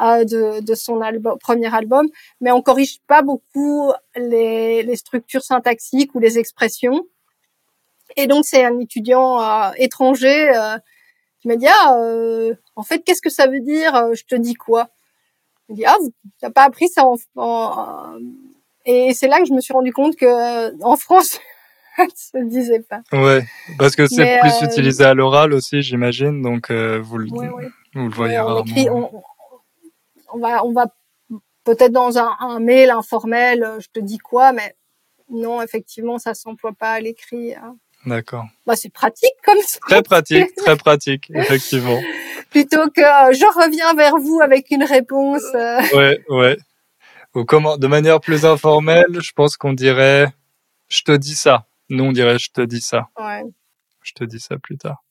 de, 0.00 0.60
de 0.60 0.74
son 0.74 1.00
album, 1.00 1.38
premier 1.38 1.72
album 1.72 2.08
mais 2.40 2.50
on 2.50 2.62
corrige 2.62 2.98
pas 3.06 3.22
beaucoup 3.22 3.92
les, 4.16 4.82
les 4.82 4.96
structures 4.96 5.44
syntaxiques 5.44 6.14
ou 6.16 6.18
les 6.18 6.36
expressions. 6.36 7.06
Et 8.16 8.26
donc 8.26 8.44
c'est 8.44 8.64
un 8.64 8.78
étudiant 8.80 9.40
euh, 9.40 9.70
étranger 9.76 10.50
euh, 10.56 10.76
qui 11.40 11.48
m'a 11.48 11.56
dit 11.56 11.66
ah 11.68 11.96
euh, 11.98 12.54
en 12.76 12.82
fait 12.82 13.00
qu'est-ce 13.04 13.22
que 13.22 13.30
ça 13.30 13.46
veut 13.46 13.60
dire 13.60 13.94
euh, 13.94 14.14
je 14.14 14.24
te 14.24 14.34
dis 14.34 14.54
quoi? 14.54 14.88
Il 15.68 15.76
dit 15.76 15.84
ah 15.84 15.96
vous 16.00 16.12
t'as 16.40 16.50
pas 16.50 16.64
appris 16.64 16.88
ça 16.88 17.04
en, 17.04 17.16
en- 17.36 18.18
et 18.86 19.14
c'est 19.14 19.28
là 19.28 19.38
que 19.40 19.46
je 19.46 19.52
me 19.54 19.60
suis 19.60 19.72
rendu 19.72 19.92
compte 19.92 20.16
que 20.16 20.82
en 20.84 20.96
France 20.96 21.38
ça 22.14 22.40
se 22.40 22.44
disait 22.44 22.80
pas. 22.80 23.00
Ouais, 23.12 23.44
parce 23.78 23.94
que 23.96 24.06
c'est 24.06 24.38
plus 24.40 24.62
euh, 24.62 24.66
utilisé 24.66 25.04
à 25.04 25.14
l'oral 25.14 25.52
aussi, 25.52 25.80
j'imagine, 25.82 26.42
donc 26.42 26.70
euh, 26.70 27.00
vous, 27.00 27.18
le, 27.18 27.30
Ouais, 27.30 27.48
ouais. 27.48 27.68
vous 27.94 28.08
le 28.08 28.14
voyez 28.14 28.34
Ouais, 28.34 28.40
on 28.42 28.46
rarement. 28.46 28.64
écrit, 28.64 28.90
on, 28.90 29.22
on 30.32 30.38
va, 30.38 30.64
on 30.64 30.72
va 30.72 30.86
peut-être 31.62 31.92
dans 31.92 32.18
un, 32.18 32.36
un 32.40 32.58
mail 32.58 32.90
informel, 32.90 33.76
je 33.78 33.86
te 33.88 34.00
dis 34.00 34.18
quoi, 34.18 34.52
mais 34.52 34.74
non, 35.30 35.62
effectivement, 35.62 36.18
ça 36.18 36.34
s'emploie 36.34 36.72
pas 36.72 36.92
à 36.92 37.00
l'écrit. 37.00 37.54
hein. 37.54 37.76
D'accord. 38.06 38.46
Bah, 38.66 38.76
c'est 38.76 38.92
pratique 38.92 39.32
comme 39.44 39.58
ça. 39.66 39.78
Très 39.88 40.02
pratique, 40.02 40.54
très 40.56 40.76
pratique, 40.76 41.30
effectivement. 41.34 42.00
Plutôt 42.50 42.88
que 42.90 43.00
euh, 43.00 43.32
je 43.32 43.44
reviens 43.64 43.94
vers 43.94 44.16
vous 44.18 44.40
avec 44.42 44.70
une 44.70 44.84
réponse. 44.84 45.42
euh, 45.54 45.80
Ouais, 45.94 46.20
ouais. 46.28 46.56
Ou 47.34 47.44
comment, 47.44 47.76
de 47.78 47.86
manière 47.86 48.20
plus 48.20 48.44
informelle, 48.44 49.20
je 49.20 49.32
pense 49.32 49.56
qu'on 49.56 49.72
dirait 49.72 50.28
je 50.88 51.02
te 51.02 51.12
dis 51.12 51.34
ça. 51.34 51.66
Nous, 51.88 52.04
on 52.04 52.12
dirait 52.12 52.38
je 52.38 52.50
te 52.50 52.60
dis 52.60 52.80
ça. 52.80 53.08
ouais. 53.18 53.42
Je 54.02 54.12
te 54.12 54.22
dis 54.24 54.38
ça 54.38 54.56
plus 54.58 54.76
tard. 54.76 55.02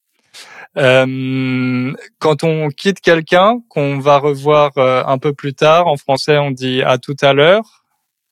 Euh, 0.78 1.94
quand 2.20 2.44
on 2.44 2.70
quitte 2.70 3.02
quelqu'un, 3.02 3.60
qu'on 3.70 4.00
va 4.00 4.18
revoir 4.20 4.72
euh, 4.78 5.04
un 5.06 5.18
peu 5.18 5.34
plus 5.34 5.54
tard, 5.54 5.88
en 5.88 5.98
français, 5.98 6.38
on 6.38 6.52
dit 6.52 6.82
à 6.84 6.98
tout 6.98 7.16
à 7.22 7.34
l'heure. 7.34 7.83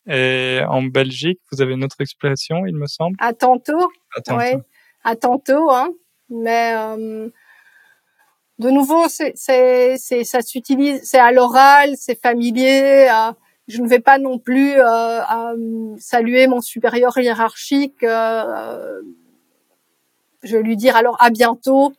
Et 0.07 0.59
en 0.67 0.81
Belgique, 0.83 1.39
vous 1.51 1.61
avez 1.61 1.73
une 1.73 1.83
autre 1.83 2.01
expression, 2.01 2.65
il 2.65 2.75
me 2.75 2.87
semble. 2.87 3.15
À 3.19 3.33
tantôt. 3.33 3.89
À 4.15 4.21
tantôt. 4.21 4.37
Ouais. 4.37 4.57
À 5.03 5.15
tantôt, 5.15 5.69
hein. 5.71 5.89
Mais 6.29 6.73
euh, 6.75 7.29
de 8.59 8.69
nouveau, 8.69 9.07
c'est, 9.09 9.33
c'est, 9.35 9.97
c'est, 9.97 10.23
ça 10.23 10.41
s'utilise, 10.41 11.01
c'est 11.03 11.19
à 11.19 11.31
l'oral, 11.31 11.95
c'est 11.97 12.19
familier. 12.19 13.07
euh, 13.11 13.31
je 13.67 13.81
ne 13.81 13.87
vais 13.87 13.99
pas 13.99 14.17
non 14.17 14.37
plus 14.39 14.73
euh, 14.79 15.21
euh, 15.21 15.95
saluer 15.97 16.47
mon 16.47 16.61
supérieur 16.61 17.17
hiérarchique. 17.17 18.03
euh, 18.03 19.01
je 20.43 20.57
vais 20.57 20.63
lui 20.63 20.75
dire 20.77 20.95
alors 20.95 21.15
à 21.19 21.29
bientôt, 21.29 21.93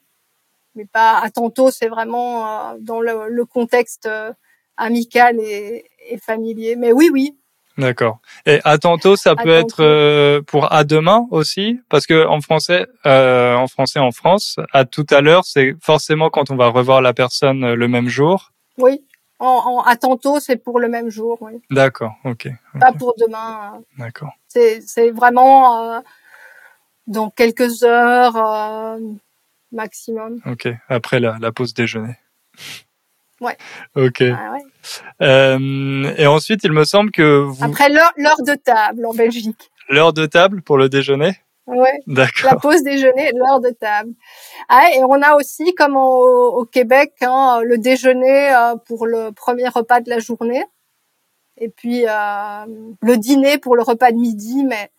mais 0.74 0.84
pas 0.86 1.18
à 1.22 1.30
tantôt. 1.30 1.70
C'est 1.70 1.88
vraiment 1.88 2.46
euh, 2.46 2.76
dans 2.80 3.00
le, 3.00 3.28
le 3.28 3.44
contexte 3.44 4.06
euh, 4.06 4.32
amical 4.76 5.38
et, 5.40 5.84
et 6.08 6.18
familier. 6.18 6.74
Mais 6.76 6.92
oui, 6.92 7.10
oui, 7.12 7.36
D'accord. 7.78 8.18
Et 8.46 8.60
à 8.64 8.76
tantôt, 8.78 9.16
ça 9.16 9.34
peut 9.34 9.48
être 9.54 9.82
euh, 9.82 10.42
pour 10.42 10.72
à 10.72 10.84
demain 10.84 11.26
aussi, 11.30 11.80
parce 11.88 12.06
que 12.06 12.26
en 12.26 12.40
français, 12.40 12.86
euh, 13.06 13.54
en 13.54 13.66
français 13.66 13.98
en 13.98 14.12
France, 14.12 14.56
à 14.72 14.84
tout 14.84 15.06
à 15.10 15.20
l'heure, 15.22 15.44
c'est 15.44 15.74
forcément 15.82 16.28
quand 16.30 16.50
on 16.50 16.56
va 16.56 16.68
revoir 16.68 17.00
la 17.00 17.14
personne 17.14 17.64
euh, 17.64 17.74
le 17.74 17.88
même 17.88 18.08
jour. 18.08 18.52
oui. 18.78 19.04
En, 19.38 19.46
en, 19.46 19.80
à 19.82 19.96
tantôt, 19.96 20.38
c'est 20.38 20.54
pour 20.56 20.78
le 20.78 20.86
même 20.88 21.08
jour, 21.10 21.36
oui. 21.40 21.54
D'accord. 21.68 22.12
Ok. 22.24 22.46
pas 22.78 22.92
pour 22.92 23.14
demain. 23.18 23.72
euh. 23.74 23.80
D'accord. 23.98 24.30
C'est, 24.46 24.80
c'est 24.86 25.10
vraiment 25.10 25.82
euh, 25.96 26.00
dans 27.08 27.28
quelques 27.28 27.82
heures 27.82 28.36
maximum. 29.72 30.40
Ok. 30.46 30.68
Après 30.88 31.18
la, 31.18 31.38
la 31.40 31.50
pause 31.50 31.74
déjeuner. 31.74 32.14
Ouais. 33.42 33.56
Ok. 33.96 34.22
Ah 34.22 34.52
ouais. 34.52 34.62
Euh, 35.20 36.14
et 36.16 36.26
ensuite, 36.26 36.60
il 36.64 36.72
me 36.72 36.84
semble 36.84 37.10
que 37.10 37.40
vous 37.42 37.64
Après 37.64 37.88
l'heure, 37.88 38.12
de 38.16 38.54
table 38.54 39.04
en 39.04 39.12
Belgique. 39.12 39.70
l'heure 39.88 40.12
de 40.12 40.26
table 40.26 40.62
pour 40.62 40.78
le 40.78 40.88
déjeuner? 40.88 41.36
Ouais. 41.66 42.00
La 42.06 42.24
D'accord. 42.26 42.60
pause 42.60 42.82
déjeuner, 42.82 43.30
l'heure 43.34 43.60
de 43.60 43.70
table. 43.70 44.12
Ah, 44.68 44.86
et 44.94 45.02
on 45.04 45.20
a 45.22 45.34
aussi, 45.34 45.74
comme 45.74 45.96
au, 45.96 46.58
au 46.60 46.64
Québec, 46.64 47.14
hein, 47.22 47.60
le 47.64 47.78
déjeuner 47.78 48.52
euh, 48.54 48.76
pour 48.76 49.06
le 49.06 49.32
premier 49.32 49.68
repas 49.68 50.00
de 50.00 50.10
la 50.10 50.18
journée. 50.18 50.64
Et 51.58 51.68
puis 51.68 52.04
euh, 52.08 52.64
le 53.02 53.16
dîner 53.16 53.58
pour 53.58 53.76
le 53.76 53.82
repas 53.82 54.10
de 54.10 54.16
midi. 54.16 54.64
Mais 54.64 54.90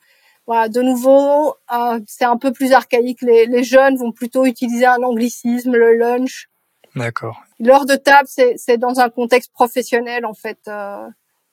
voilà, 0.47 0.69
de 0.69 0.81
nouveau, 0.81 1.55
euh, 1.73 1.99
c'est 2.07 2.25
un 2.25 2.37
peu 2.37 2.51
plus 2.53 2.71
archaïque. 2.73 3.21
Les, 3.21 3.45
les 3.45 3.63
jeunes 3.63 3.97
vont 3.97 4.11
plutôt 4.11 4.45
utiliser 4.45 4.85
un 4.85 5.01
anglicisme, 5.03 5.73
le 5.75 5.95
lunch. 5.97 6.49
D'accord. 6.95 7.41
L'heure 7.63 7.85
de 7.85 7.95
table, 7.95 8.27
c'est 8.27 8.77
dans 8.77 8.99
un 8.99 9.09
contexte 9.09 9.51
professionnel 9.53 10.25
en 10.25 10.33
fait. 10.33 10.59
Euh, 10.67 11.07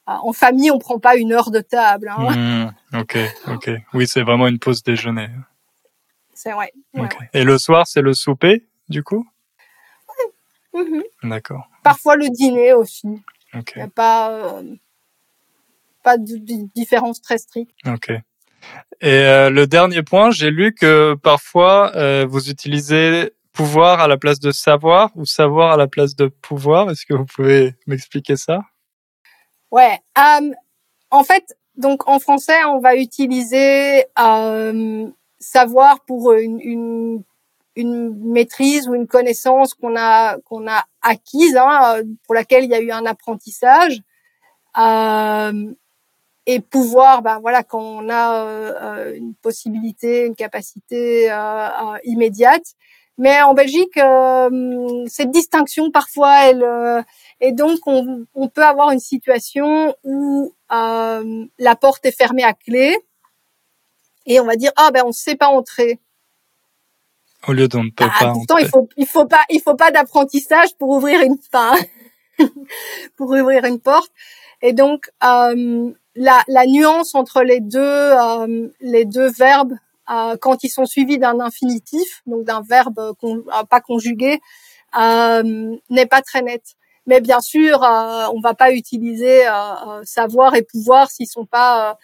en 0.06 0.32
famille, 0.32 0.70
on 0.70 0.78
prend 0.78 0.98
pas 0.98 1.16
une 1.16 1.32
heure 1.32 1.50
de 1.50 1.61
table. 1.61 2.11
Hein. 2.16 2.72
Hmm, 2.92 2.98
ok. 2.98 3.18
Ok. 3.48 3.70
Oui, 3.94 4.08
c'est 4.08 4.22
vraiment 4.22 4.48
une 4.48 4.58
pause 4.58 4.82
déjeuner. 4.82 5.28
C'est 6.34 6.52
ouais. 6.52 6.72
ouais, 6.94 7.02
Ok. 7.04 7.16
Et 7.32 7.44
le 7.44 7.58
soir, 7.58 7.86
c'est 7.86 8.00
le 8.00 8.12
souper, 8.12 8.66
du 8.88 9.04
coup? 9.04 9.24
ouais. 10.74 10.82
Mhm. 10.84 11.02
D'accord. 11.24 11.68
Parfois 11.84 12.16
le 12.16 12.28
dîner 12.28 12.72
aussi. 12.72 13.22
Ok. 13.54 13.72
Il 13.76 13.78
n'y 13.78 13.82
a 13.84 13.88
pas 13.88 14.30
euh, 14.32 14.62
pas 16.02 16.16
de, 16.16 16.36
de 16.36 16.68
différence 16.74 17.20
très 17.20 17.38
stricte. 17.38 17.74
Ok. 17.86 18.11
Et 18.11 18.22
euh, 19.08 19.48
le 19.50 19.66
dernier 19.66 20.02
point, 20.02 20.30
j'ai 20.30 20.50
lu 20.50 20.74
que 20.74 21.14
parfois 21.14 21.92
euh, 21.96 22.26
vous 22.28 22.50
utilisez 22.50 23.32
pouvoir 23.53 24.01
à 24.01 24.09
la 24.09 24.16
place 24.16 24.40
de 24.40 24.53
savoir 24.53 25.11
ou 25.16 25.24
savoir 25.24 25.72
à 25.72 25.76
la 25.76 25.88
place 25.88 26.16
de 26.16 26.26
pouvoir? 26.26 26.90
Est-ce 26.90 27.07
que 27.07 27.14
vous 27.14 27.26
pouvez 27.26 27.74
m'expliquer 27.86 28.36
ça? 28.36 28.61
Ouais. 29.70 29.98
euh, 30.18 30.51
en 31.11 31.24
fait, 31.24 31.57
donc 31.76 32.09
en 32.09 32.18
français, 32.18 32.64
on 32.64 32.80
va 32.80 32.96
utiliser 32.96 34.05
euh, 34.18 35.09
savoir 35.38 36.01
pour 36.05 36.32
une, 36.32 36.61
une 36.61 37.22
une 37.76 38.14
maîtrise 38.32 38.88
ou 38.88 38.94
une 38.94 39.07
connaissance 39.07 39.74
qu'on 39.74 39.96
a 39.96 40.38
qu'on 40.40 40.68
a 40.68 40.84
acquise, 41.03 41.57
hein, 41.57 42.03
pour 42.24 42.34
laquelle 42.34 42.64
il 42.64 42.70
y 42.70 42.74
a 42.74 42.80
eu 42.80 42.90
un 42.90 43.07
apprentissage. 43.07 44.01
Euh, 44.78 45.72
et 46.46 46.61
pouvoir, 46.61 47.22
ben 47.22 47.38
voilà, 47.38 47.62
quand 47.62 47.80
on 47.80 48.09
a 48.09 48.34
euh, 48.34 49.14
une 49.14 49.34
possibilité, 49.34 50.26
une 50.26 50.34
capacité 50.34 51.30
euh, 51.30 51.36
euh, 51.36 51.98
immédiate. 52.05 52.74
Mais 53.20 53.42
en 53.42 53.52
Belgique, 53.52 53.98
euh, 53.98 55.04
cette 55.06 55.30
distinction 55.30 55.90
parfois, 55.90 56.46
elle, 56.46 56.62
euh, 56.62 57.02
et 57.42 57.52
donc 57.52 57.78
on, 57.84 58.24
on 58.32 58.48
peut 58.48 58.64
avoir 58.64 58.92
une 58.92 58.98
situation 58.98 59.94
où 60.04 60.54
euh, 60.72 61.44
la 61.58 61.76
porte 61.76 62.06
est 62.06 62.16
fermée 62.16 62.44
à 62.44 62.54
clé 62.54 62.96
et 64.24 64.40
on 64.40 64.46
va 64.46 64.56
dire 64.56 64.72
ah 64.76 64.90
ben 64.90 65.02
on 65.04 65.12
sait 65.12 65.36
pas 65.36 65.48
entrer. 65.48 66.00
Au 67.46 67.52
lieu 67.52 67.68
d'on 67.68 67.84
ne 67.84 67.90
peut 67.90 68.06
Ah, 68.08 68.24
pas. 68.24 68.32
pourtant 68.32 68.54
entrer. 68.54 68.64
il 68.64 68.70
faut 68.70 68.88
il 68.96 69.06
faut 69.06 69.26
pas 69.26 69.44
il 69.50 69.60
faut 69.60 69.76
pas 69.76 69.90
d'apprentissage 69.90 70.74
pour 70.78 70.88
ouvrir 70.88 71.20
une 71.20 71.36
enfin, 71.52 71.76
pour 73.18 73.28
ouvrir 73.28 73.66
une 73.66 73.80
porte. 73.80 74.12
Et 74.62 74.72
donc 74.72 75.10
euh, 75.22 75.90
la, 76.14 76.42
la, 76.48 76.64
nuance 76.64 77.14
entre 77.14 77.42
les 77.42 77.60
deux 77.60 78.12
les 78.80 79.04
deux 79.04 79.28
verbes 79.28 79.74
quand 80.40 80.64
ils 80.64 80.70
sont 80.70 80.86
suivis 80.86 81.18
d'un 81.18 81.40
infinitif, 81.40 82.22
donc 82.26 82.44
d'un 82.44 82.62
verbe 82.62 83.14
pas 83.68 83.80
conjugué, 83.80 84.40
n'est 84.94 86.06
pas 86.06 86.22
très 86.22 86.42
nette. 86.42 86.76
Mais 87.06 87.20
bien 87.20 87.40
sûr, 87.40 87.82
euh, 87.82 88.26
on 88.34 88.40
va 88.40 88.54
pas 88.54 88.72
utiliser 88.72 89.46
euh, 89.48 90.02
savoir 90.04 90.54
et 90.54 90.62
pouvoir 90.62 91.11
s'ils 91.11 91.26
sont 91.26 91.46
pas 91.46 91.98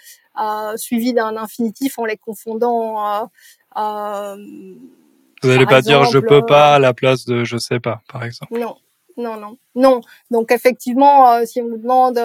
suivis 0.76 1.14
d'un 1.14 1.36
infinitif 1.36 1.98
en 1.98 2.04
les 2.04 2.16
confondant. 2.16 3.30
Vous 3.74 5.48
n'allez 5.48 5.66
pas 5.66 5.80
dire 5.80 6.04
je 6.04 6.18
peux 6.18 6.44
pas 6.44 6.74
à 6.74 6.78
la 6.78 6.92
place 6.92 7.24
de 7.24 7.44
je 7.44 7.57
sais 7.57 7.80
pas, 7.80 8.02
par 8.09 8.24
exemple. 8.24 8.59
Non, 8.59 8.76
non, 9.16 9.36
non, 9.36 9.57
non. 9.74 10.00
Donc 10.30 10.50
effectivement, 10.50 11.44
si 11.46 11.62
on 11.62 11.68
vous 11.68 11.78
demande 11.78 12.18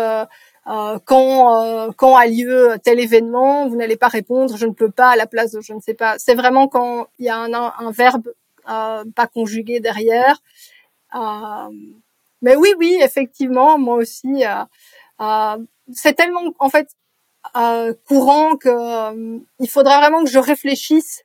euh, 0.68 1.00
quand 1.06 1.64
euh, 1.64 1.92
quand 1.98 2.16
a 2.16 2.28
lieu 2.28 2.76
tel 2.84 3.00
événement, 3.00 3.68
vous 3.68 3.76
n'allez 3.76 3.98
pas 3.98 4.08
répondre 4.10 4.56
je 4.56 4.66
ne 4.68 4.74
peux 4.74 4.92
pas 4.92 5.10
à 5.10 5.16
la 5.16 5.26
place 5.26 5.52
de 5.52 5.62
je 5.62 5.74
ne 5.74 5.80
sais 5.82 5.96
pas. 5.96 6.20
C'est 6.20 6.36
vraiment 6.36 6.68
quand 6.68 7.08
il 7.18 7.26
y 7.26 7.30
a 7.30 7.38
un, 7.38 7.54
un 7.54 7.92
verbe 7.92 8.32
euh, 8.70 9.04
pas 9.16 9.28
conjugué 9.28 9.80
derrière. 9.80 10.42
mais 12.42 12.56
oui, 12.56 12.70
oui, 12.78 12.98
effectivement, 13.02 13.78
moi 13.80 13.96
aussi, 13.96 14.44
c'est 15.94 16.14
tellement 16.14 16.54
en 16.60 16.70
fait 16.70 16.90
courant 18.08 18.56
que 18.58 19.40
il 19.60 19.70
faudrait 19.70 19.98
vraiment 19.98 20.24
que 20.24 20.30
je 20.30 20.40
réfléchisse 20.40 21.24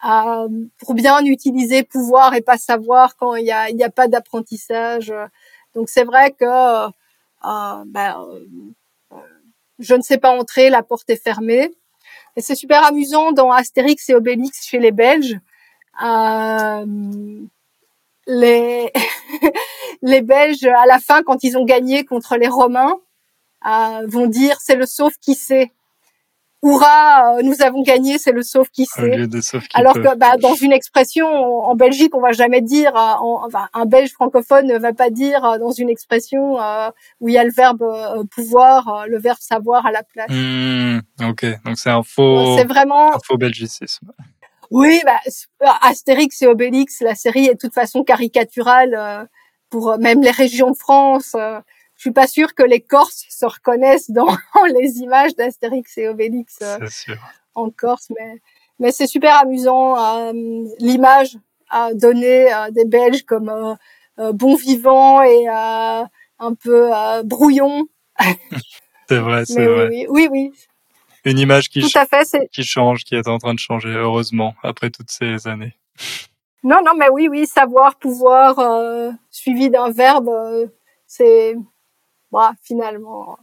pour 0.00 0.94
bien 0.94 1.24
utiliser 1.24 1.84
pouvoir 1.84 2.34
et 2.34 2.40
pas 2.42 2.58
savoir 2.58 3.16
quand 3.16 3.36
il 3.36 3.46
y 3.46 3.52
a 3.52 3.70
y 3.70 3.84
a 3.84 3.90
pas 3.90 4.08
d'apprentissage. 4.08 5.12
Donc 5.74 5.88
c'est 5.88 6.04
vrai 6.04 6.32
que 6.32 6.88
euh, 7.44 7.84
je 9.78 9.94
ne 9.94 10.02
sais 10.02 10.18
pas 10.18 10.36
entrer, 10.36 10.70
la 10.70 10.82
porte 10.82 11.08
est 11.10 11.22
fermée. 11.22 11.70
Et 12.36 12.40
c'est 12.40 12.54
super 12.54 12.84
amusant 12.84 13.32
dans 13.32 13.50
Astérix 13.50 14.08
et 14.10 14.14
Obélix 14.14 14.66
chez 14.66 14.78
les 14.78 14.92
Belges. 14.92 15.38
Euh, 16.02 16.84
les 18.26 18.92
les 20.02 20.22
Belges 20.22 20.64
à 20.64 20.86
la 20.86 20.98
fin, 20.98 21.22
quand 21.22 21.42
ils 21.42 21.56
ont 21.56 21.64
gagné 21.64 22.04
contre 22.04 22.36
les 22.36 22.48
Romains, 22.48 22.96
euh, 23.66 24.06
vont 24.06 24.26
dire 24.26 24.58
c'est 24.60 24.76
le 24.76 24.86
sauf 24.86 25.14
qui 25.20 25.34
sait. 25.34 25.72
Hurrah, 26.62 27.36
euh, 27.36 27.42
nous 27.42 27.62
avons 27.62 27.82
gagné, 27.82 28.18
c'est 28.18 28.32
le 28.32 28.42
sauf 28.42 28.68
qui 28.70 28.84
sait. 28.84 29.28
Alors 29.74 29.94
que 29.94 30.16
bah, 30.16 30.36
dans 30.38 30.54
une 30.54 30.72
expression 30.72 31.28
en 31.28 31.74
Belgique, 31.76 32.16
on 32.16 32.20
va 32.20 32.32
jamais 32.32 32.60
dire, 32.60 32.96
euh, 32.96 33.14
enfin, 33.20 33.68
un 33.74 33.86
Belge 33.86 34.10
francophone 34.10 34.66
ne 34.66 34.78
va 34.78 34.92
pas 34.92 35.10
dire 35.10 35.44
euh, 35.44 35.58
dans 35.58 35.70
une 35.70 35.88
expression 35.88 36.58
où 37.20 37.28
il 37.28 37.34
y 37.34 37.38
a 37.38 37.44
le 37.44 37.52
verbe 37.52 37.84
pouvoir, 38.34 39.06
le 39.08 39.18
verbe 39.18 39.38
savoir 39.40 39.86
à 39.86 39.92
la 39.92 40.02
place. 40.02 40.30
Mmh, 40.30 40.98
ok, 41.28 41.46
donc 41.64 41.78
c'est 41.78 41.90
un 41.90 42.02
faux, 42.02 42.56
c'est 42.56 42.66
vraiment 42.66 43.14
un 43.14 43.18
faux 43.24 43.36
belgicisme. 43.36 44.12
Oui, 44.70 45.00
bah, 45.06 45.70
Astérix 45.82 46.42
et 46.42 46.46
Obélix, 46.46 47.00
la 47.00 47.14
série 47.14 47.46
est 47.46 47.54
de 47.54 47.58
toute 47.58 47.74
façon 47.74 48.02
caricaturale 48.02 49.28
pour 49.70 49.96
même 49.98 50.22
les 50.22 50.30
régions 50.30 50.72
de 50.72 50.76
France 50.76 51.36
je 51.98 52.02
suis 52.02 52.12
pas 52.12 52.28
sûre 52.28 52.54
que 52.54 52.62
les 52.62 52.80
Corses 52.80 53.24
se 53.28 53.44
reconnaissent 53.44 54.10
dans 54.10 54.28
les 54.72 54.98
images 54.98 55.34
d'Astérix 55.34 55.98
et 55.98 56.08
Obélix 56.08 56.60
euh, 56.62 56.78
en 57.54 57.70
Corse, 57.70 58.10
mais 58.16 58.40
mais 58.78 58.92
c'est 58.92 59.08
super 59.08 59.36
amusant 59.40 59.98
euh, 59.98 60.32
l'image 60.78 61.36
à 61.68 61.92
donner 61.92 62.48
des 62.70 62.84
Belges 62.84 63.24
comme 63.24 63.48
euh, 64.18 64.32
bons 64.32 64.54
vivants 64.54 65.20
et 65.22 65.48
un 65.48 66.54
peu 66.54 66.90
brouillon. 67.24 67.88
c'est 69.08 69.18
vrai, 69.18 69.44
c'est 69.44 69.66
vrai. 69.66 69.88
Oui, 69.88 70.06
oui, 70.08 70.28
oui. 70.30 70.52
Une 71.24 71.40
image 71.40 71.68
qui, 71.68 71.80
Tout 71.80 71.98
à 71.98 72.06
fait, 72.06 72.48
qui 72.52 72.62
change, 72.62 73.02
qui 73.02 73.16
est 73.16 73.26
en 73.26 73.38
train 73.38 73.52
de 73.52 73.58
changer, 73.58 73.90
heureusement, 73.90 74.54
après 74.62 74.90
toutes 74.90 75.10
ces 75.10 75.48
années. 75.48 75.74
Non, 76.62 76.78
non, 76.86 76.92
mais 76.96 77.08
oui, 77.10 77.26
oui, 77.28 77.44
savoir, 77.46 77.96
pouvoir, 77.96 78.60
suivi 79.30 79.68
d'un 79.68 79.90
verbe, 79.90 80.30
c'est 81.08 81.56
bah, 82.32 82.52
finalement, 82.62 83.38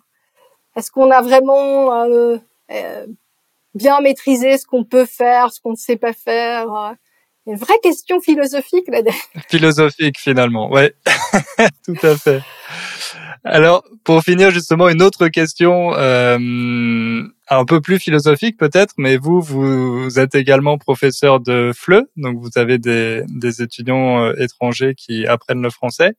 est-ce 0.75 0.91
qu'on 0.91 1.11
a 1.11 1.21
vraiment 1.21 2.03
euh, 2.03 2.37
euh, 2.71 3.07
bien 3.73 4.01
maîtrisé 4.01 4.57
ce 4.57 4.65
qu'on 4.65 4.83
peut 4.83 5.05
faire, 5.05 5.51
ce 5.51 5.59
qu'on 5.61 5.71
ne 5.71 5.77
sait 5.77 5.97
pas 5.97 6.13
faire 6.13 6.71
euh, 6.73 6.91
Une 7.47 7.57
vraie 7.57 7.79
question 7.81 8.19
philosophique 8.19 8.87
là. 8.87 9.01
Philosophique 9.49 10.19
finalement, 10.19 10.69
ouais, 10.71 10.93
tout 11.85 11.97
à 12.03 12.15
fait. 12.15 12.41
Alors, 13.43 13.83
pour 14.03 14.23
finir 14.23 14.49
justement, 14.49 14.89
une 14.89 15.03
autre 15.03 15.27
question 15.27 15.93
euh, 15.95 17.23
un 17.47 17.65
peu 17.65 17.79
plus 17.79 17.99
philosophique 17.99 18.57
peut-être, 18.57 18.95
mais 18.97 19.17
vous, 19.17 19.39
vous 19.39 20.19
êtes 20.19 20.33
également 20.33 20.79
professeur 20.79 21.39
de 21.39 21.71
FLE, 21.75 22.05
donc 22.17 22.39
vous 22.39 22.49
avez 22.55 22.79
des, 22.79 23.21
des 23.27 23.61
étudiants 23.61 24.33
étrangers 24.33 24.95
qui 24.95 25.27
apprennent 25.27 25.61
le 25.61 25.69
français. 25.69 26.15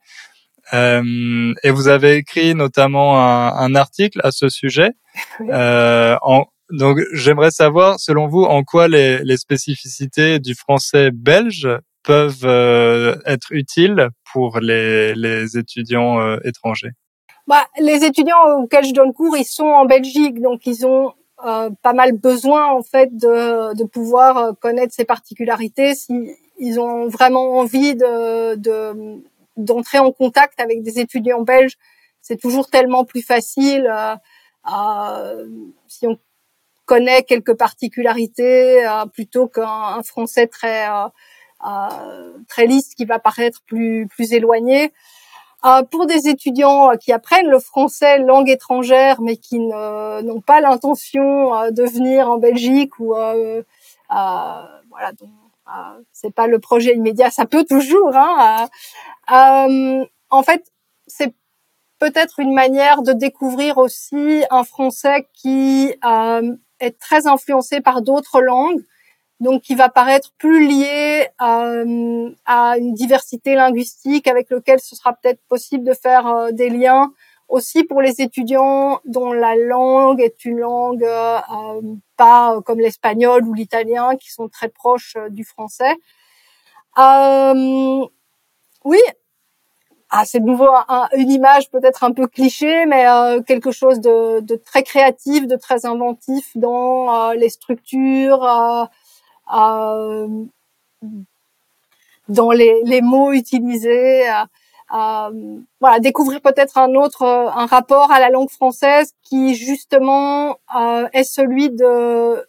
Euh, 0.75 1.55
et 1.63 1.71
vous 1.71 1.89
avez 1.89 2.17
écrit 2.17 2.55
notamment 2.55 3.21
un, 3.21 3.53
un 3.57 3.75
article 3.75 4.21
à 4.25 4.31
ce 4.31 4.49
sujet. 4.49 4.91
Euh, 5.41 6.17
en, 6.21 6.45
donc, 6.71 6.99
j'aimerais 7.13 7.51
savoir, 7.51 7.99
selon 7.99 8.27
vous, 8.27 8.43
en 8.43 8.65
quoi 8.65 8.87
les, 8.87 9.25
les 9.25 9.39
spécificités 9.39 10.41
du 10.41 10.55
français 10.55 11.11
belge 11.11 11.69
peuvent 12.03 12.45
euh, 12.45 13.17
être 13.25 13.51
utiles 13.51 14.09
pour 14.31 14.61
les, 14.61 15.15
les 15.15 15.57
étudiants 15.57 16.37
étrangers? 16.45 16.91
Bah, 17.47 17.65
Les 17.79 18.05
étudiants 18.05 18.59
auxquels 18.59 18.85
je 18.85 18.93
donne 18.93 19.15
cours, 19.15 19.39
ils 19.39 19.45
sont 19.45 19.65
en 19.65 19.87
Belgique, 19.87 20.41
donc 20.43 20.67
ils 20.67 20.87
ont 20.87 21.15
pas 21.39 21.93
mal 21.95 22.13
besoin 22.13 22.67
en 22.67 22.83
fait 22.83 23.17
de, 23.17 23.75
de 23.75 23.85
pouvoir 23.85 24.53
connaître 24.61 24.93
ces 24.93 25.05
particularités 25.05 25.95
s'ils 25.95 26.35
ils 26.59 26.81
ont 26.81 27.09
vraiment 27.09 27.59
envie 27.59 27.95
de, 27.95 28.55
de 28.57 29.23
d'entrer 29.57 29.99
en 29.99 30.13
contact 30.13 30.61
avec 30.61 30.83
des 30.83 30.99
étudiants 30.99 31.43
belges, 31.43 31.77
c'est 32.27 32.41
toujours 32.41 32.69
tellement 32.69 33.05
plus 33.05 33.23
facile 33.23 33.87
euh, 33.89 34.17
euh, 34.73 35.47
si 35.87 36.09
on 36.09 36.19
connaît 36.85 37.23
quelques 37.23 37.55
particularités 37.55 38.85
euh, 38.85 39.07
plutôt 39.07 39.47
qu'un 39.47 40.03
français 40.03 40.49
très 40.49 40.89
très 42.49 42.67
lisse 42.67 42.95
qui 42.95 43.05
va 43.05 43.19
paraître 43.19 43.63
plus 43.67 44.09
plus 44.09 44.33
éloigné. 44.33 44.93
pour 45.91 46.07
des 46.07 46.29
étudiants 46.29 46.97
qui 47.01 47.13
apprennent 47.13 47.49
le 47.49 47.61
français 47.61 48.19
langue 48.19 48.51
étrangère 48.51 49.21
mais 49.21 49.37
qui 49.37 49.59
n'ont 49.59 50.41
pas 50.41 50.61
l'intention 50.61 51.71
de 51.71 51.83
venir 51.85 52.29
en 52.29 52.39
Belgique 52.39 52.99
ou 52.99 53.15
voilà 54.09 55.13
donc 55.19 55.31
c'est 56.13 56.35
pas 56.35 56.47
le 56.47 56.59
projet 56.59 56.95
immédiat, 56.95 57.31
ça 57.31 57.47
peut 57.47 57.65
toujours. 57.65 58.15
Hein, 58.15 58.69
euh, 59.33 60.05
en 60.31 60.43
fait, 60.43 60.65
c'est 61.07 61.35
peut-être 61.99 62.39
une 62.41 62.53
manière 62.53 63.03
de 63.03 63.13
découvrir 63.13 63.79
aussi 63.79 64.45
un 64.51 64.65
français 64.65 65.29
qui 65.33 65.95
euh, 66.05 66.55
est 66.81 66.99
très 66.99 67.27
influencé 67.27 67.81
par 67.81 68.03
d'autres 68.03 68.41
langues, 68.41 68.83
donc 69.41 69.63
qui 69.63 69.75
va 69.75 69.89
paraître 69.89 70.33
plus 70.39 70.67
lié 70.67 71.29
euh, 71.43 72.31
à 72.45 72.79
une 72.79 72.95
diversité 72.95 73.55
linguistique 73.55 74.29
avec 74.29 74.51
lequel 74.51 74.81
ce 74.81 74.95
sera 74.95 75.15
peut-être 75.15 75.41
possible 75.49 75.85
de 75.85 75.95
faire 75.95 76.53
des 76.53 76.71
liens 76.71 77.13
aussi 77.49 77.85
pour 77.85 78.03
les 78.03 78.21
étudiants 78.21 79.01
dont 79.05 79.33
la 79.33 79.57
langue 79.57 80.21
est 80.21 80.45
une 80.45 80.59
langue 80.59 81.05
euh, 81.05 81.81
pas 82.17 82.61
comme 82.65 82.81
l'espagnol 82.81 83.45
ou 83.45 83.55
l'italien 83.55 84.17
qui 84.17 84.31
sont 84.33 84.49
très 84.49 84.69
proches 84.69 85.17
du 85.31 85.45
français. 85.45 85.95
Euh, 86.99 88.07
oui, 88.85 89.01
ah, 90.11 90.25
c'est 90.25 90.41
de 90.41 90.47
nouveau 90.47 90.69
une 91.17 91.31
image 91.31 91.69
peut-être 91.71 92.05
un 92.05 92.13
peu 92.13 92.29
cliché, 92.29 92.87
mais 92.87 93.09
euh, 93.09 93.43
quelque 93.43 93.73
chose 93.73 94.01
de, 94.01 94.41
très 94.65 94.83
créatif, 94.85 95.49
de 95.49 95.57
très 95.57 95.85
inventif 95.85 96.57
dans 96.57 97.31
euh, 97.31 97.35
les 97.35 97.49
structures, 97.49 98.45
euh, 98.45 98.87
dans 102.29 102.51
les, 102.53 103.01
mots 103.03 103.33
utilisés. 103.33 104.25
Voilà, 104.91 106.01
découvrir 106.01 106.41
peut-être 106.41 106.79
un 106.79 106.95
autre, 106.95 107.25
un 107.25 107.67
rapport 107.67 108.11
à 108.13 108.21
la 108.21 108.31
langue 108.31 108.51
française 108.51 109.13
qui 109.23 109.55
justement 109.55 110.59
est 111.13 111.25
celui 111.25 111.71
de, 111.71 112.47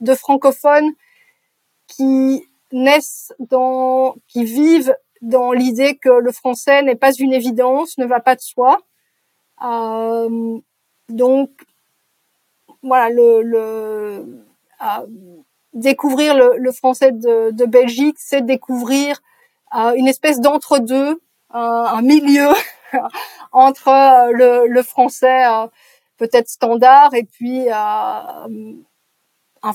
de 0.00 0.14
francophones 0.14 0.92
qui 1.86 2.44
naissent 2.72 3.32
dans, 3.38 4.16
qui 4.28 4.44
vivent 4.44 4.96
dans 5.20 5.52
l'idée 5.52 5.96
que 5.96 6.10
le 6.10 6.32
français 6.32 6.82
n'est 6.82 6.96
pas 6.96 7.12
une 7.12 7.32
évidence, 7.32 7.96
ne 7.98 8.06
va 8.06 8.20
pas 8.20 8.34
de 8.34 8.40
soi. 8.40 8.80
Euh, 9.64 10.58
donc, 11.08 11.50
voilà, 12.82 13.08
le, 13.10 13.42
le 13.42 14.42
euh, 14.82 15.06
découvrir 15.72 16.34
le, 16.34 16.56
le, 16.58 16.72
français 16.72 17.12
de, 17.12 17.52
de 17.52 17.64
Belgique, 17.64 18.16
c'est 18.18 18.44
découvrir 18.44 19.22
euh, 19.76 19.92
une 19.94 20.08
espèce 20.08 20.40
d'entre-deux, 20.40 21.20
un 21.52 22.02
milieu 22.02 22.48
entre 23.52 24.32
le, 24.32 24.66
le, 24.66 24.82
français 24.82 25.44
peut-être 26.16 26.48
standard 26.48 27.14
et 27.14 27.24
puis 27.24 27.68
un 27.70 28.48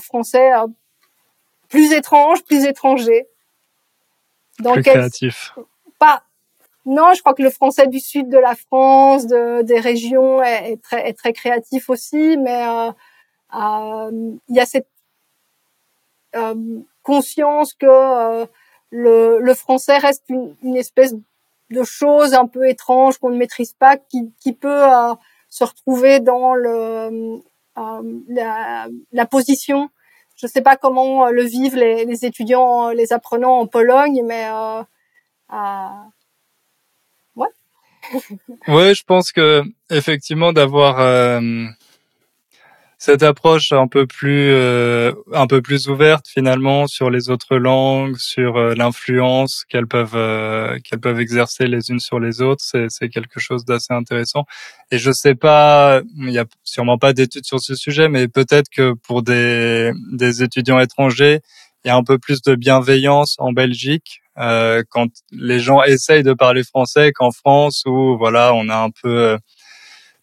français 0.00 0.50
plus 1.68 1.92
étrange, 1.92 2.42
plus 2.44 2.64
étranger. 2.64 3.26
Dans 4.60 4.72
plus 4.72 4.82
créatif. 4.82 5.54
Pas. 5.98 6.22
Non, 6.84 7.12
je 7.14 7.20
crois 7.20 7.34
que 7.34 7.42
le 7.42 7.50
français 7.50 7.86
du 7.86 8.00
sud 8.00 8.28
de 8.28 8.38
la 8.38 8.54
France, 8.54 9.26
de, 9.26 9.62
des 9.62 9.78
régions, 9.78 10.42
est, 10.42 10.82
très, 10.82 11.06
est 11.08 11.12
très 11.12 11.32
créatif 11.32 11.90
aussi, 11.90 12.36
mais 12.38 12.66
euh, 12.66 12.90
euh, 13.54 14.30
il 14.48 14.56
y 14.56 14.60
a 14.60 14.66
cette 14.66 14.88
euh, 16.34 16.80
conscience 17.02 17.74
que 17.74 17.86
euh, 17.86 18.46
le, 18.90 19.38
le, 19.40 19.54
français 19.54 19.98
reste 19.98 20.24
une, 20.28 20.54
une, 20.62 20.76
espèce 20.76 21.14
de 21.70 21.82
chose 21.82 22.34
un 22.34 22.46
peu 22.46 22.68
étrange 22.68 23.18
qu'on 23.18 23.30
ne 23.30 23.36
maîtrise 23.36 23.72
pas, 23.72 23.96
qui, 23.96 24.32
qui 24.40 24.52
peut 24.52 24.84
euh, 24.84 25.14
se 25.48 25.64
retrouver 25.64 26.20
dans 26.20 26.54
le, 26.54 27.40
la, 28.28 28.88
la 29.12 29.26
position 29.26 29.90
je 30.38 30.46
ne 30.46 30.50
sais 30.50 30.62
pas 30.62 30.76
comment 30.76 31.26
euh, 31.26 31.30
le 31.30 31.42
vivent 31.44 31.76
les, 31.76 32.04
les, 32.04 32.24
étudiants, 32.24 32.90
les 32.90 33.12
apprenants 33.12 33.58
en 33.58 33.66
Pologne, 33.66 34.22
mais 34.24 34.46
euh, 34.48 34.82
euh, 35.52 35.88
ouais. 37.34 37.48
ouais, 38.68 38.94
je 38.94 39.04
pense 39.04 39.32
que 39.32 39.62
effectivement 39.90 40.52
d'avoir 40.52 41.00
euh, 41.00 41.66
cette 42.98 43.22
approche 43.22 43.70
un 43.72 43.86
peu 43.86 44.06
plus 44.06 44.50
euh, 44.50 45.12
un 45.32 45.46
peu 45.46 45.62
plus 45.62 45.88
ouverte 45.88 46.26
finalement 46.26 46.88
sur 46.88 47.10
les 47.10 47.30
autres 47.30 47.56
langues, 47.56 48.16
sur 48.18 48.56
euh, 48.56 48.74
l'influence 48.74 49.64
qu'elles 49.68 49.86
peuvent 49.86 50.16
euh, 50.16 50.78
qu'elles 50.82 50.98
peuvent 50.98 51.20
exercer 51.20 51.68
les 51.68 51.90
unes 51.90 52.00
sur 52.00 52.18
les 52.18 52.42
autres, 52.42 52.62
c'est 52.64 52.86
c'est 52.88 53.08
quelque 53.08 53.38
chose 53.38 53.64
d'assez 53.64 53.94
intéressant. 53.94 54.44
Et 54.90 54.98
je 54.98 55.12
sais 55.12 55.36
pas, 55.36 56.00
il 56.18 56.30
y 56.30 56.38
a 56.38 56.44
sûrement 56.64 56.98
pas 56.98 57.12
d'études 57.12 57.44
sur 57.44 57.60
ce 57.60 57.76
sujet, 57.76 58.08
mais 58.08 58.26
peut-être 58.26 58.68
que 58.68 58.94
pour 58.94 59.22
des 59.22 59.92
des 60.12 60.42
étudiants 60.42 60.80
étrangers, 60.80 61.40
il 61.84 61.88
y 61.88 61.90
a 61.92 61.96
un 61.96 62.04
peu 62.04 62.18
plus 62.18 62.42
de 62.42 62.56
bienveillance 62.56 63.36
en 63.38 63.52
Belgique 63.52 64.22
euh, 64.38 64.82
quand 64.88 65.08
les 65.32 65.60
gens 65.60 65.82
essayent 65.84 66.22
de 66.24 66.32
parler 66.32 66.64
français 66.64 67.12
qu'en 67.12 67.30
France 67.30 67.84
où 67.86 68.16
voilà 68.18 68.54
on 68.54 68.68
a 68.68 68.76
un 68.76 68.90
peu 68.90 69.38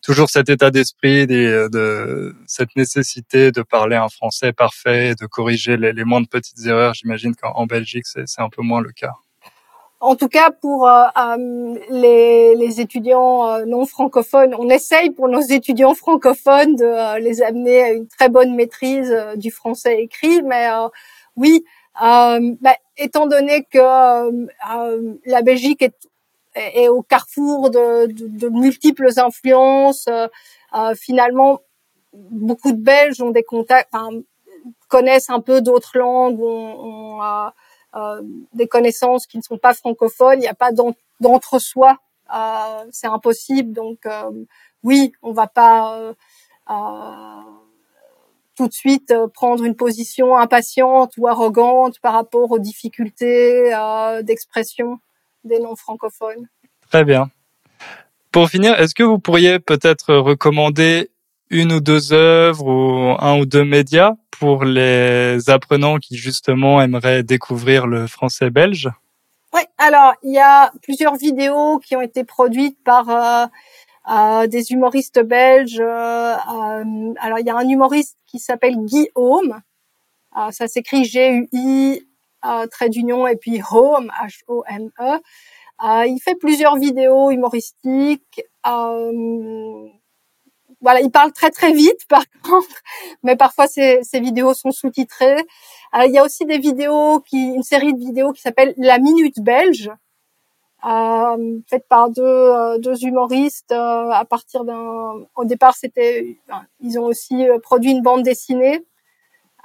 toujours 0.05 0.29
cet 0.29 0.49
état 0.49 0.69
d'esprit 0.69 1.25
de, 1.25 1.67
de, 1.71 2.35
cette 2.45 2.75
nécessité 2.75 3.51
de 3.51 3.63
parler 3.63 3.95
un 3.95 4.07
français 4.07 4.53
parfait 4.53 5.15
de 5.19 5.25
corriger 5.25 5.77
les, 5.77 5.93
les 5.93 6.03
moindres 6.03 6.29
petites 6.29 6.63
erreurs. 6.67 6.93
J'imagine 6.93 7.35
qu'en 7.35 7.65
Belgique, 7.65 8.05
c'est 8.05 8.25
un 8.41 8.49
peu 8.49 8.61
moins 8.61 8.81
le 8.81 8.91
cas. 8.91 9.13
En 9.99 10.15
tout 10.15 10.27
cas, 10.27 10.51
pour 10.51 10.87
euh, 10.87 11.05
euh 11.17 11.75
les, 11.89 12.53
les, 12.55 12.81
étudiants 12.81 13.47
euh, 13.47 13.65
non 13.65 13.87
francophones, 13.87 14.53
on 14.59 14.69
essaye 14.69 15.09
pour 15.09 15.27
nos 15.27 15.41
étudiants 15.41 15.95
francophones 15.95 16.75
de 16.75 16.85
euh, 16.85 17.17
les 17.17 17.41
amener 17.41 17.81
à 17.81 17.91
une 17.91 18.07
très 18.07 18.29
bonne 18.29 18.53
maîtrise 18.55 19.11
du 19.37 19.49
français 19.49 20.01
écrit. 20.01 20.43
Mais 20.43 20.67
oui, 21.35 21.65
bah, 21.99 22.75
étant 22.97 23.25
donné 23.25 23.63
que 23.63 23.79
la 25.25 25.41
Belgique 25.41 25.81
est 25.81 25.95
et 26.55 26.89
au 26.89 27.01
carrefour 27.01 27.69
de, 27.69 28.07
de, 28.07 28.27
de 28.27 28.49
multiples 28.49 29.09
influences. 29.17 30.07
Euh, 30.07 30.27
euh, 30.73 30.95
finalement, 30.95 31.61
beaucoup 32.13 32.71
de 32.71 32.81
Belges 32.81 33.21
ont 33.21 33.31
des 33.31 33.43
contacts, 33.43 33.93
connaissent 34.87 35.29
un 35.29 35.41
peu 35.41 35.61
d'autres 35.61 35.97
langues, 35.97 36.39
ont, 36.39 37.17
ont 37.17 37.23
euh, 37.23 37.49
euh 37.95 38.21
des 38.53 38.67
connaissances 38.67 39.27
qui 39.27 39.37
ne 39.37 39.43
sont 39.43 39.57
pas 39.57 39.73
francophones. 39.73 40.39
Il 40.39 40.41
n'y 40.41 40.47
a 40.47 40.53
pas 40.53 40.71
d'entre-soi, 41.19 41.97
euh, 42.33 42.85
c'est 42.91 43.07
impossible. 43.07 43.73
Donc 43.73 44.05
oui, 44.83 45.11
on 45.21 45.31
va 45.31 45.47
pas 45.47 46.13
tout 48.55 48.67
de 48.67 48.73
suite 48.73 49.13
prendre 49.33 49.65
une 49.65 49.75
position 49.75 50.37
impatiente 50.37 51.13
ou 51.17 51.27
arrogante 51.27 51.99
par 51.99 52.13
rapport 52.13 52.51
aux 52.51 52.59
difficultés 52.59 53.71
d'expression 54.23 54.99
des 55.45 55.59
non 55.59 55.75
francophones. 55.75 56.47
Très 56.89 57.03
bien. 57.03 57.29
Pour 58.31 58.49
finir, 58.49 58.77
est-ce 58.79 58.93
que 58.93 59.03
vous 59.03 59.19
pourriez 59.19 59.59
peut-être 59.59 60.13
recommander 60.15 61.09
une 61.49 61.71
ou 61.71 61.79
deux 61.79 62.11
œuvres 62.11 62.67
ou 62.67 63.15
un 63.19 63.39
ou 63.39 63.45
deux 63.45 63.63
médias 63.63 64.15
pour 64.31 64.65
les 64.65 65.49
apprenants 65.49 65.97
qui 65.99 66.17
justement 66.17 66.81
aimeraient 66.81 67.23
découvrir 67.23 67.87
le 67.87 68.07
français 68.07 68.49
belge? 68.49 68.89
Oui, 69.53 69.61
alors 69.77 70.13
il 70.23 70.33
y 70.33 70.39
a 70.39 70.71
plusieurs 70.81 71.15
vidéos 71.15 71.79
qui 71.79 71.95
ont 71.95 72.01
été 72.01 72.25
produites 72.25 72.77
par 72.83 73.09
euh, 73.09 73.45
euh, 74.11 74.47
des 74.47 74.73
humoristes 74.73 75.21
belges. 75.23 75.79
Euh, 75.79 76.35
alors 77.21 77.39
il 77.39 77.45
y 77.45 77.49
a 77.49 77.55
un 77.55 77.69
humoriste 77.69 78.17
qui 78.25 78.39
s'appelle 78.39 78.75
Guillaume. 78.83 79.61
Ça 80.51 80.67
s'écrit 80.67 81.05
G-U-I 81.05 82.05
trait 82.71 82.89
d'union 82.89 83.27
et 83.27 83.35
puis 83.35 83.61
Home, 83.71 84.11
H-O-M-E. 84.21 85.19
Euh, 85.83 86.05
il 86.05 86.19
fait 86.19 86.35
plusieurs 86.35 86.77
vidéos 86.77 87.31
humoristiques. 87.31 88.41
Euh, 88.65 89.87
voilà, 90.81 91.01
il 91.01 91.11
parle 91.11 91.33
très 91.33 91.51
très 91.51 91.73
vite 91.73 92.05
par 92.09 92.23
contre, 92.43 92.81
mais 93.23 93.35
parfois 93.35 93.67
ses 93.67 94.01
vidéos 94.13 94.53
sont 94.53 94.71
sous-titrées. 94.71 95.43
il 96.05 96.11
y 96.11 96.17
a 96.17 96.23
aussi 96.23 96.45
des 96.45 96.59
vidéos 96.59 97.21
qui, 97.21 97.37
une 97.37 97.63
série 97.63 97.93
de 97.93 97.99
vidéos 97.99 98.31
qui 98.31 98.41
s'appelle 98.41 98.73
La 98.77 98.99
Minute 98.99 99.41
Belge, 99.41 99.91
euh, 100.85 101.59
faite 101.67 101.87
par 101.89 102.09
deux, 102.09 102.79
deux 102.79 103.03
humoristes 103.03 103.71
à 103.71 104.23
partir 104.29 104.63
d'un. 104.63 105.25
Au 105.35 105.45
départ, 105.45 105.75
c'était, 105.75 106.37
ils 106.79 106.99
ont 106.99 107.05
aussi 107.05 107.47
produit 107.63 107.91
une 107.91 108.01
bande 108.01 108.23
dessinée 108.23 108.77
euh, 108.77 108.81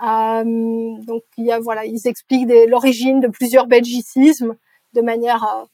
donc 0.00 1.22
il 1.36 1.46
y 1.46 1.52
a 1.52 1.60
voilà, 1.60 1.84
ils 1.84 2.06
expliquent 2.06 2.48
l'origine 2.68 3.20
de 3.20 3.28
plusieurs 3.28 3.66
belgicismes 3.66 4.56
de 4.94 5.00
manière 5.02 5.44
euh, 5.44 5.64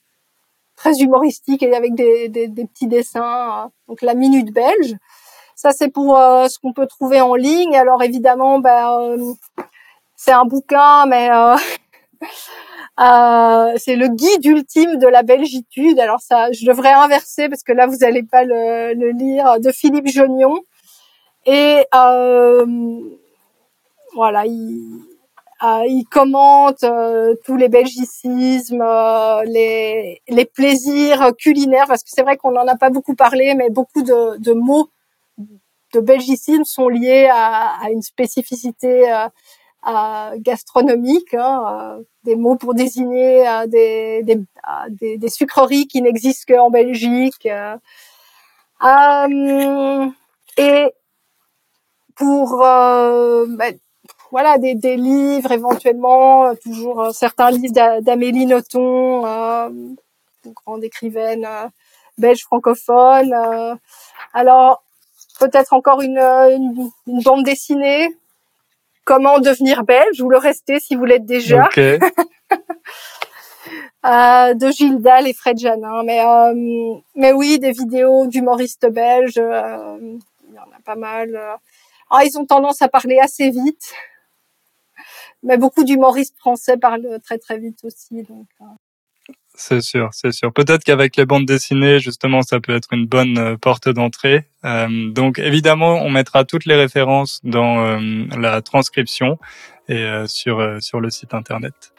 très 0.77 0.99
humoristique 0.99 1.63
et 1.63 1.75
avec 1.75 1.95
des, 1.95 2.29
des, 2.29 2.49
des 2.49 2.67
petits 2.67 2.89
dessins. 2.89 3.65
Euh. 3.65 3.69
donc 3.89 4.03
la 4.03 4.15
minute 4.15 4.53
belge. 4.53 4.97
Ça 5.55 5.73
c'est 5.73 5.89
pour 5.89 6.17
ce 6.17 6.59
qu'on 6.59 6.73
peut 6.73 6.87
trouver 6.87 7.21
en 7.21 7.35
ligne. 7.35 7.77
Alors 7.77 8.03
évidemment, 8.03 8.59
ben, 8.59 9.17
c'est 10.15 10.33
un 10.33 10.45
bouquin, 10.45 11.07
mais 11.07 11.31
Euh, 12.99 13.75
c'est 13.77 13.97
le 13.97 14.09
guide 14.09 14.45
ultime 14.45 14.97
de 14.97 15.07
la 15.07 15.23
belgitude. 15.23 15.99
Alors 16.01 16.21
ça, 16.21 16.51
je 16.53 16.65
devrais 16.65 16.93
inverser 16.93 17.49
parce 17.49 17.63
que 17.63 17.73
là 17.73 17.87
vous 17.87 17.97
n'allez 17.97 18.23
pas 18.23 18.45
le, 18.45 18.95
le, 18.95 19.11
lire 19.11 19.61
de 19.61 19.71
Philippe 19.71 20.09
Jonion. 20.09 20.59
Et 21.45 21.85
euh, 21.95 22.67
voilà, 24.17 24.47
il, 24.47 24.81
euh, 25.63 25.85
il 25.87 26.05
commente 26.05 26.85
euh, 26.85 27.35
tous 27.45 27.57
les 27.57 27.69
belgicismes, 27.69 28.83
euh, 28.83 29.43
les, 29.45 30.21
les 30.29 30.45
plaisirs 30.45 31.33
culinaires, 31.39 31.87
parce 31.87 32.03
que 32.03 32.11
c'est 32.11 32.23
vrai 32.23 32.37
qu'on 32.37 32.53
n'en 32.53 32.67
a 32.67 32.77
pas 32.77 32.91
beaucoup 32.91 33.15
parlé, 33.15 33.55
mais 33.55 33.71
beaucoup 33.71 34.03
de, 34.03 34.39
de 34.39 34.53
mots 34.53 34.91
de 35.95 36.01
belgicisme 36.01 36.65
sont 36.65 36.89
liés 36.89 37.29
à, 37.33 37.77
à 37.83 37.91
une 37.91 38.03
spécificité 38.03 39.07
gastronomique, 40.39 41.33
hein, 41.35 42.01
des 42.25 42.37
mots 42.37 42.57
pour 42.57 42.75
désigner 42.75 43.45
des, 43.69 44.23
des, 44.25 44.41
des, 44.91 45.17
des, 45.17 45.29
sucreries 45.29 45.87
qui 45.87 46.03
n'existent 46.03 46.55
qu'en 46.55 46.71
Belgique. 46.71 47.47
et 50.59 50.93
pour 52.17 52.57
bah, 52.59 53.71
voilà 54.31 54.59
des, 54.59 54.75
des, 54.75 54.97
livres 54.97 55.53
éventuellement, 55.53 56.47
euh, 56.47 56.55
toujours 56.55 57.01
euh, 57.01 57.11
certains 57.13 57.51
livres 57.51 58.01
d'Amélie 58.01 58.47
Nothomb, 58.47 59.25
euh, 59.25 59.69
une 59.69 60.53
grande 60.53 60.85
écrivaine 60.85 61.47
belge 62.19 62.43
francophone. 62.43 63.35
alors 64.33 64.83
peut-être 65.39 65.73
encore 65.75 66.01
une, 66.01 66.19
une, 66.19 66.91
une, 67.07 67.23
bande 67.23 67.45
dessinée. 67.45 68.09
Comment 69.05 69.39
devenir 69.39 69.85
belge 69.85 70.21
ou 70.21 70.29
le 70.29 70.39
rester 70.39 70.81
si 70.81 70.97
vous 70.97 71.05
l'êtes 71.05 71.27
déjà? 71.27 71.67
Okay. 71.67 71.99
de 74.05 74.71
Gilles 74.71 75.01
Dalle 75.01 75.29
et 75.29 75.35
Fred 75.35 75.59
Janin. 75.59 76.03
Mais, 76.05 76.23
mais 77.15 77.33
oui, 77.33 77.59
des 77.59 77.73
vidéos 77.73 78.27
d'humoristes 78.27 78.89
belges, 78.89 79.37
il 79.37 80.55
y 80.55 80.59
en 80.59 80.63
a 80.63 80.81
pas 80.85 80.97
mal. 80.97 81.39
Ah, 82.11 82.25
ils 82.25 82.39
ont 82.39 82.47
tendance 82.47 82.83
à 82.83 82.89
parler 82.89 83.19
assez 83.19 83.51
vite 83.51 83.93
mais 85.43 85.57
beaucoup 85.59 85.85
d'humoristes 85.85 86.37
français 86.39 86.77
parlent 86.77 87.19
très 87.23 87.39
très 87.39 87.59
vite 87.59 87.79
aussi. 87.85 88.23
Donc, 88.23 88.47
euh. 88.61 88.65
C'est 89.55 89.81
sûr, 89.81 90.11
c'est 90.13 90.33
sûr. 90.33 90.53
Peut-être 90.53 90.85
qu'avec 90.85 91.17
les 91.17 91.25
bandes 91.25 91.47
dessinées, 91.47 91.99
justement, 91.99 92.43
ça 92.43 92.61
peut 92.61 92.75
être 92.75 92.93
une 92.93 93.07
bonne 93.07 93.39
euh, 93.39 93.57
porte 93.57 93.89
d'entrée. 93.89 94.47
Euh, 94.65 95.11
donc, 95.11 95.39
évidemment, 95.39 96.03
on 96.03 96.11
mettra 96.11 96.45
toutes 96.45 96.67
les 96.67 96.77
références 96.77 97.41
dans 97.43 97.99
la 98.37 98.63
transcription 98.63 99.39
et 99.89 100.05
sur 100.27 100.83
sur 100.83 101.01
le 101.01 101.11
site 101.11 101.33
internet. 101.33 101.93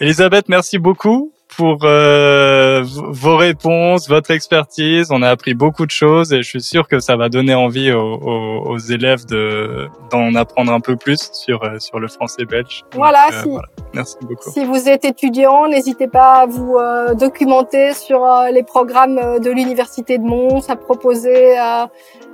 Elisabeth, 0.00 0.48
merci 0.48 0.78
beaucoup 0.78 1.32
pour 1.56 1.80
euh, 1.84 2.82
vos 2.84 3.36
réponses, 3.36 4.08
votre 4.08 4.30
expertise. 4.30 5.08
On 5.10 5.22
a 5.22 5.28
appris 5.28 5.54
beaucoup 5.54 5.86
de 5.86 5.90
choses 5.90 6.32
et 6.32 6.42
je 6.42 6.48
suis 6.48 6.62
sûr 6.62 6.88
que 6.88 7.00
ça 7.00 7.16
va 7.16 7.28
donner 7.28 7.54
envie 7.54 7.92
aux, 7.92 8.14
aux, 8.14 8.70
aux 8.70 8.78
élèves 8.78 9.26
de 9.26 9.88
d'en 10.10 10.34
apprendre 10.34 10.72
un 10.72 10.80
peu 10.80 10.96
plus 10.96 11.30
sur 11.32 11.62
euh, 11.62 11.78
sur 11.78 11.98
le 12.00 12.08
français 12.08 12.44
belge. 12.44 12.84
Voilà, 12.94 13.26
si, 13.42 13.48
voilà. 13.48 13.68
Merci 13.94 14.16
beaucoup. 14.22 14.50
Si 14.50 14.64
vous 14.64 14.88
êtes 14.88 15.04
étudiant, 15.04 15.68
n'hésitez 15.68 16.08
pas 16.08 16.42
à 16.42 16.46
vous 16.46 16.76
euh, 16.76 17.14
documenter 17.14 17.92
sur 17.94 18.26
les 18.52 18.62
programmes 18.62 19.40
de 19.40 19.50
l'université 19.50 20.18
de 20.18 20.24
Mons, 20.24 20.68
à 20.68 20.76
proposer 20.76 21.58
à, 21.58 21.88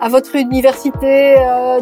votre 0.09 0.37
université 0.37 1.35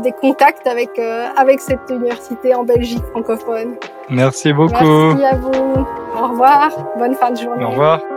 des 0.03 0.13
contacts 0.13 0.67
avec 0.67 0.99
avec 1.37 1.61
cette 1.61 1.91
université 1.91 2.55
en 2.55 2.65
Belgique 2.65 3.05
francophone. 3.11 3.77
Merci 4.09 4.53
beaucoup. 4.53 4.73
Merci 4.73 5.25
à 5.25 5.37
vous. 5.37 5.87
Au 6.17 6.29
revoir. 6.29 6.71
Bonne 6.99 7.15
fin 7.27 7.33
de 7.33 7.41
journée. 7.41 7.65
Au 7.65 7.71
revoir. 7.71 8.16